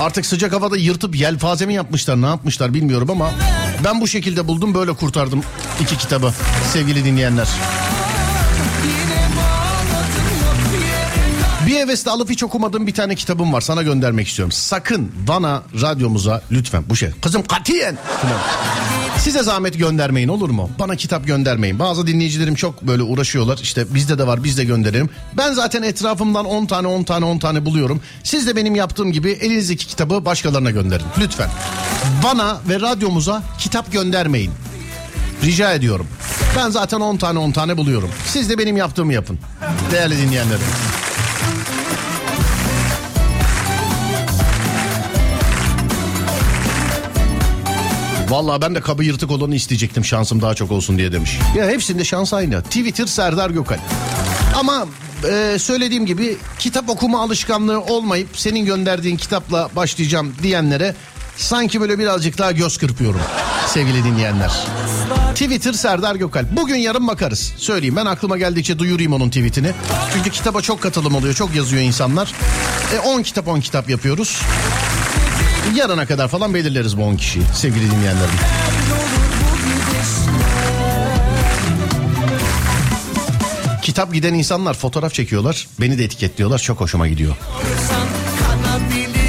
Artık 0.00 0.26
sıcak 0.26 0.52
havada 0.52 0.76
yırtıp 0.76 1.16
yelpaze 1.16 1.66
mi 1.66 1.74
yapmışlar 1.74 2.22
ne 2.22 2.26
yapmışlar 2.26 2.74
bilmiyorum 2.74 3.10
ama 3.10 3.30
ben 3.84 4.00
bu 4.00 4.08
şekilde 4.08 4.48
buldum 4.48 4.74
böyle 4.74 4.92
kurtardım 4.92 5.42
iki 5.80 5.98
kitabı 5.98 6.32
sevgili 6.72 7.04
dinleyenler. 7.04 7.48
Bir 11.66 11.76
hevesle 11.76 12.10
alıp 12.10 12.30
hiç 12.30 12.42
okumadığım 12.42 12.86
bir 12.86 12.94
tane 12.94 13.14
kitabım 13.14 13.52
var 13.52 13.60
sana 13.60 13.82
göndermek 13.82 14.28
istiyorum. 14.28 14.52
Sakın 14.52 15.12
bana 15.28 15.62
radyomuza 15.82 16.42
lütfen 16.52 16.84
bu 16.88 16.96
şey. 16.96 17.10
Kızım 17.22 17.42
katiyen. 17.42 17.98
falan. 18.22 18.40
Size 19.18 19.42
zahmet 19.42 19.78
göndermeyin 19.78 20.28
olur 20.28 20.50
mu? 20.50 20.70
Bana 20.78 20.96
kitap 20.96 21.26
göndermeyin. 21.26 21.78
Bazı 21.78 22.06
dinleyicilerim 22.06 22.54
çok 22.54 22.82
böyle 22.82 23.02
uğraşıyorlar. 23.02 23.58
İşte 23.62 23.94
bizde 23.94 24.18
de 24.18 24.26
var 24.26 24.44
biz 24.44 24.58
de 24.58 24.64
gönderelim. 24.64 25.10
Ben 25.36 25.52
zaten 25.52 25.82
etrafımdan 25.82 26.44
10 26.44 26.66
tane 26.66 26.86
10 26.88 27.02
tane 27.04 27.24
10 27.24 27.38
tane 27.38 27.64
buluyorum. 27.64 28.00
Siz 28.22 28.46
de 28.46 28.56
benim 28.56 28.74
yaptığım 28.74 29.12
gibi 29.12 29.30
elinizdeki 29.30 29.86
kitabı 29.86 30.24
başkalarına 30.24 30.70
gönderin. 30.70 31.06
Lütfen. 31.18 31.48
Bana 32.24 32.56
ve 32.68 32.80
radyomuza 32.80 33.42
kitap 33.58 33.92
göndermeyin. 33.92 34.50
Rica 35.44 35.72
ediyorum. 35.72 36.06
Ben 36.56 36.70
zaten 36.70 37.00
10 37.00 37.16
tane 37.16 37.38
10 37.38 37.52
tane 37.52 37.76
buluyorum. 37.76 38.10
Siz 38.26 38.50
de 38.50 38.58
benim 38.58 38.76
yaptığımı 38.76 39.12
yapın. 39.12 39.38
Değerli 39.92 40.18
dinleyenlerim. 40.18 40.64
Vallahi 48.34 48.62
ben 48.62 48.74
de 48.74 48.80
kabı 48.80 49.04
yırtık 49.04 49.30
olanı 49.30 49.54
isteyecektim 49.54 50.04
şansım 50.04 50.42
daha 50.42 50.54
çok 50.54 50.70
olsun 50.70 50.98
diye 50.98 51.12
demiş. 51.12 51.38
Ya 51.56 51.66
hepsinde 51.66 52.04
şans 52.04 52.32
aynı. 52.32 52.62
Twitter 52.62 53.06
Serdar 53.06 53.50
Gökal. 53.50 53.78
Ama 54.56 54.86
e, 55.30 55.58
söylediğim 55.58 56.06
gibi 56.06 56.36
kitap 56.58 56.88
okuma 56.88 57.22
alışkanlığı 57.22 57.80
olmayıp 57.80 58.28
senin 58.32 58.64
gönderdiğin 58.64 59.16
kitapla 59.16 59.68
başlayacağım 59.76 60.34
diyenlere 60.42 60.94
sanki 61.36 61.80
böyle 61.80 61.98
birazcık 61.98 62.38
daha 62.38 62.52
göz 62.52 62.78
kırpıyorum 62.78 63.20
sevgili 63.66 64.04
dinleyenler. 64.04 64.52
Twitter 65.34 65.72
Serdar 65.72 66.14
Gökal. 66.14 66.44
Bugün 66.56 66.76
yarın 66.76 67.06
bakarız. 67.06 67.52
Söyleyeyim 67.56 67.96
ben 67.96 68.06
aklıma 68.06 68.38
geldikçe 68.38 68.78
duyurayım 68.78 69.12
onun 69.12 69.28
tweetini. 69.28 69.70
Çünkü 70.14 70.30
kitaba 70.30 70.60
çok 70.60 70.80
katılım 70.80 71.14
oluyor. 71.14 71.34
Çok 71.34 71.54
yazıyor 71.54 71.82
insanlar. 71.82 72.32
E 72.94 72.98
10 72.98 73.22
kitap 73.22 73.48
10 73.48 73.60
kitap 73.60 73.90
yapıyoruz. 73.90 74.40
Yarına 75.76 76.06
kadar 76.06 76.28
falan 76.28 76.54
belirleriz 76.54 76.96
bu 76.98 77.04
10 77.04 77.16
kişiyi 77.16 77.44
sevgili 77.54 77.90
dinleyenlerim. 77.90 78.34
Kitap 83.82 84.14
giden 84.14 84.34
insanlar 84.34 84.74
fotoğraf 84.74 85.14
çekiyorlar. 85.14 85.68
Beni 85.80 85.98
de 85.98 86.04
etiketliyorlar. 86.04 86.58
Çok 86.58 86.80
hoşuma 86.80 87.08
gidiyor. 87.08 87.36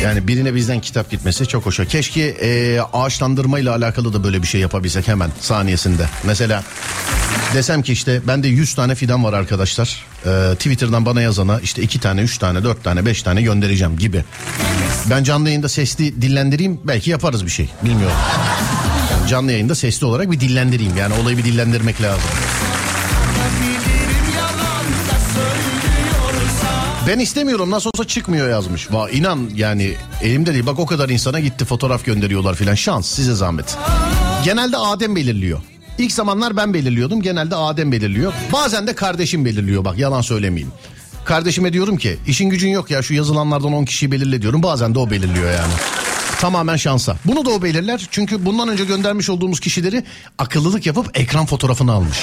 Yani 0.05 0.27
birine 0.27 0.55
bizden 0.55 0.81
kitap 0.81 1.11
gitmesi 1.11 1.47
çok 1.47 1.65
hoş. 1.65 1.79
Keşke 1.89 2.21
e, 2.21 2.79
ağaçlandırma 2.93 3.59
ile 3.59 3.69
alakalı 3.69 4.13
da 4.13 4.23
böyle 4.23 4.41
bir 4.41 4.47
şey 4.47 4.61
yapabilsek 4.61 5.07
hemen 5.07 5.31
saniyesinde. 5.39 6.05
Mesela 6.23 6.63
desem 7.53 7.81
ki 7.81 7.93
işte 7.93 8.21
bende 8.27 8.47
100 8.47 8.73
tane 8.75 8.95
fidan 8.95 9.23
var 9.23 9.33
arkadaşlar. 9.33 10.05
E, 10.25 10.55
Twitter'dan 10.55 11.05
bana 11.05 11.21
yazana 11.21 11.59
işte 11.59 11.81
2 11.81 11.99
tane, 11.99 12.21
3 12.21 12.37
tane, 12.37 12.63
4 12.63 12.83
tane, 12.83 13.05
5 13.05 13.23
tane 13.23 13.41
göndereceğim 13.41 13.97
gibi. 13.97 14.23
Ben 15.09 15.23
canlı 15.23 15.49
yayında 15.49 15.69
sesli 15.69 16.21
dillendireyim 16.21 16.79
belki 16.83 17.09
yaparız 17.09 17.45
bir 17.45 17.51
şey 17.51 17.69
bilmiyorum. 17.83 18.17
Yani 19.19 19.29
canlı 19.29 19.51
yayında 19.51 19.75
sesli 19.75 20.05
olarak 20.05 20.31
bir 20.31 20.39
dillendireyim 20.39 20.97
yani 20.97 21.13
olayı 21.13 21.37
bir 21.37 21.43
dillendirmek 21.43 22.01
lazım. 22.01 22.29
Ben 27.07 27.19
istemiyorum 27.19 27.71
nasıl 27.71 27.89
olsa 27.93 28.07
çıkmıyor 28.07 28.49
yazmış. 28.49 28.91
Va 28.91 29.09
inan 29.09 29.49
yani 29.55 29.93
elimde 30.21 30.53
değil. 30.53 30.65
Bak 30.65 30.79
o 30.79 30.85
kadar 30.85 31.09
insana 31.09 31.39
gitti 31.39 31.65
fotoğraf 31.65 32.05
gönderiyorlar 32.05 32.55
filan. 32.55 32.75
Şans 32.75 33.07
size 33.07 33.33
zahmet. 33.33 33.77
Genelde 34.43 34.77
Adem 34.77 35.15
belirliyor. 35.15 35.61
İlk 35.97 36.11
zamanlar 36.11 36.57
ben 36.57 36.73
belirliyordum. 36.73 37.21
Genelde 37.21 37.55
Adem 37.55 37.91
belirliyor. 37.91 38.33
Bazen 38.53 38.87
de 38.87 38.95
kardeşim 38.95 39.45
belirliyor 39.45 39.85
bak 39.85 39.97
yalan 39.97 40.21
söylemeyeyim. 40.21 40.71
Kardeşime 41.25 41.73
diyorum 41.73 41.97
ki 41.97 42.17
işin 42.27 42.49
gücün 42.49 42.69
yok 42.69 42.91
ya 42.91 43.01
şu 43.01 43.13
yazılanlardan 43.13 43.73
10 43.73 43.85
kişiyi 43.85 44.11
belirle 44.11 44.41
diyorum. 44.41 44.63
Bazen 44.63 44.95
de 44.95 44.99
o 44.99 45.09
belirliyor 45.09 45.51
yani. 45.51 45.73
Tamamen 46.39 46.75
şansa. 46.75 47.15
Bunu 47.25 47.45
da 47.45 47.49
o 47.49 47.61
belirler. 47.61 48.07
Çünkü 48.11 48.45
bundan 48.45 48.67
önce 48.67 48.85
göndermiş 48.85 49.29
olduğumuz 49.29 49.59
kişileri 49.59 50.03
akıllılık 50.37 50.85
yapıp 50.85 51.19
ekran 51.19 51.45
fotoğrafını 51.45 51.91
almış. 51.91 52.17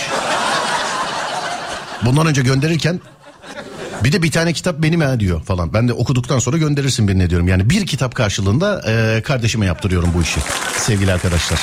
Bundan 2.03 2.26
önce 2.26 2.43
gönderirken 2.43 3.01
bir 4.05 4.12
de 4.12 4.22
bir 4.22 4.30
tane 4.30 4.53
kitap 4.53 4.82
benim 4.82 5.00
ha 5.00 5.20
diyor 5.20 5.42
falan. 5.42 5.74
Ben 5.74 5.88
de 5.88 5.92
okuduktan 5.92 6.38
sonra 6.38 6.57
gönderirsin 6.57 7.09
birine 7.09 7.30
diyorum. 7.30 7.48
Yani 7.48 7.70
bir 7.70 7.86
kitap 7.86 8.14
karşılığında 8.14 8.82
e, 8.88 9.22
kardeşime 9.22 9.66
yaptırıyorum 9.66 10.11
bu 10.14 10.22
işi 10.22 10.40
sevgili 10.76 11.12
arkadaşlar. 11.12 11.61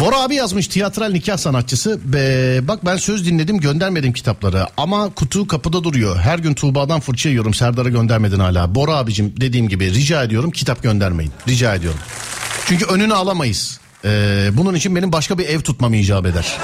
Bora 0.00 0.20
abi 0.20 0.34
yazmış 0.34 0.68
tiyatral 0.68 1.10
nikah 1.10 1.36
sanatçısı. 1.36 2.00
Be, 2.04 2.68
bak 2.68 2.86
ben 2.86 2.96
söz 2.96 3.26
dinledim 3.26 3.60
göndermedim 3.60 4.12
kitapları 4.12 4.66
ama 4.76 5.10
kutu 5.14 5.46
kapıda 5.46 5.84
duruyor. 5.84 6.18
Her 6.18 6.38
gün 6.38 6.54
Tuğba'dan 6.54 7.00
fırça 7.00 7.28
yiyorum 7.28 7.54
Serdar'a 7.54 7.88
göndermedin 7.88 8.38
hala. 8.38 8.74
Bora 8.74 8.96
abicim 8.96 9.34
dediğim 9.40 9.68
gibi 9.68 9.94
rica 9.94 10.22
ediyorum 10.22 10.50
kitap 10.50 10.82
göndermeyin. 10.82 11.32
Rica 11.48 11.74
ediyorum. 11.74 12.00
Çünkü 12.66 12.84
önünü 12.84 13.14
alamayız. 13.14 13.80
Ee, 14.04 14.50
bunun 14.52 14.74
için 14.74 14.96
benim 14.96 15.12
başka 15.12 15.38
bir 15.38 15.48
ev 15.48 15.60
tutmam 15.60 15.94
icap 15.94 16.26
eder. 16.26 16.58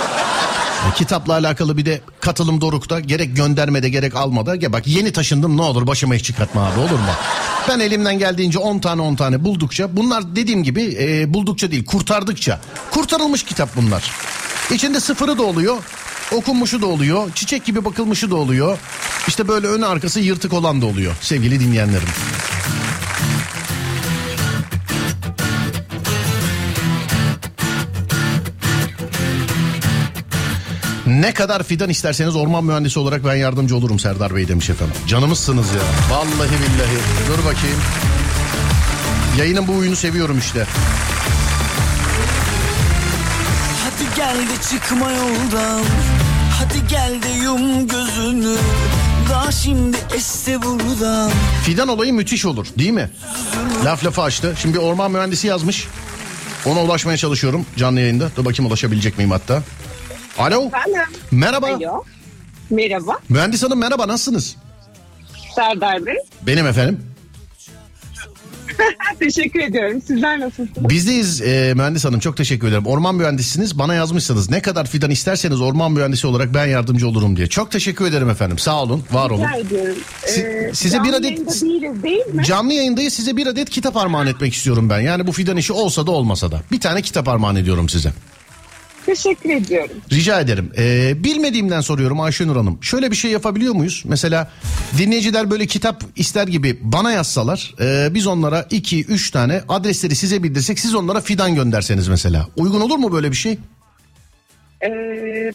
Kitapla 0.95 1.33
alakalı 1.33 1.77
bir 1.77 1.87
de 1.87 2.01
katılım 2.21 2.61
dorukta 2.61 3.01
gerek 3.01 3.37
göndermede 3.37 3.89
gerek 3.89 4.17
almada. 4.17 4.57
Ya 4.61 4.73
bak 4.73 4.87
yeni 4.87 5.13
taşındım 5.13 5.57
ne 5.57 5.63
olur 5.63 5.87
başıma 5.87 6.15
hiç 6.15 6.25
çıkartma 6.25 6.67
abi 6.67 6.81
olur 6.81 6.91
mu? 6.91 7.13
Ben 7.69 7.81
elimden 7.81 8.19
geldiğince 8.19 8.59
10 8.59 8.79
tane 8.79 9.03
10 9.03 9.15
tane 9.17 9.45
buldukça 9.45 9.97
bunlar 9.97 10.37
dediğim 10.37 10.63
gibi 10.63 10.97
e, 11.01 11.35
buldukça 11.35 11.71
değil 11.71 11.85
kurtardıkça. 11.85 12.61
Kurtarılmış 12.91 13.43
kitap 13.43 13.77
bunlar. 13.77 14.13
İçinde 14.71 15.01
sıfırı 15.01 15.39
da 15.39 15.43
oluyor. 15.43 15.77
Okunmuşu 16.33 16.83
da 16.83 16.87
oluyor. 16.87 17.31
Çiçek 17.35 17.65
gibi 17.65 17.85
bakılmışı 17.85 18.31
da 18.31 18.37
oluyor. 18.37 18.79
İşte 19.29 19.49
böyle 19.49 19.67
önü 19.67 19.87
arkası 19.87 20.21
yırtık 20.21 20.53
olan 20.53 20.83
da 20.83 20.87
oluyor 20.87 21.15
sevgili 21.21 21.61
dinleyenlerim. 21.61 22.09
Ne 31.27 31.35
kadar 31.35 31.63
fidan 31.63 31.91
isterseniz 31.91 32.37
orman 32.37 32.65
mühendisi 32.65 32.99
olarak 32.99 33.25
ben 33.25 33.35
yardımcı 33.35 33.77
olurum 33.77 33.99
Serdar 33.99 34.37
Bey 34.37 34.49
demiş 34.49 34.71
efendim. 34.71 34.95
Canımızsınız 35.07 35.67
ya. 35.75 35.81
Vallahi 36.11 36.51
billahi. 36.51 36.99
Dur 37.29 37.39
bakayım. 37.39 37.77
Yayının 39.39 39.69
bu 39.69 39.73
oyunu 39.73 39.97
seviyorum 39.97 40.39
işte. 40.39 40.67
Hadi 43.85 44.17
gel 44.17 44.37
de 44.37 44.63
çıkma 44.71 45.13
yoldan 45.13 45.83
Hadi 46.51 46.89
gel 46.89 47.23
de 47.23 47.29
yum 47.45 47.89
gözünü 47.89 48.57
Daha 49.31 49.53
şimdi 49.53 49.97
este 50.17 50.63
buradan 50.63 51.31
Fidan 51.63 51.89
olayı 51.89 52.13
müthiş 52.13 52.45
olur 52.45 52.67
değil 52.79 52.93
mi? 52.93 53.11
Laf 53.85 54.05
lafı 54.05 54.23
açtı. 54.23 54.55
Şimdi 54.59 54.75
bir 54.75 54.83
orman 54.83 55.11
mühendisi 55.11 55.47
yazmış. 55.47 55.87
Ona 56.67 56.83
ulaşmaya 56.83 57.17
çalışıyorum 57.17 57.67
canlı 57.77 58.01
yayında. 58.01 58.31
Dur 58.37 58.45
bakayım 58.45 58.71
ulaşabilecek 58.71 59.19
miyim 59.19 59.31
hatta. 59.31 59.63
Alo. 60.39 60.63
Efendim? 60.67 61.01
Merhaba. 61.31 61.67
Alo. 61.67 62.05
Merhaba. 62.71 63.19
Mühendis 63.29 63.63
hanım 63.63 63.79
merhaba 63.79 64.09
nasılsınız? 64.09 64.57
Serdar 65.55 66.07
Bey. 66.07 66.15
Benim 66.43 66.67
efendim. 66.67 67.01
Teşekkür 69.21 69.61
ediyorum. 69.61 70.03
Sizler 70.07 70.41
nasılsınız? 70.41 70.89
Bizdeyiz 70.91 71.43
e, 71.43 71.73
mühendis 71.77 72.05
hanım 72.05 72.21
çok 72.21 72.37
teşekkür 72.37 72.69
ederim. 72.69 72.87
Orman 72.87 73.15
mühendisisiniz 73.15 73.79
bana 73.79 73.95
yazmışsınız. 73.95 74.51
Ne 74.51 74.63
kadar 74.63 74.87
fidan 74.87 75.11
isterseniz 75.11 75.61
orman 75.61 75.93
mühendisi 75.93 76.27
olarak 76.27 76.55
ben 76.55 76.67
yardımcı 76.67 77.09
olurum 77.09 77.37
diye. 77.37 77.47
Çok 77.47 77.71
teşekkür 77.71 78.07
ederim 78.07 78.31
efendim. 78.31 78.59
Sağ 78.59 78.83
olun, 78.83 79.05
var 79.13 79.31
olun. 79.31 79.45
Rica 79.49 79.57
ediyorum. 79.59 79.97
Si- 80.27 80.41
Ee, 80.41 80.71
size 80.75 81.03
bir 81.05 81.13
adet- 81.13 81.23
değiliz 81.23 81.63
değil 82.03 82.27
mi? 82.27 82.45
Canlı 82.45 82.73
yayındayız 82.73 83.15
size 83.15 83.37
bir 83.37 83.47
adet 83.47 83.71
kitap 83.71 83.97
armağan 83.97 84.27
etmek 84.27 84.55
istiyorum 84.55 84.91
ben. 84.91 85.01
Yani 85.01 85.27
bu 85.27 85.33
fidan 85.33 85.57
işi 85.57 85.73
olsa 85.73 86.07
da 86.07 86.11
olmasa 86.11 86.53
da. 86.53 86.61
Bir 86.73 86.81
tane 86.81 87.03
kitap 87.03 87.29
armağan 87.29 87.57
ediyorum 87.57 87.89
size. 87.89 88.13
Teşekkür 89.07 89.51
ediyorum. 89.51 89.97
Rica 90.13 90.41
ederim. 90.41 90.71
Ee, 90.79 91.25
bilmediğimden 91.25 91.81
soruyorum 91.81 92.21
Ayşenur 92.21 92.57
Hanım. 92.57 92.79
Şöyle 92.83 93.11
bir 93.11 93.17
şey 93.17 93.31
yapabiliyor 93.31 93.75
muyuz? 93.75 94.03
Mesela 94.07 94.51
dinleyiciler 94.99 95.51
böyle 95.51 95.67
kitap 95.67 96.03
ister 96.17 96.49
gibi 96.49 96.79
bana 96.83 97.13
yazsalar. 97.13 97.75
e, 97.81 98.15
biz 98.15 98.27
onlara 98.27 98.67
iki, 98.71 99.05
üç 99.05 99.31
tane 99.31 99.63
adresleri 99.69 100.17
size 100.17 100.43
bildirsek 100.43 100.79
siz 100.79 100.95
onlara 100.95 101.21
fidan 101.21 101.55
gönderseniz 101.55 102.09
mesela. 102.09 102.47
Uygun 102.57 102.81
olur 102.81 102.97
mu 102.97 103.13
böyle 103.13 103.31
bir 103.31 103.37
şey? 103.37 103.59
Ee, 104.83 105.53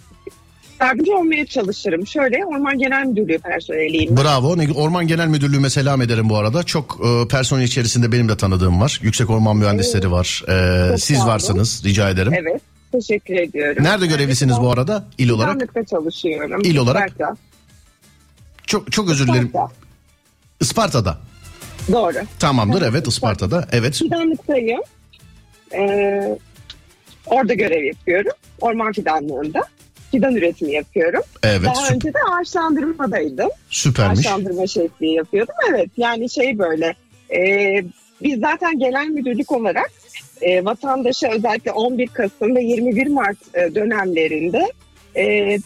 yardımcı 0.82 1.16
olmaya 1.18 1.46
çalışırım. 1.46 2.08
Şöyle 2.08 2.46
Orman 2.46 2.78
Genel 2.80 3.06
Müdürlüğü 3.06 3.40
personeliyim. 3.40 4.18
Bravo. 4.18 4.56
Orman 4.76 5.08
Genel 5.08 5.28
Müdürlüğü'me 5.28 5.70
selam 5.70 6.02
ederim 6.02 6.30
bu 6.30 6.38
arada. 6.38 6.64
Çok 6.64 7.00
e, 7.06 7.28
personel 7.28 7.64
içerisinde 7.64 8.12
benim 8.12 8.30
de 8.30 8.38
tanıdığım 8.38 8.82
var. 8.82 9.00
Yüksek 9.04 9.30
Orman 9.30 9.58
Mühendisleri 9.58 10.12
var. 10.12 10.44
Ee, 10.50 10.90
Çok 10.90 11.00
siz 11.00 11.18
sağ 11.18 11.24
olun. 11.24 11.32
varsınız. 11.34 11.82
Rica 11.86 12.10
ederim. 12.10 12.34
Evet. 12.34 12.62
Teşekkür 12.92 13.36
ediyorum. 13.36 13.84
Nerede 13.84 14.08
görevlisiniz 14.08 14.56
bu 14.62 14.72
arada? 14.72 15.04
İl 15.18 15.30
olarak? 15.30 15.54
Fidanlıkta 15.54 15.86
çalışıyorum. 15.86 16.62
İl 16.64 16.78
olarak? 16.78 17.10
Isparta. 17.10 17.36
Çok 18.68 18.92
çok 18.92 19.10
özür 19.10 19.28
dilerim. 19.28 19.46
Isparta. 19.46 19.74
Isparta'da. 20.62 21.18
Doğru. 21.92 22.18
Tamamdır 22.40 22.82
evet 22.82 23.08
Isparta'da. 23.08 23.68
Evet. 23.72 23.96
Fidanlıktayım. 23.96 24.82
Ee, 25.74 26.38
orada 27.26 27.54
görev 27.54 27.84
yapıyorum. 27.84 28.32
Orman 28.62 28.92
fidanlığında. 28.92 29.62
Fidan 30.12 30.36
üretimi 30.36 30.72
yapıyorum. 30.74 31.22
Evet. 31.44 31.66
Daha 31.66 31.74
süper- 31.76 31.96
önce 31.96 32.14
de 32.14 32.18
ağaçlandırmadaydım. 32.32 33.50
süpermiş. 33.70 34.20
Ağaçlandırma 34.20 34.68
şefliği 34.68 35.16
yapıyordum. 35.16 35.56
Evet 35.70 35.90
yani 35.98 36.30
şey 36.30 36.60
böyle 36.60 36.96
e, 37.36 37.40
biz 38.24 38.40
zaten 38.40 38.80
genel 38.80 39.08
müdürlük 39.08 39.52
olarak 39.52 39.92
e, 40.42 40.66
vatandaşa 40.66 41.28
özellikle 41.32 41.72
11 41.72 42.08
Kasım 42.08 42.56
ve 42.56 42.64
21 42.64 43.08
Mart 43.08 43.38
e, 43.54 43.76
dönemlerinde 43.76 44.72
e, 45.18 45.58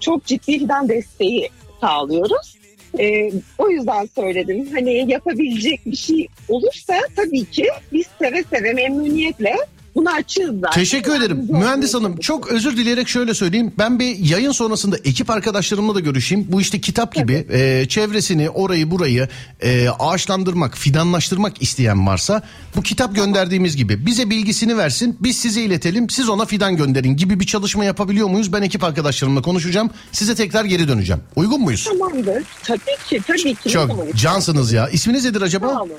çok 0.00 0.24
ciddi 0.24 0.58
fidan 0.58 0.88
desteği 0.88 1.48
sağlıyoruz. 1.80 2.56
E, 2.98 3.30
o 3.58 3.70
yüzden 3.70 4.08
söyledim 4.14 4.68
hani 4.72 5.10
yapabilecek 5.12 5.86
bir 5.86 5.96
şey 5.96 6.28
olursa 6.48 7.00
tabii 7.16 7.44
ki 7.44 7.66
biz 7.92 8.06
seve 8.18 8.42
seve 8.42 8.72
memnuniyetle 8.72 9.56
bunu 9.94 10.10
açığız 10.10 10.60
zaten. 10.60 10.80
Teşekkür 10.80 11.14
ederim. 11.14 11.46
Mühendis 11.50 11.94
Hanım 11.94 12.16
çok 12.16 12.48
özür 12.48 12.76
dileyerek 12.76 13.08
şöyle 13.08 13.34
söyleyeyim. 13.34 13.72
Ben 13.78 13.98
bir 13.98 14.18
yayın 14.18 14.52
sonrasında 14.52 14.96
ekip 15.04 15.30
arkadaşlarımla 15.30 15.94
da 15.94 16.00
görüşeyim. 16.00 16.46
Bu 16.48 16.60
işte 16.60 16.80
kitap 16.80 17.14
gibi 17.14 17.46
e, 17.52 17.88
çevresini 17.88 18.50
orayı 18.50 18.90
burayı 18.90 19.28
e, 19.60 19.88
ağaçlandırmak, 19.88 20.76
fidanlaştırmak 20.76 21.62
isteyen 21.62 22.06
varsa 22.06 22.42
bu 22.76 22.82
kitap 22.82 23.14
gönderdiğimiz 23.14 23.76
gibi 23.76 24.06
bize 24.06 24.30
bilgisini 24.30 24.76
versin. 24.78 25.16
Biz 25.20 25.36
size 25.36 25.62
iletelim. 25.62 26.10
Siz 26.10 26.28
ona 26.28 26.44
fidan 26.44 26.76
gönderin 26.76 27.16
gibi 27.16 27.40
bir 27.40 27.46
çalışma 27.46 27.84
yapabiliyor 27.84 28.28
muyuz? 28.28 28.52
Ben 28.52 28.62
ekip 28.62 28.84
arkadaşlarımla 28.84 29.42
konuşacağım. 29.42 29.90
Size 30.12 30.34
tekrar 30.34 30.64
geri 30.64 30.88
döneceğim. 30.88 31.22
Uygun 31.36 31.60
muyuz? 31.60 31.84
Tamamdır. 31.84 32.42
Tabii 32.62 32.80
ki 33.08 33.20
tabii 33.26 33.54
ki. 33.54 33.68
Çok 33.70 34.16
cansınız 34.16 34.72
ya. 34.72 34.88
İsminiz 34.88 35.24
nedir 35.24 35.42
acaba? 35.42 35.68
Sağ 35.68 35.82
olun. 35.82 35.92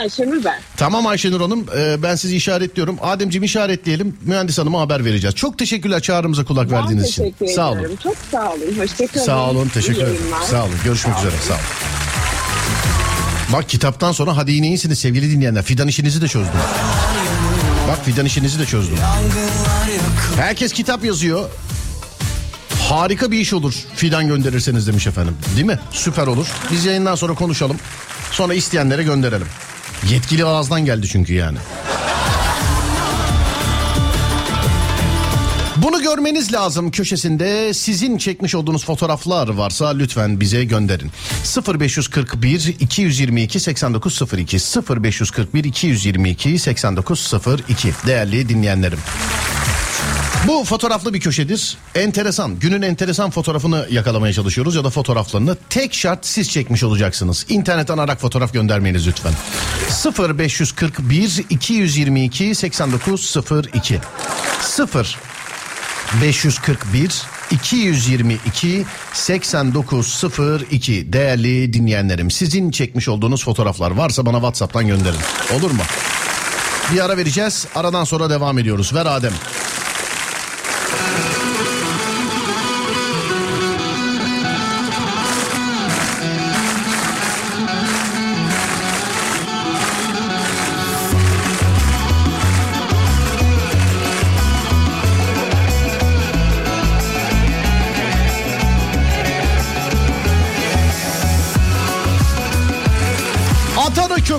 Ayşenur 0.00 0.44
ben. 0.44 0.60
Tamam 0.76 1.06
Ayşenur 1.06 1.40
Hanım 1.40 1.66
e, 1.78 2.02
ben 2.02 2.14
sizi 2.14 2.36
işaretliyorum. 2.36 2.98
Ademciğim 3.32 3.44
işaretleyelim. 3.44 4.16
Mühendis 4.22 4.58
Hanım'a 4.58 4.80
haber 4.80 5.04
vereceğiz. 5.04 5.34
Çok 5.36 5.58
teşekkürler 5.58 6.00
çağrımıza 6.00 6.44
kulak 6.44 6.70
Ben 6.70 6.78
verdiğiniz 6.78 7.08
için. 7.08 7.22
teşekkür 7.22 7.46
Sağ 7.46 7.68
olun. 7.68 7.76
ediyorum. 7.78 7.96
Çok 8.02 8.16
sağ 8.30 8.50
olun. 8.52 8.78
Hoşçakalın. 8.78 9.26
Sağ 9.26 9.50
olun. 9.50 9.68
Teşekkür 9.68 10.02
ederim. 10.02 10.16
Sağ 10.50 10.62
olun. 10.64 10.74
Görüşmek 10.84 11.14
Sağ 11.14 11.20
üzere. 11.20 11.32
olun. 11.32 11.42
Sağ 11.48 11.54
olun. 11.54 11.62
Bak 13.52 13.68
kitaptan 13.68 14.12
sonra 14.12 14.36
hadi 14.36 14.52
yine 14.52 14.68
iyisiniz 14.68 14.98
sevgili 14.98 15.30
dinleyenler. 15.30 15.62
Fidan 15.62 15.88
işinizi 15.88 16.22
de 16.22 16.28
çözdüm. 16.28 16.60
Bak 17.88 18.04
fidan 18.04 18.26
işinizi 18.26 18.58
de 18.58 18.66
çözdüm. 18.66 18.98
Herkes 20.36 20.72
kitap 20.72 21.04
yazıyor. 21.04 21.48
Harika 22.88 23.30
bir 23.30 23.38
iş 23.38 23.52
olur 23.52 23.74
fidan 23.96 24.26
gönderirseniz 24.28 24.86
demiş 24.86 25.06
efendim. 25.06 25.36
Değil 25.56 25.66
mi? 25.66 25.78
Süper 25.92 26.26
olur. 26.26 26.46
Biz 26.72 26.84
yayından 26.84 27.14
sonra 27.14 27.34
konuşalım. 27.34 27.76
Sonra 28.32 28.54
isteyenlere 28.54 29.02
gönderelim. 29.02 29.46
Yetkili 30.10 30.44
ağızdan 30.44 30.84
geldi 30.84 31.08
çünkü 31.08 31.34
yani. 31.34 31.58
Bunu 35.82 36.02
görmeniz 36.02 36.52
lazım 36.52 36.90
köşesinde 36.90 37.74
sizin 37.74 38.18
çekmiş 38.18 38.54
olduğunuz 38.54 38.84
fotoğraflar 38.84 39.48
varsa 39.48 39.88
lütfen 39.88 40.40
bize 40.40 40.64
gönderin. 40.64 41.10
0541 41.80 42.76
222 42.80 43.60
8902 43.60 44.58
0541 45.04 45.64
222 45.64 46.58
8902 46.58 47.92
değerli 48.06 48.48
dinleyenlerim. 48.48 48.98
Bu 50.48 50.64
fotoğraflı 50.64 51.14
bir 51.14 51.20
köşedir. 51.20 51.76
Enteresan, 51.94 52.58
günün 52.58 52.82
enteresan 52.82 53.30
fotoğrafını 53.30 53.86
yakalamaya 53.90 54.32
çalışıyoruz 54.32 54.74
ya 54.74 54.84
da 54.84 54.90
fotoğraflarını. 54.90 55.56
Tek 55.70 55.94
şart 55.94 56.26
siz 56.26 56.50
çekmiş 56.50 56.82
olacaksınız. 56.82 57.46
İnternetten 57.48 57.98
ararak 57.98 58.20
fotoğraf 58.20 58.52
göndermeyiniz 58.52 59.06
lütfen. 59.06 59.32
0541 60.38 61.44
222 61.50 62.54
8902 62.54 64.00
0 64.60 65.31
541 66.20 67.22
222 67.50 68.84
8902 69.12 71.12
değerli 71.12 71.72
dinleyenlerim 71.72 72.30
sizin 72.30 72.70
çekmiş 72.70 73.08
olduğunuz 73.08 73.44
fotoğraflar 73.44 73.90
varsa 73.90 74.26
bana 74.26 74.36
WhatsApp'tan 74.36 74.86
gönderin. 74.86 75.20
Olur 75.58 75.70
mu? 75.70 75.82
Bir 76.94 77.04
ara 77.04 77.16
vereceğiz. 77.16 77.66
Aradan 77.74 78.04
sonra 78.04 78.30
devam 78.30 78.58
ediyoruz. 78.58 78.94
Ver 78.94 79.06
Adem. 79.06 79.32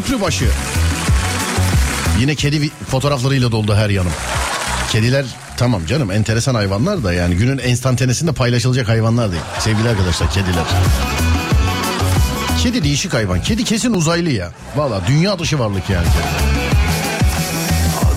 Köprübaşı. 0.04 0.46
Yine 2.20 2.36
kedi 2.36 2.70
fotoğraflarıyla 2.70 3.52
doldu 3.52 3.76
her 3.76 3.90
yanım. 3.90 4.12
Kediler 4.92 5.26
tamam 5.58 5.86
canım 5.86 6.12
enteresan 6.12 6.56
hayvanlar 6.56 7.04
da 7.04 7.14
yani 7.14 7.36
günün 7.36 7.58
enstantanesinde 7.58 8.32
paylaşılacak 8.32 8.90
hayvanlar 8.90 9.32
değil. 9.32 9.42
Sevgili 9.60 9.90
arkadaşlar 9.90 10.32
kediler. 10.32 10.64
Kedi 12.64 12.84
değişik 12.84 13.14
hayvan. 13.14 13.42
Kedi 13.42 13.64
kesin 13.64 13.94
uzaylı 13.94 14.30
ya. 14.30 14.52
Valla 14.76 15.02
dünya 15.08 15.40
dışı 15.40 15.60
varlık 15.60 15.90
yani. 15.90 16.06
kedi. 16.06 16.43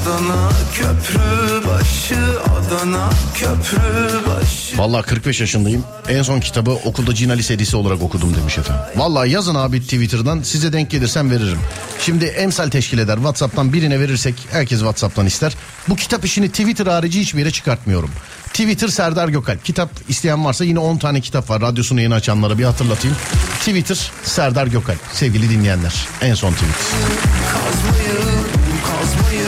Adana 0.07 0.51
köprü 0.75 1.69
başı 1.69 2.41
Adana 2.41 3.11
köprü 3.35 3.79
başı 4.27 4.79
Vallahi 4.79 5.03
45 5.03 5.41
yaşındayım. 5.41 5.85
En 6.09 6.23
son 6.23 6.41
kitabı 6.41 6.71
okulda 6.71 7.15
Cina 7.15 7.33
Lisesi 7.33 7.77
olarak 7.77 8.03
okudum 8.03 8.35
demiş 8.35 8.59
efendim. 8.59 8.85
Vallahi 8.97 9.31
yazın 9.31 9.55
abi 9.55 9.83
Twitter'dan 9.83 10.43
size 10.43 10.73
denk 10.73 10.91
gelirsem 10.91 11.31
veririm. 11.31 11.59
Şimdi 12.01 12.25
emsal 12.25 12.71
teşkil 12.71 12.99
eder. 12.99 13.15
WhatsApp'tan 13.17 13.73
birine 13.73 14.01
verirsek 14.01 14.35
herkes 14.51 14.79
WhatsApp'tan 14.79 15.27
ister. 15.27 15.55
Bu 15.89 15.97
kitap 15.97 16.25
işini 16.25 16.49
Twitter 16.49 16.87
harici 16.87 17.21
hiçbir 17.21 17.39
yere 17.39 17.51
çıkartmıyorum. 17.51 18.11
Twitter 18.47 18.89
Serdar 18.89 19.29
Gökalp. 19.29 19.65
Kitap 19.65 19.91
isteyen 20.09 20.45
varsa 20.45 20.65
yine 20.65 20.79
10 20.79 20.99
tane 20.99 21.21
kitap 21.21 21.51
var. 21.51 21.63
Radyosunu 21.63 22.01
yeni 22.01 22.15
açanlara 22.15 22.59
bir 22.59 22.65
hatırlatayım. 22.65 23.17
Twitter 23.59 24.11
Serdar 24.25 24.67
Gökalp. 24.67 24.99
Sevgili 25.13 25.51
dinleyenler. 25.51 25.95
En 26.23 26.35
son 26.35 26.53
tweet. 26.53 26.71
Kazmayı 27.53 28.21
kazmayı 28.87 29.47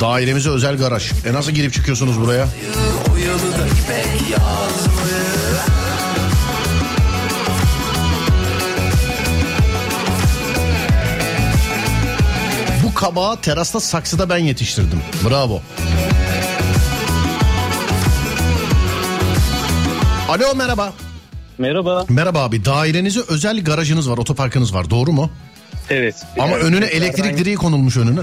Dairemize 0.00 0.50
özel 0.50 0.76
garaj. 0.76 1.12
E 1.26 1.32
nasıl 1.32 1.50
girip 1.50 1.72
çıkıyorsunuz 1.72 2.20
buraya? 2.20 2.48
Bu 12.84 12.94
kabağı 12.94 13.40
terasta 13.40 13.80
saksıda 13.80 14.28
ben 14.28 14.38
yetiştirdim. 14.38 15.00
Bravo. 15.30 15.62
Alo 20.28 20.54
merhaba. 20.54 20.92
Merhaba. 21.58 22.04
Merhaba 22.08 22.42
abi 22.44 22.64
dairenize 22.64 23.20
özel 23.28 23.64
garajınız 23.64 24.10
var 24.10 24.18
otoparkınız 24.18 24.74
var 24.74 24.90
doğru 24.90 25.12
mu? 25.12 25.30
Evet. 25.90 26.14
Ama 26.38 26.48
Yani 26.50 26.62
önüne 26.62 26.84
elektrik 26.84 27.38
direği 27.38 27.56
konulmuş 27.56 27.96
önüne. 27.96 28.20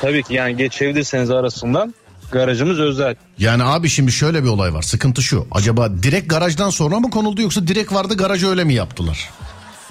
Tabii 0.00 0.22
ki 0.22 0.34
yani 0.34 0.56
geçebilirseniz 0.56 1.30
arasından 1.30 1.94
garajımız 2.32 2.80
özel. 2.80 3.14
Yani 3.38 3.64
abi 3.64 3.88
şimdi 3.88 4.12
şöyle 4.12 4.44
bir 4.44 4.48
olay 4.48 4.74
var 4.74 4.82
sıkıntı 4.82 5.22
şu. 5.22 5.46
Acaba 5.52 6.02
direkt 6.02 6.30
garajdan 6.30 6.70
sonra 6.70 7.00
mı 7.00 7.10
konuldu 7.10 7.42
yoksa 7.42 7.66
direkt 7.66 7.92
vardı 7.92 8.16
garajı 8.16 8.48
öyle 8.48 8.64
mi 8.64 8.74
yaptılar? 8.74 9.30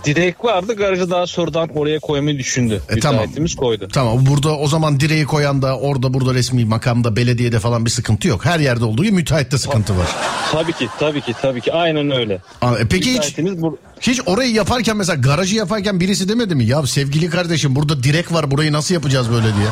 Direkt 0.05 0.45
vardı 0.45 0.75
garajı 0.75 1.09
daha 1.09 1.27
sonradan 1.27 1.69
oraya 1.75 1.99
koymayı 1.99 2.39
düşündü. 2.39 2.81
E, 2.89 2.99
tamam. 2.99 3.25
Koydu. 3.57 3.87
Tamam 3.93 4.25
burada 4.25 4.57
o 4.57 4.67
zaman 4.67 4.99
direği 4.99 5.25
koyan 5.25 5.61
da 5.61 5.79
orada 5.79 6.13
burada 6.13 6.33
resmi 6.33 6.65
makamda 6.65 7.15
belediyede 7.15 7.59
falan 7.59 7.85
bir 7.85 7.89
sıkıntı 7.89 8.27
yok. 8.27 8.45
Her 8.45 8.59
yerde 8.59 8.85
olduğu 8.85 9.03
gibi 9.03 9.15
müteahhitte 9.15 9.57
sıkıntı 9.57 9.97
var. 9.97 10.07
Tabii 10.51 10.73
ki 10.73 10.87
tabii 10.99 11.21
ki 11.21 11.33
tabii 11.41 11.61
ki 11.61 11.73
aynen 11.73 12.11
öyle. 12.11 12.41
Aa, 12.61 12.77
e 12.77 12.87
peki 12.87 13.09
hiç 13.09 13.15
Müteahhitimiz 13.15 13.61
bu... 13.61 13.77
Hiç 14.01 14.21
orayı 14.25 14.51
yaparken 14.51 14.97
mesela 14.97 15.21
garajı 15.21 15.55
yaparken 15.55 15.99
birisi 15.99 16.29
demedi 16.29 16.55
mi? 16.55 16.65
Ya 16.65 16.87
sevgili 16.87 17.29
kardeşim 17.29 17.75
burada 17.75 18.03
direk 18.03 18.33
var 18.33 18.51
burayı 18.51 18.73
nasıl 18.73 18.93
yapacağız 18.93 19.31
böyle 19.31 19.43
diye. 19.55 19.67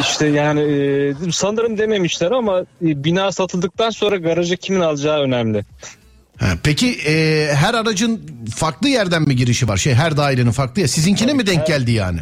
İşte 0.00 0.26
yani 0.26 0.60
e, 0.60 1.32
sanırım 1.32 1.78
dememişler 1.78 2.30
ama 2.30 2.60
e, 2.60 3.04
bina 3.04 3.32
satıldıktan 3.32 3.90
sonra 3.90 4.16
garajı 4.16 4.56
kimin 4.56 4.80
alacağı 4.80 5.20
önemli. 5.20 5.64
Ha, 6.42 6.56
peki 6.62 6.98
e, 7.06 7.48
her 7.54 7.74
aracın 7.74 8.20
farklı 8.56 8.88
yerden 8.88 9.22
mi 9.22 9.36
girişi 9.36 9.68
var? 9.68 9.76
Şey 9.76 9.94
her 9.94 10.16
dairenin 10.16 10.50
farklı 10.50 10.82
ya. 10.82 10.88
Sizinkine 10.88 11.32
mi 11.32 11.46
denk 11.46 11.66
geldi 11.66 11.92
yani? 11.92 12.20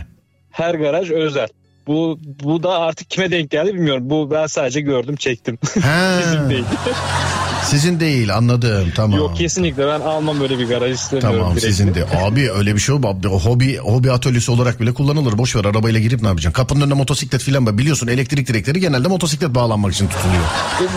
Her 0.51 0.75
garaj 0.75 1.11
özel. 1.11 1.49
Bu 1.87 2.19
bu 2.43 2.63
da 2.63 2.79
artık 2.79 3.11
kime 3.11 3.31
denk 3.31 3.51
geldi 3.51 3.75
bilmiyorum. 3.75 4.11
Bu 4.11 4.31
ben 4.31 4.47
sadece 4.47 4.81
gördüm 4.81 5.17
çektim. 5.17 5.59
Bizim 6.21 6.51
değil. 6.51 6.65
sizin 7.65 8.01
değil 8.01 8.35
anladım 8.37 8.89
tamam. 8.97 9.19
Yok 9.19 9.37
kesinlikle 9.37 9.87
ben 9.87 10.01
almam 10.01 10.41
öyle 10.41 10.59
bir 10.59 10.69
garaj 10.69 10.95
istemiyorum. 10.95 11.39
Tamam 11.39 11.53
direkt. 11.53 11.67
sizin 11.67 11.95
de. 11.95 12.05
Abi 12.25 12.51
öyle 12.51 12.75
bir 12.75 12.81
şey. 12.81 12.95
Abi, 12.97 13.29
Hobi, 13.29 13.77
hobi 13.79 14.13
atölyesi 14.13 14.51
olarak 14.51 14.81
bile 14.81 14.95
kullanılır. 14.95 15.39
Boş 15.39 15.57
ver 15.57 15.65
arabayla 15.65 16.01
girip 16.01 16.23
ne 16.23 16.29
yapacaksın? 16.29 16.57
Kapının 16.63 16.81
önüne 16.81 16.95
motosiklet 16.95 17.43
filan 17.43 17.67
var. 17.67 17.79
Biliyorsun 17.79 18.07
elektrik 18.09 18.47
direkleri 18.49 18.81
genelde 18.81 19.09
motosiklet 19.09 19.55
bağlanmak 19.55 19.93
için 19.93 20.09
tutuluyor. 20.09 20.43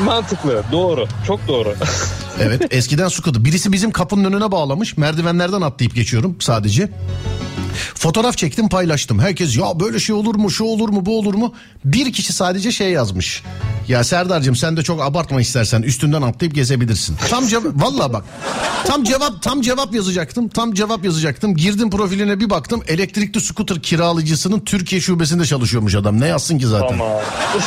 E, 0.01 0.03
Mantıklı 0.03 0.63
doğru 0.71 1.07
çok 1.27 1.47
doğru. 1.47 1.75
Evet 2.39 2.61
eskiden 2.71 3.07
Suka'dı. 3.07 3.45
Birisi 3.45 3.71
bizim 3.71 3.91
kapının 3.91 4.23
önüne 4.23 4.51
bağlamış. 4.51 4.97
Merdivenlerden 4.97 5.61
atlayıp 5.61 5.95
geçiyorum 5.95 6.35
sadece. 6.39 6.89
Fotoğraf 7.95 8.37
çektim 8.37 8.69
paylaştım. 8.69 9.19
Herkes 9.19 9.57
ya 9.57 9.79
böyle 9.79 9.99
şey 9.99 10.15
olur 10.15 10.35
mu 10.35 10.51
şu 10.51 10.63
olur 10.63 10.89
mu 10.89 11.05
bu 11.05 11.19
olur 11.19 11.33
mu? 11.33 11.53
Bir 11.85 12.13
kişi 12.13 12.33
sadece 12.33 12.71
şey 12.71 12.91
yazmış. 12.91 13.43
Ya 13.87 14.03
Serdar'cığım 14.03 14.55
sen 14.55 14.77
de 14.77 14.83
çok 14.83 15.01
abartma 15.01 15.41
istersen 15.41 15.81
üstünden 15.81 16.21
atlayıp 16.21 16.55
gezebilirsin. 16.55 17.15
Tam 17.29 17.47
cevap 17.47 17.65
valla 17.75 18.13
bak. 18.13 18.23
Tam 18.85 19.03
cevap 19.03 19.41
tam 19.41 19.61
cevap 19.61 19.93
yazacaktım. 19.95 20.47
Tam 20.47 20.73
cevap 20.73 21.05
yazacaktım. 21.05 21.55
Girdim 21.55 21.89
profiline 21.89 22.39
bir 22.39 22.49
baktım. 22.49 22.81
Elektrikli 22.87 23.41
scooter 23.41 23.81
kiralıcısının 23.81 24.59
Türkiye 24.59 25.01
şubesinde 25.01 25.45
çalışıyormuş 25.45 25.95
adam. 25.95 26.21
Ne 26.21 26.27
yazsın 26.27 26.57
ki 26.57 26.67
zaten? 26.67 26.87
Tamam. 26.87 27.11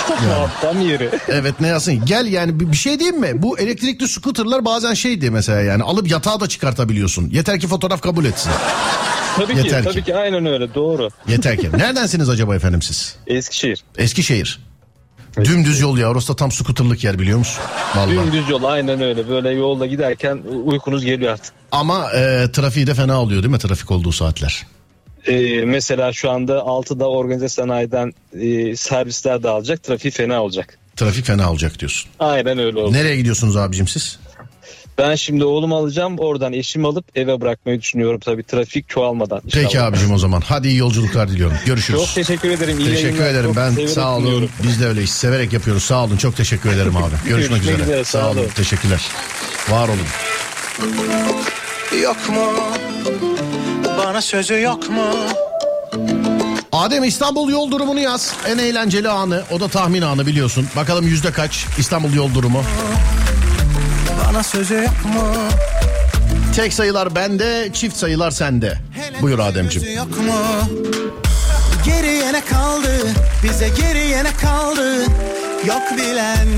Tamam, 0.09 0.51
Tam 0.61 0.81
yeri. 0.81 1.11
Evet 1.29 1.55
ne 1.61 1.67
yazsın? 1.69 2.05
Gel 2.05 2.27
yani 2.27 2.61
bir 2.61 2.77
şey 2.77 2.99
diyeyim 2.99 3.21
mi? 3.21 3.43
Bu 3.43 3.59
elektrikli 3.59 4.09
scooterlar 4.09 4.65
bazen 4.65 4.95
şeydi 4.95 5.31
mesela 5.31 5.61
yani 5.61 5.83
alıp 5.83 6.11
yatağa 6.11 6.41
da 6.41 6.49
çıkartabiliyorsun. 6.49 7.31
Yeter 7.31 7.61
ki 7.61 7.67
fotoğraf 7.69 8.01
kabul 8.01 8.25
etsin. 8.25 8.53
Tabii 9.37 9.57
Yeter 9.57 9.93
ki. 9.93 9.96
Tabii 9.97 10.05
ki 10.07 10.17
aynen 10.17 10.47
öyle 10.47 10.75
doğru. 10.75 11.09
Yeter 11.29 11.57
ki. 11.57 11.71
Neredensiniz 11.73 12.29
acaba 12.29 12.57
efendim 12.57 12.83
siz? 12.83 13.17
Eskişehir. 13.27 13.85
Eskişehir. 13.99 14.61
Dümdüz 15.45 15.81
yol 15.81 15.99
ya. 15.99 16.11
Orası 16.11 16.29
da 16.33 16.37
tam 16.37 16.53
scooterlık 16.53 17.05
yer 17.05 17.19
biliyor 17.19 17.39
musun? 17.39 17.65
Vallahi. 17.97 18.17
Dümdüz 18.17 18.49
yol 18.49 18.65
aynen 18.65 19.03
öyle. 19.03 19.29
Böyle 19.29 19.51
yolda 19.51 19.87
giderken 19.87 20.39
uykunuz 20.65 21.05
geliyor 21.05 21.33
artık. 21.33 21.55
Ama 21.73 22.13
e, 22.13 22.53
trafiği 22.53 22.87
de 22.87 22.95
fena 22.95 23.23
oluyor 23.23 23.43
değil 23.43 23.53
mi 23.53 23.59
trafik 23.59 23.91
olduğu 23.91 24.13
saatler? 24.13 24.67
Ee, 25.27 25.65
mesela 25.65 26.13
şu 26.13 26.31
anda 26.31 26.53
6'da 26.59 27.11
organize 27.11 27.49
sanayiden 27.49 28.13
e, 28.41 28.77
servisler 28.77 29.43
dağılacak. 29.43 29.83
Trafiği 29.83 30.13
fena 30.13 30.43
olacak. 30.43 30.79
Trafik 30.97 31.25
fena 31.25 31.51
olacak 31.51 31.79
diyorsun. 31.81 32.11
Aynen 32.19 32.59
öyle 32.59 32.79
oldu. 32.79 32.93
Nereye 32.93 33.17
gidiyorsunuz 33.17 33.57
abicim 33.57 33.89
siz? 33.89 34.19
Ben 34.99 35.15
şimdi 35.15 35.45
oğlumu 35.45 35.77
alacağım. 35.77 36.19
Oradan 36.19 36.53
eşimi 36.53 36.87
alıp 36.87 37.05
eve 37.19 37.41
bırakmayı 37.41 37.81
düşünüyorum. 37.81 38.21
Tabii 38.25 38.43
trafik 38.43 38.89
çoğalmadan. 38.89 39.41
inşallah. 39.45 39.65
Peki 39.65 39.81
abicim 39.81 40.13
o 40.13 40.19
zaman. 40.19 40.41
Hadi 40.41 40.69
iyi 40.69 40.77
yolculuklar 40.77 41.29
diliyorum. 41.29 41.57
Görüşürüz. 41.67 42.01
Çok 42.01 42.15
teşekkür 42.15 42.51
ederim. 42.51 42.79
İyi 42.79 42.85
Teşekkür 42.89 43.07
yayınlar. 43.09 43.31
ederim. 43.31 43.55
Çok 43.55 43.57
Ben 43.79 43.87
sağ 43.87 44.13
olun. 44.15 44.25
dinliyorum. 44.25 44.49
Biz 44.63 44.81
de 44.81 44.87
öyleyiz. 44.87 45.11
Severek 45.11 45.53
yapıyoruz. 45.53 45.83
Sağ 45.83 46.05
olun. 46.05 46.17
Çok 46.17 46.37
teşekkür 46.37 46.71
ederim 46.73 46.97
abi. 46.97 47.05
Görüşmek 47.29 47.37
Görüşmek 47.49 47.63
üzere. 47.63 47.83
üzere, 47.83 48.05
Sağ 48.05 48.21
sağ 48.21 48.31
olun. 48.31 48.39
olun. 48.39 48.49
Teşekkürler. 48.57 49.01
Var 49.71 49.89
olun. 49.89 49.99
Yok 52.03 52.29
mu? 52.29 52.53
Bana 53.99 54.21
sözü 54.21 54.61
yok 54.61 54.91
mu? 54.91 55.05
Adem 56.73 57.05
İstanbul 57.05 57.51
yol 57.51 57.71
durumunu 57.71 58.01
yaz. 58.01 58.35
En 58.49 58.59
eğlenceli 58.59 59.09
anı. 59.09 59.43
O 59.51 59.61
da 59.61 59.69
tahmin 59.69 60.03
anı 60.03 60.27
biliyorsun. 60.27 60.69
Bakalım 60.77 61.07
yüzde 61.07 61.33
kaç 61.33 61.67
İstanbul 61.79 62.13
yol 62.15 62.35
durumu. 62.35 62.63
Bana 64.37 64.43
sözü 64.43 64.75
yok 64.75 65.05
mu? 65.05 65.33
Tek 66.57 66.73
sayılar 66.75 67.15
bende, 67.15 67.71
çift 67.73 67.97
sayılar 67.97 68.31
sende. 68.31 68.79
Buyur 69.23 69.39
Ademciğim. 69.39 69.97
Yok 69.97 70.09
mu? 70.09 70.35
Geriye 71.85 72.33
ne 72.33 72.45
kaldı? 72.45 72.93
Bize 73.45 73.69
geriye 73.69 74.25
ne 74.25 74.33
kaldı? 74.33 75.03
Yok 75.67 75.83
bilen 75.97 76.49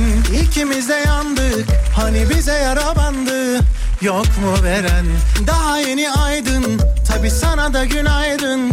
ikimiz 0.43 0.89
de 0.89 0.95
yandık. 1.07 1.67
Hani 1.97 2.31
bize 2.31 2.53
yara 2.53 2.97
bandı. 2.97 3.61
Yok 4.03 4.27
mu 4.27 4.65
veren? 4.65 5.07
Daha 5.47 5.79
yeni 5.79 6.11
aydın. 6.11 6.81
Tabi 7.09 7.31
sana 7.31 7.75
da 7.75 7.85
günaydın. 7.85 8.71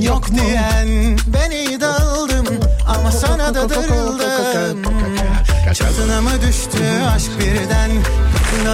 Yok 0.00 0.28
diyen 0.30 1.18
ben 1.26 1.50
iyi 1.50 1.80
dağıldım 1.80 2.46
ama 2.88 3.12
sana 3.12 3.54
da 3.54 3.70
darıldım. 3.70 4.82
Çatına 5.74 6.20
mı 6.20 6.30
düştü 6.48 6.78
aşk 7.14 7.30
birden? 7.40 7.90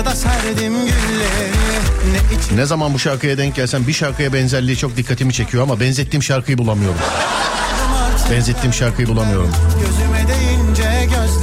Da 0.04 0.14
serdim 0.14 0.74
gülleri. 0.74 1.50
Ne 2.12 2.38
için 2.38 2.56
Ne 2.56 2.66
zaman 2.66 2.94
bu 2.94 2.98
şarkıya 2.98 3.38
denk 3.38 3.54
gelsem 3.56 3.86
bir 3.86 3.92
şarkıya 3.92 4.32
benzerliği 4.32 4.76
çok 4.76 4.96
dikkatimi 4.96 5.32
çekiyor 5.32 5.62
ama 5.62 5.80
benzettiğim 5.80 6.22
şarkıyı 6.22 6.58
bulamıyorum. 6.58 6.98
Benzettiğim 8.30 8.72
şarkıyı 8.74 9.08
bulamıyorum. 9.08 9.50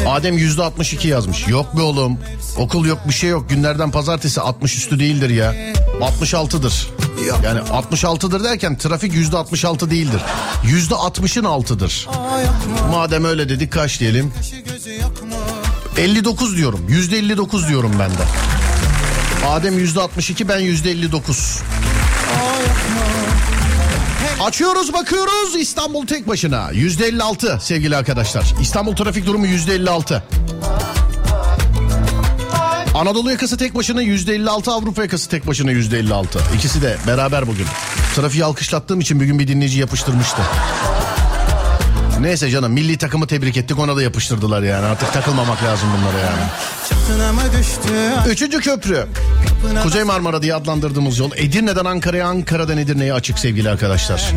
Adem 0.07 0.38
yüzde 0.38 0.63
62 0.63 1.07
yazmış. 1.07 1.47
Yok 1.47 1.77
be 1.77 1.81
oğlum. 1.81 2.19
Okul 2.57 2.86
yok 2.86 2.99
bir 3.07 3.13
şey 3.13 3.29
yok. 3.29 3.49
Günlerden 3.49 3.91
pazartesi 3.91 4.41
60 4.41 4.75
üstü 4.75 4.99
değildir 4.99 5.29
ya. 5.29 5.55
66'dır. 6.01 6.88
Yani 7.43 7.59
66'dır 7.59 8.43
derken 8.43 8.77
trafik 8.77 9.13
yüzde 9.13 9.38
66 9.38 9.89
değildir. 9.91 10.21
Yüzde 10.63 10.93
60'ın 10.93 11.43
altıdır. 11.43 12.07
Madem 12.91 13.25
öyle 13.25 13.49
dedik 13.49 13.71
kaç 13.73 13.99
diyelim? 13.99 14.34
59 15.98 16.58
diyorum. 16.58 16.86
Yüzde 16.88 17.18
59 17.18 17.68
diyorum 17.68 17.91
ben 18.00 18.12
de. 18.12 18.24
Adem 19.48 19.80
yüzde 19.80 20.02
62 20.02 20.48
ben 20.48 20.60
yüzde 20.60 20.91
59. 20.91 21.60
Açıyoruz 24.41 24.94
bakıyoruz 24.94 25.56
İstanbul 25.56 26.08
tek 26.08 26.28
başına 26.28 26.72
yüzde 26.72 27.08
56 27.08 27.60
sevgili 27.62 27.96
arkadaşlar. 27.96 28.46
İstanbul 28.62 28.96
trafik 28.96 29.26
durumu 29.26 29.48
yüzde 29.48 29.74
56. 29.74 30.24
Anadolu 32.96 33.32
yakası 33.32 33.58
tek 33.58 33.76
başına 33.76 34.02
yüzde 34.02 34.36
56 34.36 34.72
Avrupa 34.72 35.02
yakası 35.02 35.30
tek 35.30 35.48
başına 35.48 35.72
yüzde 35.72 36.00
56. 36.00 36.39
İkisi 36.56 36.82
de 36.82 36.98
beraber 37.08 37.48
bugün. 37.48 37.66
Trafiği 38.16 38.46
alkışlattığım 38.46 39.00
için 39.00 39.20
bugün 39.20 39.39
bir 39.39 39.48
dinleyici 39.48 39.80
yapıştırmıştı. 39.80 40.41
Neyse 42.24 42.49
canım 42.49 42.74
milli 42.74 42.97
takımı 42.97 43.28
tebrik 43.28 43.57
ettik 43.57 43.80
ona 43.80 43.95
da 43.95 44.01
yapıştırdılar 44.01 44.63
yani 44.63 44.86
artık 44.86 45.13
takılmamak 45.13 45.63
lazım 45.63 45.89
bunlara 45.97 46.19
yani. 46.19 46.41
Üçüncü 48.30 48.60
köprü. 48.60 49.06
Kuzey 49.84 50.04
Marmara 50.04 50.41
diye 50.41 50.56
adlandırdığımız 50.56 51.20
yol 51.20 51.32
Edirne'den 51.36 51.86
Ankara'ya, 51.86 52.28
Ankara'dan 52.28 52.78
Edirne'ye 52.78 53.14
açık 53.14 53.39
sevgili 53.39 53.70
arkadaşlar. 53.70 54.32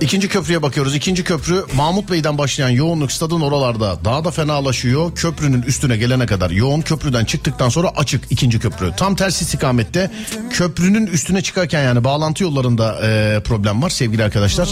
İkinci 0.00 0.28
köprüye 0.28 0.62
bakıyoruz. 0.62 0.94
İkinci 0.94 1.24
köprü 1.24 1.64
Mahmut 1.74 2.10
Bey'den 2.10 2.38
başlayan 2.38 2.68
yoğunluk 2.68 3.12
stadın 3.12 3.40
oralarda 3.40 4.04
daha 4.04 4.24
da 4.24 4.30
fenalaşıyor. 4.30 5.14
Köprünün 5.14 5.62
üstüne 5.62 5.96
gelene 5.96 6.26
kadar 6.26 6.50
yoğun 6.50 6.80
köprüden 6.80 7.24
çıktıktan 7.24 7.68
sonra 7.68 7.88
açık 7.96 8.24
ikinci 8.30 8.58
köprü. 8.58 8.92
Tam 8.96 9.16
tersi 9.16 9.44
istikamette 9.44 10.10
köprünün 10.50 11.06
üstüne 11.06 11.42
çıkarken 11.42 11.82
yani 11.82 12.04
bağlantı 12.04 12.42
yollarında 12.42 13.00
e, 13.02 13.40
problem 13.44 13.82
var 13.82 13.90
sevgili 13.90 14.24
arkadaşlar. 14.24 14.68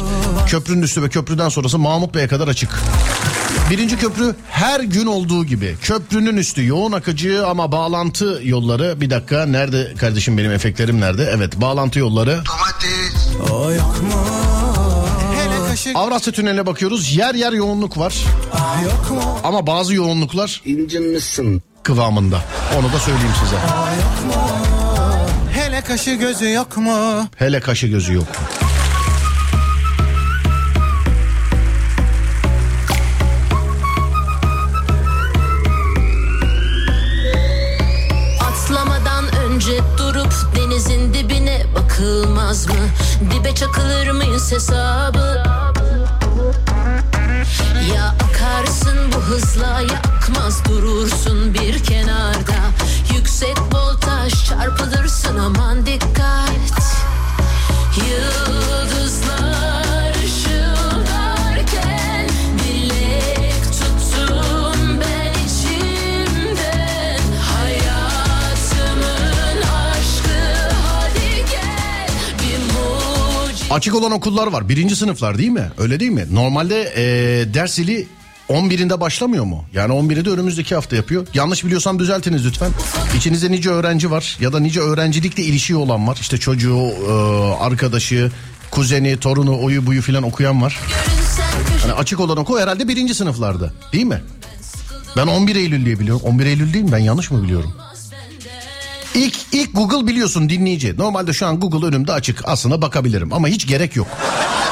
Köprünün 0.47 0.83
üstü 0.83 1.03
ve 1.03 1.09
köprüden 1.09 1.49
sonrası 1.49 1.79
Mahmut 1.79 2.15
Bey'e 2.15 2.29
kadar 2.29 2.49
açık. 2.49 2.71
Birinci 3.71 3.99
köprü 3.99 4.35
her 4.51 4.81
gün 4.81 5.07
olduğu 5.07 5.45
gibi 5.45 5.77
köprünün 5.83 6.37
üstü 6.37 6.67
yoğun 6.67 6.93
akıcı 6.93 7.47
ama 7.47 7.73
bağlantı 7.73 8.41
yolları 8.45 9.01
bir 9.01 9.11
dakika 9.11 9.47
nerede 9.47 9.95
kardeşim 9.95 10.39
benim 10.39 10.51
efektlerim 10.53 11.01
nerede? 11.01 11.31
Evet 11.37 11.57
bağlantı 11.61 11.99
yolları 11.99 12.41
O 13.53 13.71
mu? 14.03 14.25
Avrasya 15.95 16.33
Tüneli'ne 16.33 16.67
bakıyoruz. 16.67 17.17
Yer 17.17 17.35
yer 17.35 17.53
yoğunluk 17.53 17.99
var. 17.99 18.15
yok 18.85 19.11
mu? 19.11 19.39
Ama 19.45 19.67
bazı 19.67 19.95
yoğunluklar 19.95 20.63
İncinmişsin. 20.65 21.63
kıvamında. 21.83 22.41
Onu 22.79 22.93
da 22.93 22.99
söyleyeyim 22.99 23.33
size. 23.45 23.57
Hele 25.61 25.81
kaşı 25.81 26.11
gözü 26.15 26.51
yok 26.51 26.77
mu? 26.77 27.29
Hele 27.37 27.61
kaşı 27.61 27.87
gözü 27.87 28.15
yok. 28.15 28.27
Atlamadan 28.27 28.58
bakılmaz 42.59 42.67
mı? 42.67 43.31
Dibe 43.31 43.55
çakılır 43.55 44.11
mıyız 44.11 44.53
hesabı? 44.53 45.43
Ya 47.95 48.15
akarsın 48.29 49.13
bu 49.13 49.21
hızla 49.21 49.81
ya 49.81 50.03
akmaz 50.17 50.65
durursun 50.69 51.55
bir 51.55 51.85
kenarda 51.85 52.59
Yüksek 53.15 53.59
voltaj 53.73 54.49
çarpılırsın 54.49 55.39
aman 55.39 55.87
dikkat 55.87 56.48
Açık 73.79 73.95
olan 73.95 74.13
okullar 74.13 74.47
var. 74.47 74.69
Birinci 74.69 74.97
sınıflar 74.97 75.39
değil 75.39 75.51
mi? 75.51 75.71
Öyle 75.79 76.01
değil 76.01 76.11
mi? 76.11 76.27
Normalde 76.33 76.75
eee 76.97 77.55
ders 77.55 77.75
zili 77.75 78.07
11'inde 78.49 79.01
başlamıyor 79.01 79.45
mu? 79.45 79.65
Yani 79.75 79.93
11'i 79.93 80.25
de 80.25 80.31
önümüzdeki 80.31 80.75
hafta 80.75 80.97
yapıyor. 80.97 81.27
Yanlış 81.35 81.65
biliyorsam 81.65 81.99
düzeltiniz 81.99 82.47
lütfen. 82.47 82.71
İçinizde 83.17 83.51
nice 83.51 83.71
öğrenci 83.71 84.11
var 84.11 84.37
ya 84.41 84.53
da 84.53 84.61
nice 84.61 84.81
öğrencilikle 84.81 85.43
ilişiği 85.43 85.77
olan 85.77 86.09
var. 86.09 86.19
İşte 86.21 86.39
çocuğu, 86.39 86.81
eee, 86.87 87.57
arkadaşı, 87.61 88.31
kuzeni, 88.71 89.17
torunu, 89.17 89.65
oyu 89.65 89.87
buyu 89.87 90.03
filan 90.03 90.23
okuyan 90.23 90.63
var. 90.63 90.79
Hani 91.83 91.93
açık 91.93 92.21
olan 92.21 92.37
okul 92.37 92.59
herhalde 92.59 92.89
birinci 92.89 93.15
sınıflarda 93.15 93.73
değil 93.93 94.07
mi? 94.07 94.23
Ben 95.17 95.27
11 95.27 95.57
Eylül 95.57 95.85
diye 95.87 96.01
biliyorum. 96.01 96.23
11 96.25 96.47
Eylül 96.47 96.73
değil 96.73 96.85
mi? 96.85 96.93
Ben 96.93 96.99
yanlış 96.99 97.31
mı 97.31 97.43
biliyorum? 97.43 97.73
İlk, 99.19 99.35
ilk 99.53 99.75
Google 99.75 100.07
biliyorsun 100.07 100.49
dinleyici. 100.49 100.97
Normalde 100.99 101.33
şu 101.33 101.47
an 101.47 101.61
Google 101.61 101.87
önümde 101.87 102.13
açık. 102.13 102.43
Aslında 102.45 102.83
bakabilirim 102.83 103.33
ama 103.33 103.49
hiç 103.49 103.67
gerek 103.67 103.97
yok. 103.97 104.07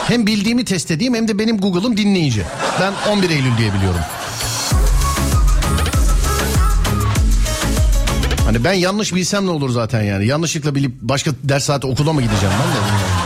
Hem 0.09 0.27
bildiğimi 0.27 0.65
test 0.65 0.91
edeyim 0.91 1.15
hem 1.15 1.29
de 1.29 1.39
benim 1.39 1.59
Google'ım 1.59 1.97
dinleyici. 1.97 2.43
Ben 2.81 3.13
11 3.13 3.31
Eylül 3.31 3.59
diye 3.59 3.75
biliyorum. 3.75 4.01
Hani 8.45 8.65
ben 8.65 8.73
yanlış 8.73 9.15
bilsem 9.15 9.47
ne 9.47 9.51
olur 9.51 9.71
zaten 9.71 10.03
yani. 10.03 10.27
Yanlışlıkla 10.27 10.75
bilip 10.75 10.93
başka 11.03 11.31
ders 11.45 11.65
saati 11.65 11.87
okula 11.87 12.13
mı 12.13 12.23
gideceğim 12.23 12.55
ben 12.63 12.73
de 12.73 12.87
bilmiyorum. 12.87 13.17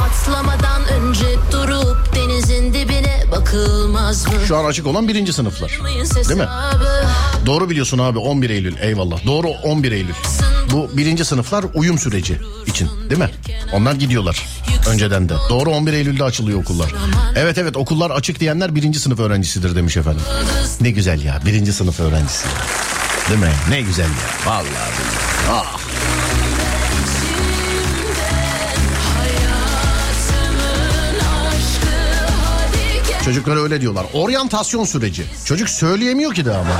Atlamadan 0.00 0.84
önce 0.84 1.26
durup 1.52 2.14
denizin 2.16 2.74
dibine 2.74 3.24
bakılmaz 3.32 4.26
mı? 4.26 4.32
Şu 4.48 4.56
an 4.56 4.64
açık 4.64 4.86
olan 4.86 5.08
birinci 5.08 5.32
sınıflar. 5.32 5.80
Değil 6.28 6.40
mi? 6.40 6.46
Doğru 7.46 7.70
biliyorsun 7.70 7.98
abi 7.98 8.18
11 8.18 8.50
Eylül 8.50 8.76
eyvallah. 8.80 9.26
Doğru 9.26 9.48
11 9.48 9.92
Eylül. 9.92 10.14
Bu 10.72 10.90
birinci 10.96 11.24
sınıflar 11.24 11.64
uyum 11.74 11.98
süreci 11.98 12.38
için 12.66 12.88
değil 13.10 13.20
mi? 13.20 13.30
Onlar 13.72 13.94
gidiyorlar 13.94 14.46
önceden 14.88 15.28
de. 15.28 15.34
Doğru 15.50 15.70
11 15.70 15.92
Eylül'de 15.92 16.24
açılıyor 16.24 16.60
okullar. 16.60 16.92
Evet 17.36 17.58
evet 17.58 17.76
okullar 17.76 18.10
açık 18.10 18.40
diyenler 18.40 18.74
birinci 18.74 19.00
sınıf 19.00 19.20
öğrencisidir 19.20 19.76
demiş 19.76 19.96
efendim. 19.96 20.22
Ne 20.80 20.90
güzel 20.90 21.22
ya 21.24 21.40
birinci 21.46 21.72
sınıf 21.72 22.00
öğrencisi. 22.00 22.46
Değil 23.28 23.40
mi? 23.40 23.52
Ne 23.70 23.80
güzel 23.80 24.04
ya. 24.04 24.50
Vallahi. 24.52 24.64
Ah. 25.50 25.78
Çocuklara 33.24 33.60
öyle 33.62 33.80
diyorlar. 33.80 34.06
Oryantasyon 34.12 34.84
süreci. 34.84 35.24
Çocuk 35.44 35.68
söyleyemiyor 35.68 36.34
ki 36.34 36.46
daha 36.46 36.58
ama. 36.60 36.70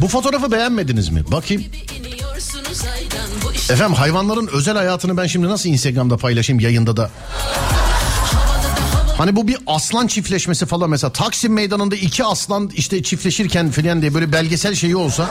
Bu 0.00 0.08
fotoğrafı 0.08 0.52
beğenmediniz 0.52 1.08
mi? 1.08 1.22
Bakayım. 1.32 1.64
Efendim 3.70 3.94
hayvanların 3.94 4.46
özel 4.52 4.76
hayatını 4.76 5.16
ben 5.16 5.26
şimdi 5.26 5.48
nasıl 5.48 5.68
Instagram'da 5.68 6.16
paylaşayım 6.16 6.60
yayında 6.60 6.96
da? 6.96 7.10
Hani 9.24 9.36
bu 9.36 9.48
bir 9.48 9.56
aslan 9.66 10.06
çiftleşmesi 10.06 10.66
falan 10.66 10.90
mesela 10.90 11.12
Taksim 11.12 11.52
meydanında 11.52 11.96
iki 11.96 12.24
aslan 12.24 12.70
işte 12.76 13.02
çiftleşirken 13.02 13.70
filan 13.70 14.02
diye 14.02 14.14
böyle 14.14 14.32
belgesel 14.32 14.74
şeyi 14.74 14.96
olsa 14.96 15.30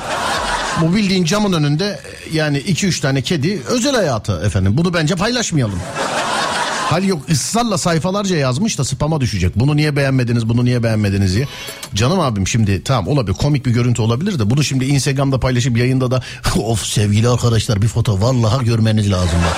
bu 0.81 0.95
bildiğin 0.95 1.25
camın 1.25 1.53
önünde 1.53 1.99
yani 2.31 2.57
iki 2.57 2.87
üç 2.87 2.99
tane 2.99 3.21
kedi 3.21 3.61
özel 3.67 3.95
hayatı 3.95 4.41
efendim 4.45 4.77
bunu 4.77 4.93
bence 4.93 5.15
paylaşmayalım. 5.15 5.79
Hal 6.89 7.03
yok 7.03 7.21
ısrarla 7.29 7.77
sayfalarca 7.77 8.37
yazmış 8.37 8.77
da 8.77 8.83
spama 8.83 9.21
düşecek. 9.21 9.55
Bunu 9.55 9.75
niye 9.75 9.95
beğenmediniz 9.95 10.49
bunu 10.49 10.65
niye 10.65 10.83
beğenmediniz 10.83 11.35
diye. 11.35 11.47
Canım 11.93 12.19
abim 12.19 12.47
şimdi 12.47 12.83
tamam 12.83 13.07
olabilir 13.07 13.37
komik 13.37 13.65
bir 13.65 13.71
görüntü 13.71 14.01
olabilir 14.01 14.39
de 14.39 14.49
bunu 14.49 14.63
şimdi 14.63 14.85
Instagram'da 14.85 15.39
paylaşıp 15.39 15.77
yayında 15.77 16.11
da 16.11 16.23
of 16.55 16.85
sevgili 16.85 17.29
arkadaşlar 17.29 17.81
bir 17.81 17.87
foto 17.87 18.21
vallahi 18.21 18.65
görmeniz 18.65 19.11
lazım 19.11 19.39
bak. 19.45 19.57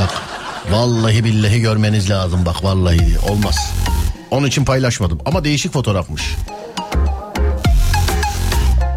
Bak 0.00 0.29
vallahi 0.70 1.24
billahi 1.24 1.60
görmeniz 1.60 2.10
lazım 2.10 2.46
bak 2.46 2.64
vallahi 2.64 3.18
olmaz. 3.28 3.72
Onun 4.30 4.46
için 4.46 4.64
paylaşmadım 4.64 5.18
ama 5.26 5.44
değişik 5.44 5.72
fotoğrafmış. 5.72 6.22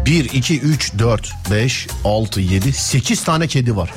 1, 0.06 0.24
2, 0.24 0.60
3, 0.60 0.98
4, 0.98 1.32
5, 1.50 1.86
6, 2.04 2.40
7, 2.40 2.72
8 2.72 3.24
tane 3.24 3.46
kedi 3.46 3.76
var. 3.76 3.90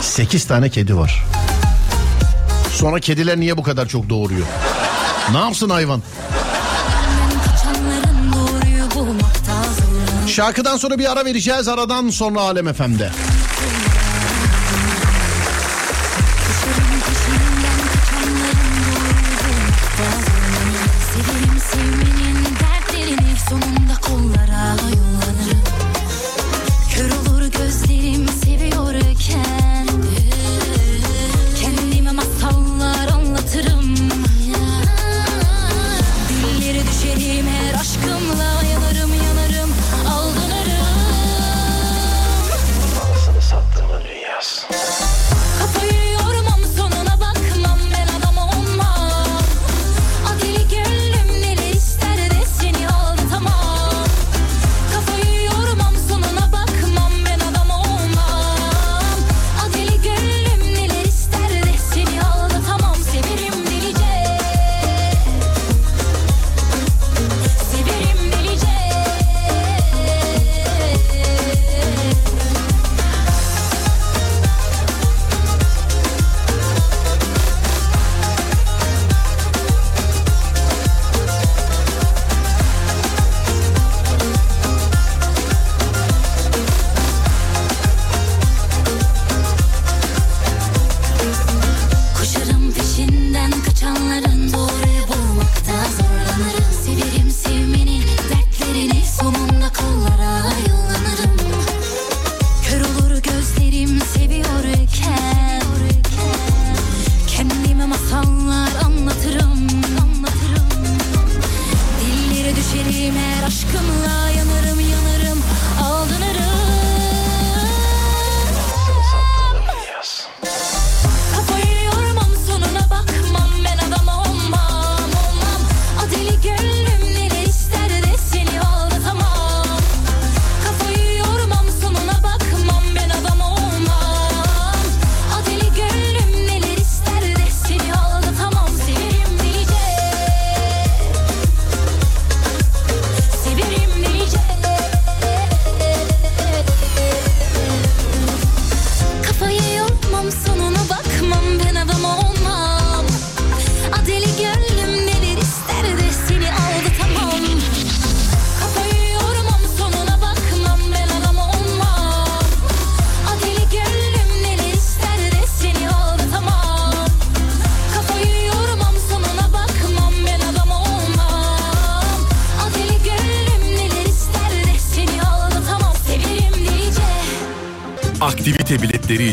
8 0.00 0.44
tane 0.44 0.68
kedi 0.70 0.96
var. 0.96 1.24
Sonra 2.72 3.00
kediler 3.00 3.40
niye 3.40 3.56
bu 3.56 3.62
kadar 3.62 3.86
çok 3.86 4.08
doğuruyor? 4.08 4.46
Ne 5.32 5.38
yapsın 5.38 5.70
hayvan? 5.70 6.02
Şarkıdan 10.26 10.76
sonra 10.76 10.98
bir 10.98 11.12
ara 11.12 11.24
vereceğiz. 11.24 11.68
Aradan 11.68 12.10
sonra 12.10 12.40
Alem 12.40 12.72
FM'de. 12.72 13.10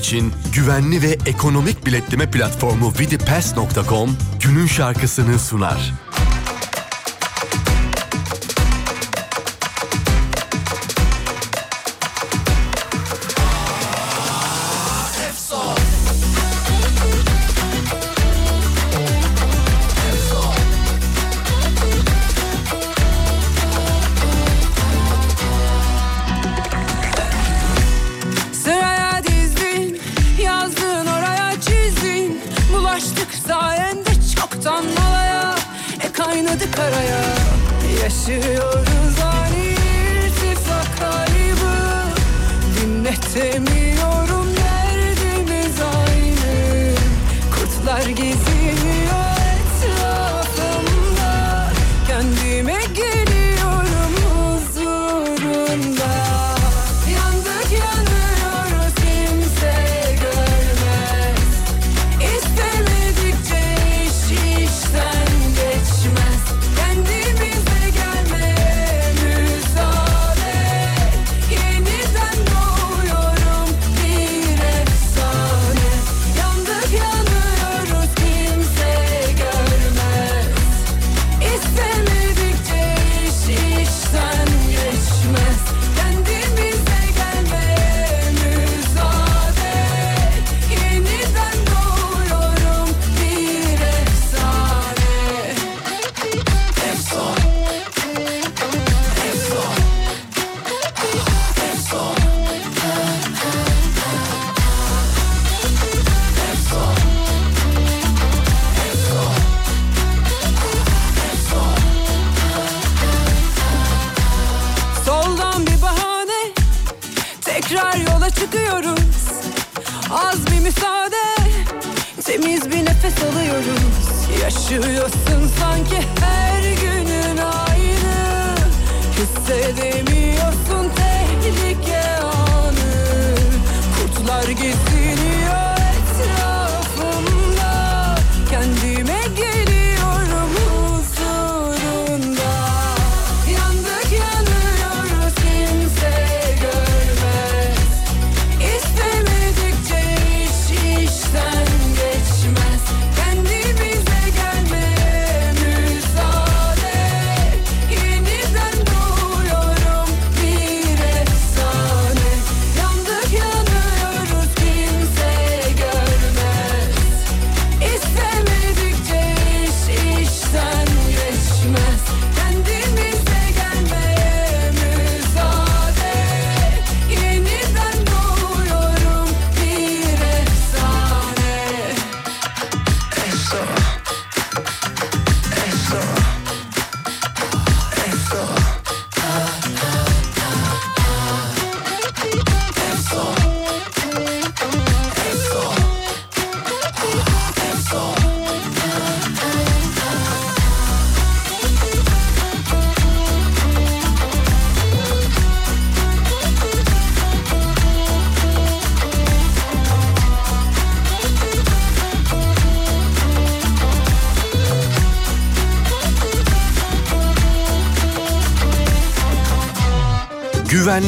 İçin 0.05 0.33
güvenli 0.53 1.01
ve 1.01 1.17
ekonomik 1.25 1.85
biletleme 1.85 2.31
platformu 2.31 2.93
vidipass.com 2.99 4.17
günün 4.43 4.67
şarkısını 4.67 5.39
sunar. 5.39 6.04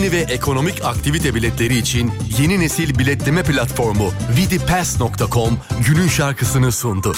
Güvenli 0.08 0.28
ve 0.28 0.34
ekonomik 0.34 0.86
aktivite 0.86 1.36
biletleri 1.36 1.78
için 1.78 2.12
yeni 2.40 2.60
nesil 2.60 3.00
biletleme 3.00 3.44
platformu 3.44 4.12
vidipass.com 4.38 5.58
günün 5.88 6.08
şarkısını 6.08 6.72
sundu. 6.72 7.14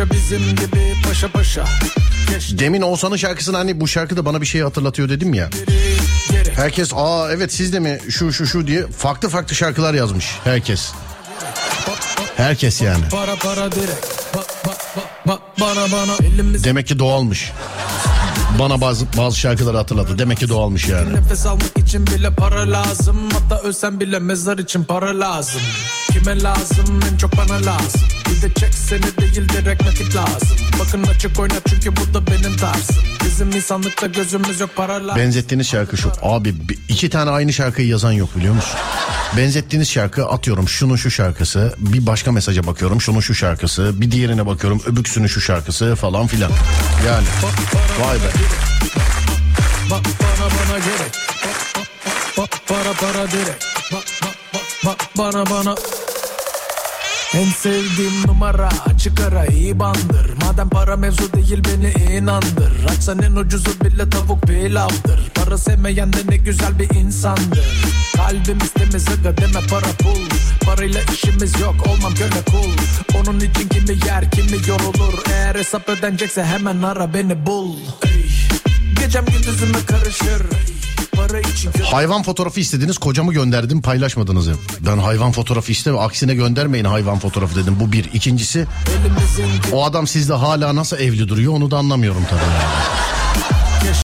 Yaşa 0.00 0.14
bizim 0.14 0.56
gibi 0.56 0.94
paşa 1.08 1.28
paşa 1.28 1.64
Demin 2.50 2.82
Oğuzhan'ın 2.82 3.16
şarkısını 3.16 3.56
hani 3.56 3.80
bu 3.80 3.88
şarkı 3.88 4.16
da 4.16 4.24
bana 4.24 4.40
bir 4.40 4.46
şey 4.46 4.60
hatırlatıyor 4.60 5.08
dedim 5.08 5.34
ya. 5.34 5.50
Herkes 6.56 6.92
aa 6.94 7.32
evet 7.32 7.52
siz 7.52 7.72
de 7.72 7.80
mi 7.80 7.98
şu 8.10 8.32
şu 8.32 8.46
şu 8.46 8.66
diye 8.66 8.86
farklı 8.86 9.28
farklı 9.28 9.54
şarkılar 9.54 9.94
yazmış 9.94 10.26
herkes. 10.44 10.92
Herkes 12.36 12.82
yani. 12.82 13.08
Para 13.10 13.36
para 13.36 13.72
direkt 13.72 14.06
ba, 14.34 14.40
ba, 14.66 14.72
ba, 14.96 15.02
ba, 15.26 15.38
Bana 15.60 15.92
bana 15.92 16.26
Elimiz 16.26 16.64
Demek 16.64 16.86
ki 16.86 16.98
doğalmış. 16.98 17.52
Bana 18.58 18.80
bazı 18.80 19.06
bazı 19.18 19.38
şarkıları 19.38 19.76
hatırlattı. 19.76 20.18
Demek 20.18 20.38
ki 20.38 20.48
doğalmış 20.48 20.88
yani. 20.88 21.14
Nefes 21.14 21.46
almak 21.46 21.78
için 21.78 22.06
bile 22.06 22.30
para 22.34 22.72
lazım 22.72 23.16
Hatta 23.32 23.62
ölsem 23.62 24.00
bile 24.00 24.18
mezar 24.18 24.58
için 24.58 24.84
para 24.84 25.20
lazım 25.20 25.62
Kime 26.12 26.42
lazım 26.42 27.00
en 27.12 27.16
çok 27.16 27.36
bana 27.36 27.56
lazım 27.66 28.19
Bir 28.40 28.50
de 28.50 28.54
çek 28.54 28.74
seni 28.74 29.02
değil 29.02 29.48
direkt 29.48 29.82
nakit 29.82 30.16
lazım 30.16 30.48
Bakın 30.80 31.02
açık 31.02 31.38
oyna 31.38 31.54
çünkü 31.70 31.96
bu 31.96 32.14
da 32.14 32.26
benim 32.26 32.56
tarzım 32.56 32.96
Bizim 33.24 33.50
insanlıkta 33.50 34.06
gözümüz 34.06 34.60
yok 34.60 34.70
para 34.76 34.94
lazım 35.06 35.16
Benzettiğiniz 35.22 35.66
şarkı 35.68 35.96
şu. 35.96 36.12
Abi 36.22 36.68
bi- 36.68 36.78
iki 36.88 37.10
tane 37.10 37.30
aynı 37.30 37.52
şarkıyı 37.52 37.88
yazan 37.88 38.12
yok 38.12 38.36
biliyor 38.36 38.54
musun? 38.54 38.78
Benzettiğiniz 39.36 39.90
şarkı 39.90 40.26
atıyorum 40.26 40.68
şunun 40.68 40.96
şu 40.96 41.10
şarkısı. 41.10 41.74
Bir 41.78 42.06
başka 42.06 42.32
mesaja 42.32 42.66
bakıyorum 42.66 43.00
şunun 43.00 43.20
şu 43.20 43.34
şarkısı. 43.34 44.00
Bir 44.00 44.10
diğerine 44.10 44.46
bakıyorum 44.46 44.82
öbüksünün 44.86 45.26
şu 45.26 45.40
şarkısı 45.40 45.94
falan 45.96 46.26
filan. 46.26 46.50
Yani 47.06 47.26
vay 48.00 48.16
be. 48.16 48.30
Ba- 49.90 50.04
bana 50.04 50.50
bana 50.50 50.78
gerek 50.78 51.14
Ba- 51.44 51.80
ba- 51.80 52.42
ba- 52.42 52.48
Para 52.66 52.92
para 52.92 53.30
direkt 53.30 53.64
Ba- 53.92 54.04
ba- 54.22 54.34
ba- 54.54 54.86
ba- 54.86 54.96
Bana 55.18 55.50
bana 55.50 55.74
En 57.34 57.44
sevdiğim 57.50 58.26
numara 58.26 58.68
açık 58.86 59.20
ara 59.20 59.46
iyi 59.46 59.78
bandır. 59.78 60.30
Madem 60.42 60.68
para 60.68 60.96
mevzu 60.96 61.32
değil 61.32 61.62
beni 61.64 62.12
inandır. 62.16 62.72
Açsan 62.88 63.22
en 63.22 63.36
ucuzu 63.36 63.80
bile 63.84 64.10
tavuk 64.10 64.42
pilavdır. 64.42 65.30
Para 65.34 65.58
sevmeyen 65.58 66.12
de 66.12 66.18
ne 66.28 66.36
güzel 66.36 66.78
bir 66.78 66.94
insandır. 66.94 67.66
Kalbimiz 68.16 68.70
temiz 68.70 69.08
aga 69.08 69.36
deme 69.36 69.66
para 69.70 69.92
pul. 69.98 70.28
Parayla 70.66 71.00
işimiz 71.12 71.60
yok 71.60 71.86
olmam 71.86 72.14
köle 72.14 72.42
kul. 72.50 72.72
Onun 73.20 73.40
için 73.40 73.68
kimi 73.68 74.06
yer 74.06 74.30
kimi 74.30 74.68
yorulur. 74.68 75.14
Eğer 75.32 75.54
hesap 75.54 75.88
ödenecekse 75.88 76.44
hemen 76.44 76.82
ara 76.82 77.14
beni 77.14 77.46
bul. 77.46 77.76
Ey, 78.04 78.30
Gecem 79.00 79.24
gündüzüme 79.24 79.78
karışır. 79.86 80.42
İçin 80.66 80.79
Hayvan 81.84 82.22
fotoğrafı 82.22 82.60
istediniz 82.60 82.98
kocamı 82.98 83.32
gönderdim 83.32 83.82
paylaşmadınız 83.82 84.48
hep. 84.48 84.56
Ben 84.80 84.98
hayvan 84.98 85.32
fotoğrafı 85.32 85.72
istemem 85.72 86.00
aksine 86.00 86.34
göndermeyin 86.34 86.84
hayvan 86.84 87.18
fotoğrafı 87.18 87.56
dedim 87.56 87.76
bu 87.80 87.92
bir. 87.92 88.04
İkincisi 88.12 88.66
o 89.72 89.84
adam 89.84 90.06
sizde 90.06 90.32
hala 90.34 90.76
nasıl 90.76 90.96
evli 90.98 91.28
duruyor 91.28 91.52
onu 91.52 91.70
da 91.70 91.76
anlamıyorum 91.78 92.22
tabii. 92.30 92.40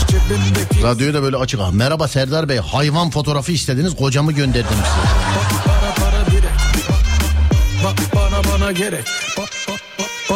Cebimdeki 0.09 0.83
Radyoyu 0.83 1.15
da 1.15 1.23
böyle 1.23 1.37
açık. 1.37 1.61
Ah, 1.61 1.71
Merhaba 1.73 2.09
Serdar 2.09 2.49
Bey 2.49 2.59
hayvan 2.59 3.11
fotoğrafı 3.11 3.53
istediniz 3.53 3.97
kocamı 3.97 4.33
gönderdim 4.33 4.69
size. 4.77 5.07
para 5.65 5.95
para 5.95 6.27
direkt 6.31 6.47
Ba- 7.85 8.17
Bana 8.17 8.53
bana 8.55 8.73
gerek 8.73 9.05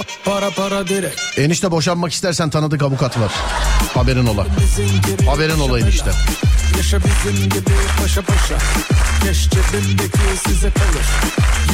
ba- 0.01 0.07
Para 0.25 0.51
para 0.51 0.89
direkt 0.89 1.21
Enişte 1.39 1.71
boşanmak 1.71 2.13
istersen 2.13 2.51
tanıdık 2.51 2.83
avukat 2.83 3.19
var. 3.19 3.33
Haberin 3.95 4.27
ola. 4.27 4.47
Haberin 5.27 5.51
yaşa 5.51 5.63
olayın 5.63 5.87
bela. 5.87 5.95
işte. 5.95 6.11
Yaşa 6.77 6.99
bizim 7.05 7.49
gibi 7.49 7.71
paşa 8.03 8.23
paşa 8.23 8.59
Keş 9.25 9.51
cebimdeki 9.51 10.19
size 10.47 10.71
kalır 10.71 11.07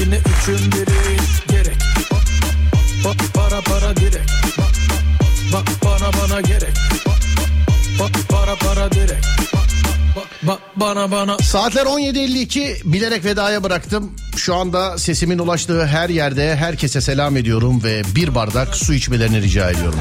Yine 0.01 0.17
üçün 0.19 0.73
biri 0.73 1.17
gerek 1.49 1.77
Ba- 2.11 3.09
ba- 3.09 3.33
Para 3.35 3.61
para 3.61 3.97
direkt 3.97 4.31
Ba- 4.59 5.53
ba- 5.53 5.85
Bana 5.85 6.11
bana 6.23 6.41
gerek 6.41 6.77
Ba- 7.07 8.05
ba- 8.05 8.27
Para 8.29 8.55
para 8.57 8.91
direkt 8.93 9.27
Ba- 10.17 10.49
ba- 10.53 10.59
Bana 10.77 11.11
bana 11.11 11.39
Saatler 11.39 11.87
17.52 11.87 12.81
bilerek 12.85 13.25
vedaya 13.25 13.65
bıraktım. 13.65 14.13
Şu 14.37 14.55
anda 14.55 14.99
sesimin 14.99 15.39
ulaştığı 15.39 15.87
her 15.87 16.09
yerde 16.09 16.57
herkese 16.57 17.01
selam 17.01 17.37
ediyorum 17.37 17.85
ve 17.85 18.03
bir 18.15 18.35
bardak 18.35 18.77
su 18.77 18.95
içmelerini 18.95 19.43
rica 19.43 19.71
ediyorum. 19.71 19.99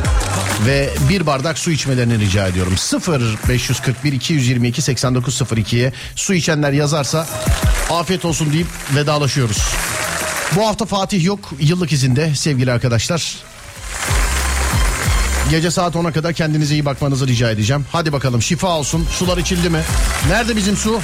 Ve 0.66 0.90
bir 1.10 1.26
bardak 1.26 1.57
su 1.57 1.72
içmelerini 1.72 2.20
rica 2.20 2.48
ediyorum. 2.48 2.78
0 2.78 3.22
541 3.49 4.14
222 4.14 4.82
8902'ye 4.82 5.94
su 6.16 6.34
içenler 6.34 6.72
yazarsa 6.72 7.28
afiyet 7.90 8.26
olsun 8.26 8.53
deyip 8.53 8.68
vedalaşıyoruz. 8.95 9.57
Bu 10.56 10.68
hafta 10.68 10.86
Fatih 10.86 11.26
yok 11.26 11.52
yıllık 11.60 11.91
izinde 11.91 12.36
sevgili 12.36 12.72
arkadaşlar. 12.72 13.36
Gece 15.49 15.72
saat 15.72 15.95
10'a 15.95 16.12
kadar 16.12 16.34
kendinize 16.34 16.74
iyi 16.74 16.86
bakmanızı 16.86 17.28
rica 17.28 17.52
edeceğim. 17.52 17.86
Hadi 17.91 18.14
bakalım 18.14 18.41
şifa 18.41 18.68
olsun. 18.68 19.07
Sular 19.12 19.38
içildi 19.38 19.70
mi? 19.70 19.82
Nerede 20.30 20.56
bizim 20.56 20.78
su? 20.78 20.99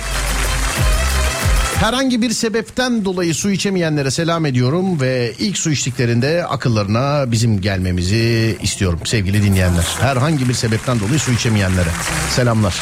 Herhangi 1.81 2.21
bir 2.21 2.29
sebepten 2.29 3.05
dolayı 3.05 3.35
su 3.35 3.51
içemeyenlere 3.51 4.11
selam 4.11 4.45
ediyorum 4.45 5.01
ve 5.01 5.33
ilk 5.39 5.57
su 5.57 5.71
içtiklerinde 5.71 6.45
akıllarına 6.45 7.31
bizim 7.31 7.61
gelmemizi 7.61 8.57
istiyorum 8.61 8.99
sevgili 9.05 9.43
dinleyenler. 9.43 9.85
Herhangi 9.99 10.49
bir 10.49 10.53
sebepten 10.53 10.99
dolayı 10.99 11.19
su 11.19 11.31
içemeyenlere 11.31 11.89
selamlar. 12.29 12.75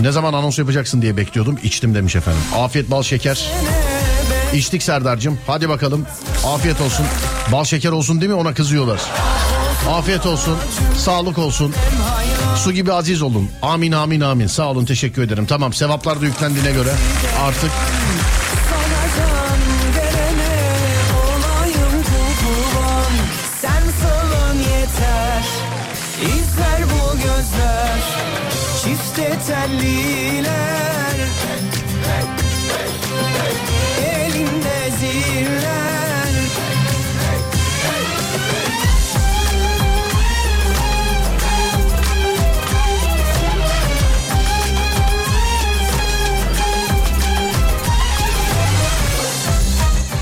Ne 0.00 0.12
zaman 0.12 0.32
anons 0.32 0.58
yapacaksın 0.58 1.02
diye 1.02 1.16
bekliyordum. 1.16 1.58
İçtim 1.62 1.94
demiş 1.94 2.16
efendim. 2.16 2.42
Afiyet 2.56 2.90
bal 2.90 3.02
şeker. 3.02 3.50
İçtik 4.54 4.82
Serdar'cığım. 4.82 5.38
Hadi 5.46 5.68
bakalım. 5.68 6.06
Afiyet 6.46 6.80
olsun. 6.80 7.06
Bal 7.52 7.64
şeker 7.64 7.90
olsun 7.90 8.20
değil 8.20 8.30
mi? 8.30 8.36
Ona 8.36 8.54
kızıyorlar. 8.54 9.00
Afiyet 9.90 10.26
olsun. 10.26 10.58
Sağlık 10.98 11.38
olsun. 11.38 11.74
Su 12.56 12.72
gibi 12.72 12.92
aziz 12.92 13.22
olun. 13.22 13.50
Amin 13.62 13.92
amin 13.92 14.20
amin. 14.20 14.46
Sağ 14.46 14.70
olun 14.70 14.84
teşekkür 14.84 15.22
ederim. 15.22 15.46
Tamam 15.46 15.72
sevaplar 15.72 16.20
da 16.20 16.24
yüklendiğine 16.24 16.72
göre 16.72 16.92
artık 17.46 17.70
Çifte 28.84 29.38
telliler 29.46 30.83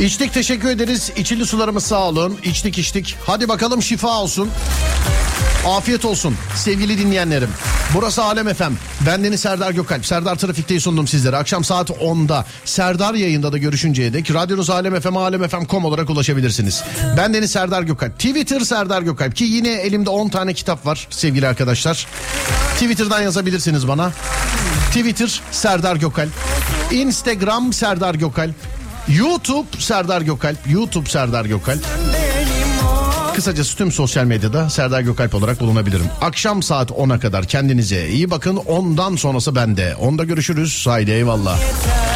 İçtik 0.03 0.35
teşekkür 0.35 0.69
ederiz. 0.69 1.13
İçili 1.17 1.47
sularımız 1.47 1.85
sağ 1.85 2.09
olun. 2.09 2.39
İçtik 2.45 2.79
içtik. 2.79 3.17
Hadi 3.27 3.49
bakalım 3.49 3.83
şifa 3.83 4.09
olsun. 4.09 4.49
Afiyet 5.67 6.05
olsun 6.05 6.37
sevgili 6.57 6.99
dinleyenlerim. 6.99 7.49
Burası 7.95 8.25
Alem 8.25 8.49
Efem. 8.49 8.77
Ben 9.07 9.25
Deniz 9.25 9.41
Serdar 9.41 9.71
Gökalp. 9.71 10.07
Serdar 10.07 10.35
Trafik'teyi 10.37 10.81
sundum 10.81 11.07
sizlere. 11.07 11.37
Akşam 11.37 11.65
saat 11.65 11.91
10'da 11.91 12.47
Serdar 12.65 13.15
yayında 13.15 13.53
da 13.53 13.59
görüşünceye 13.59 14.13
dek 14.13 14.35
radyonuz 14.35 14.71
Alem 14.71 15.01
FM, 15.01 15.17
alemfm.com 15.17 15.85
olarak 15.85 16.11
ulaşabilirsiniz. 16.11 16.83
Ben 17.17 17.35
Deniz 17.35 17.51
Serdar 17.51 17.83
Gökalp. 17.83 18.15
Twitter 18.15 18.61
Serdar 18.61 19.03
Gökalp 19.03 19.37
ki 19.37 19.45
yine 19.45 19.73
elimde 19.73 20.11
10 20.11 20.29
tane 20.29 20.55
kitap 20.55 20.87
var 20.87 21.07
sevgili 21.11 21.49
arkadaşlar. 21.49 22.07
Twitter'dan 22.75 23.21
yazabilirsiniz 23.23 23.89
bana. 23.89 24.13
Twitter 24.89 25.41
Serdar 25.51 25.97
Gökalp. 25.97 26.31
Instagram 26.93 27.73
Serdar 27.73 28.15
Gökalp. 28.15 28.82
YouTube 29.09 29.67
Serdar 29.79 30.21
Gökalp. 30.23 30.59
YouTube 30.71 31.11
Serdar 31.11 31.45
Gökalp. 31.45 31.81
Kısacası 33.35 33.77
tüm 33.77 33.93
sosyal 33.93 34.25
medyada 34.25 34.71
Serdar 34.71 35.01
Gökalp 35.01 35.35
olarak 35.35 35.61
bulunabilirim. 35.61 36.07
Akşam 36.21 36.63
saat 36.63 36.91
10'a 36.91 37.19
kadar 37.19 37.45
kendinize 37.45 38.09
iyi 38.09 38.31
bakın. 38.31 38.57
Ondan 38.57 39.17
sonrası 39.17 39.55
bende. 39.55 39.97
Onda 39.97 40.25
görüşürüz. 40.25 40.87
Haydi 40.87 41.11
eyvallah. 41.11 41.59
İzler 41.59 42.12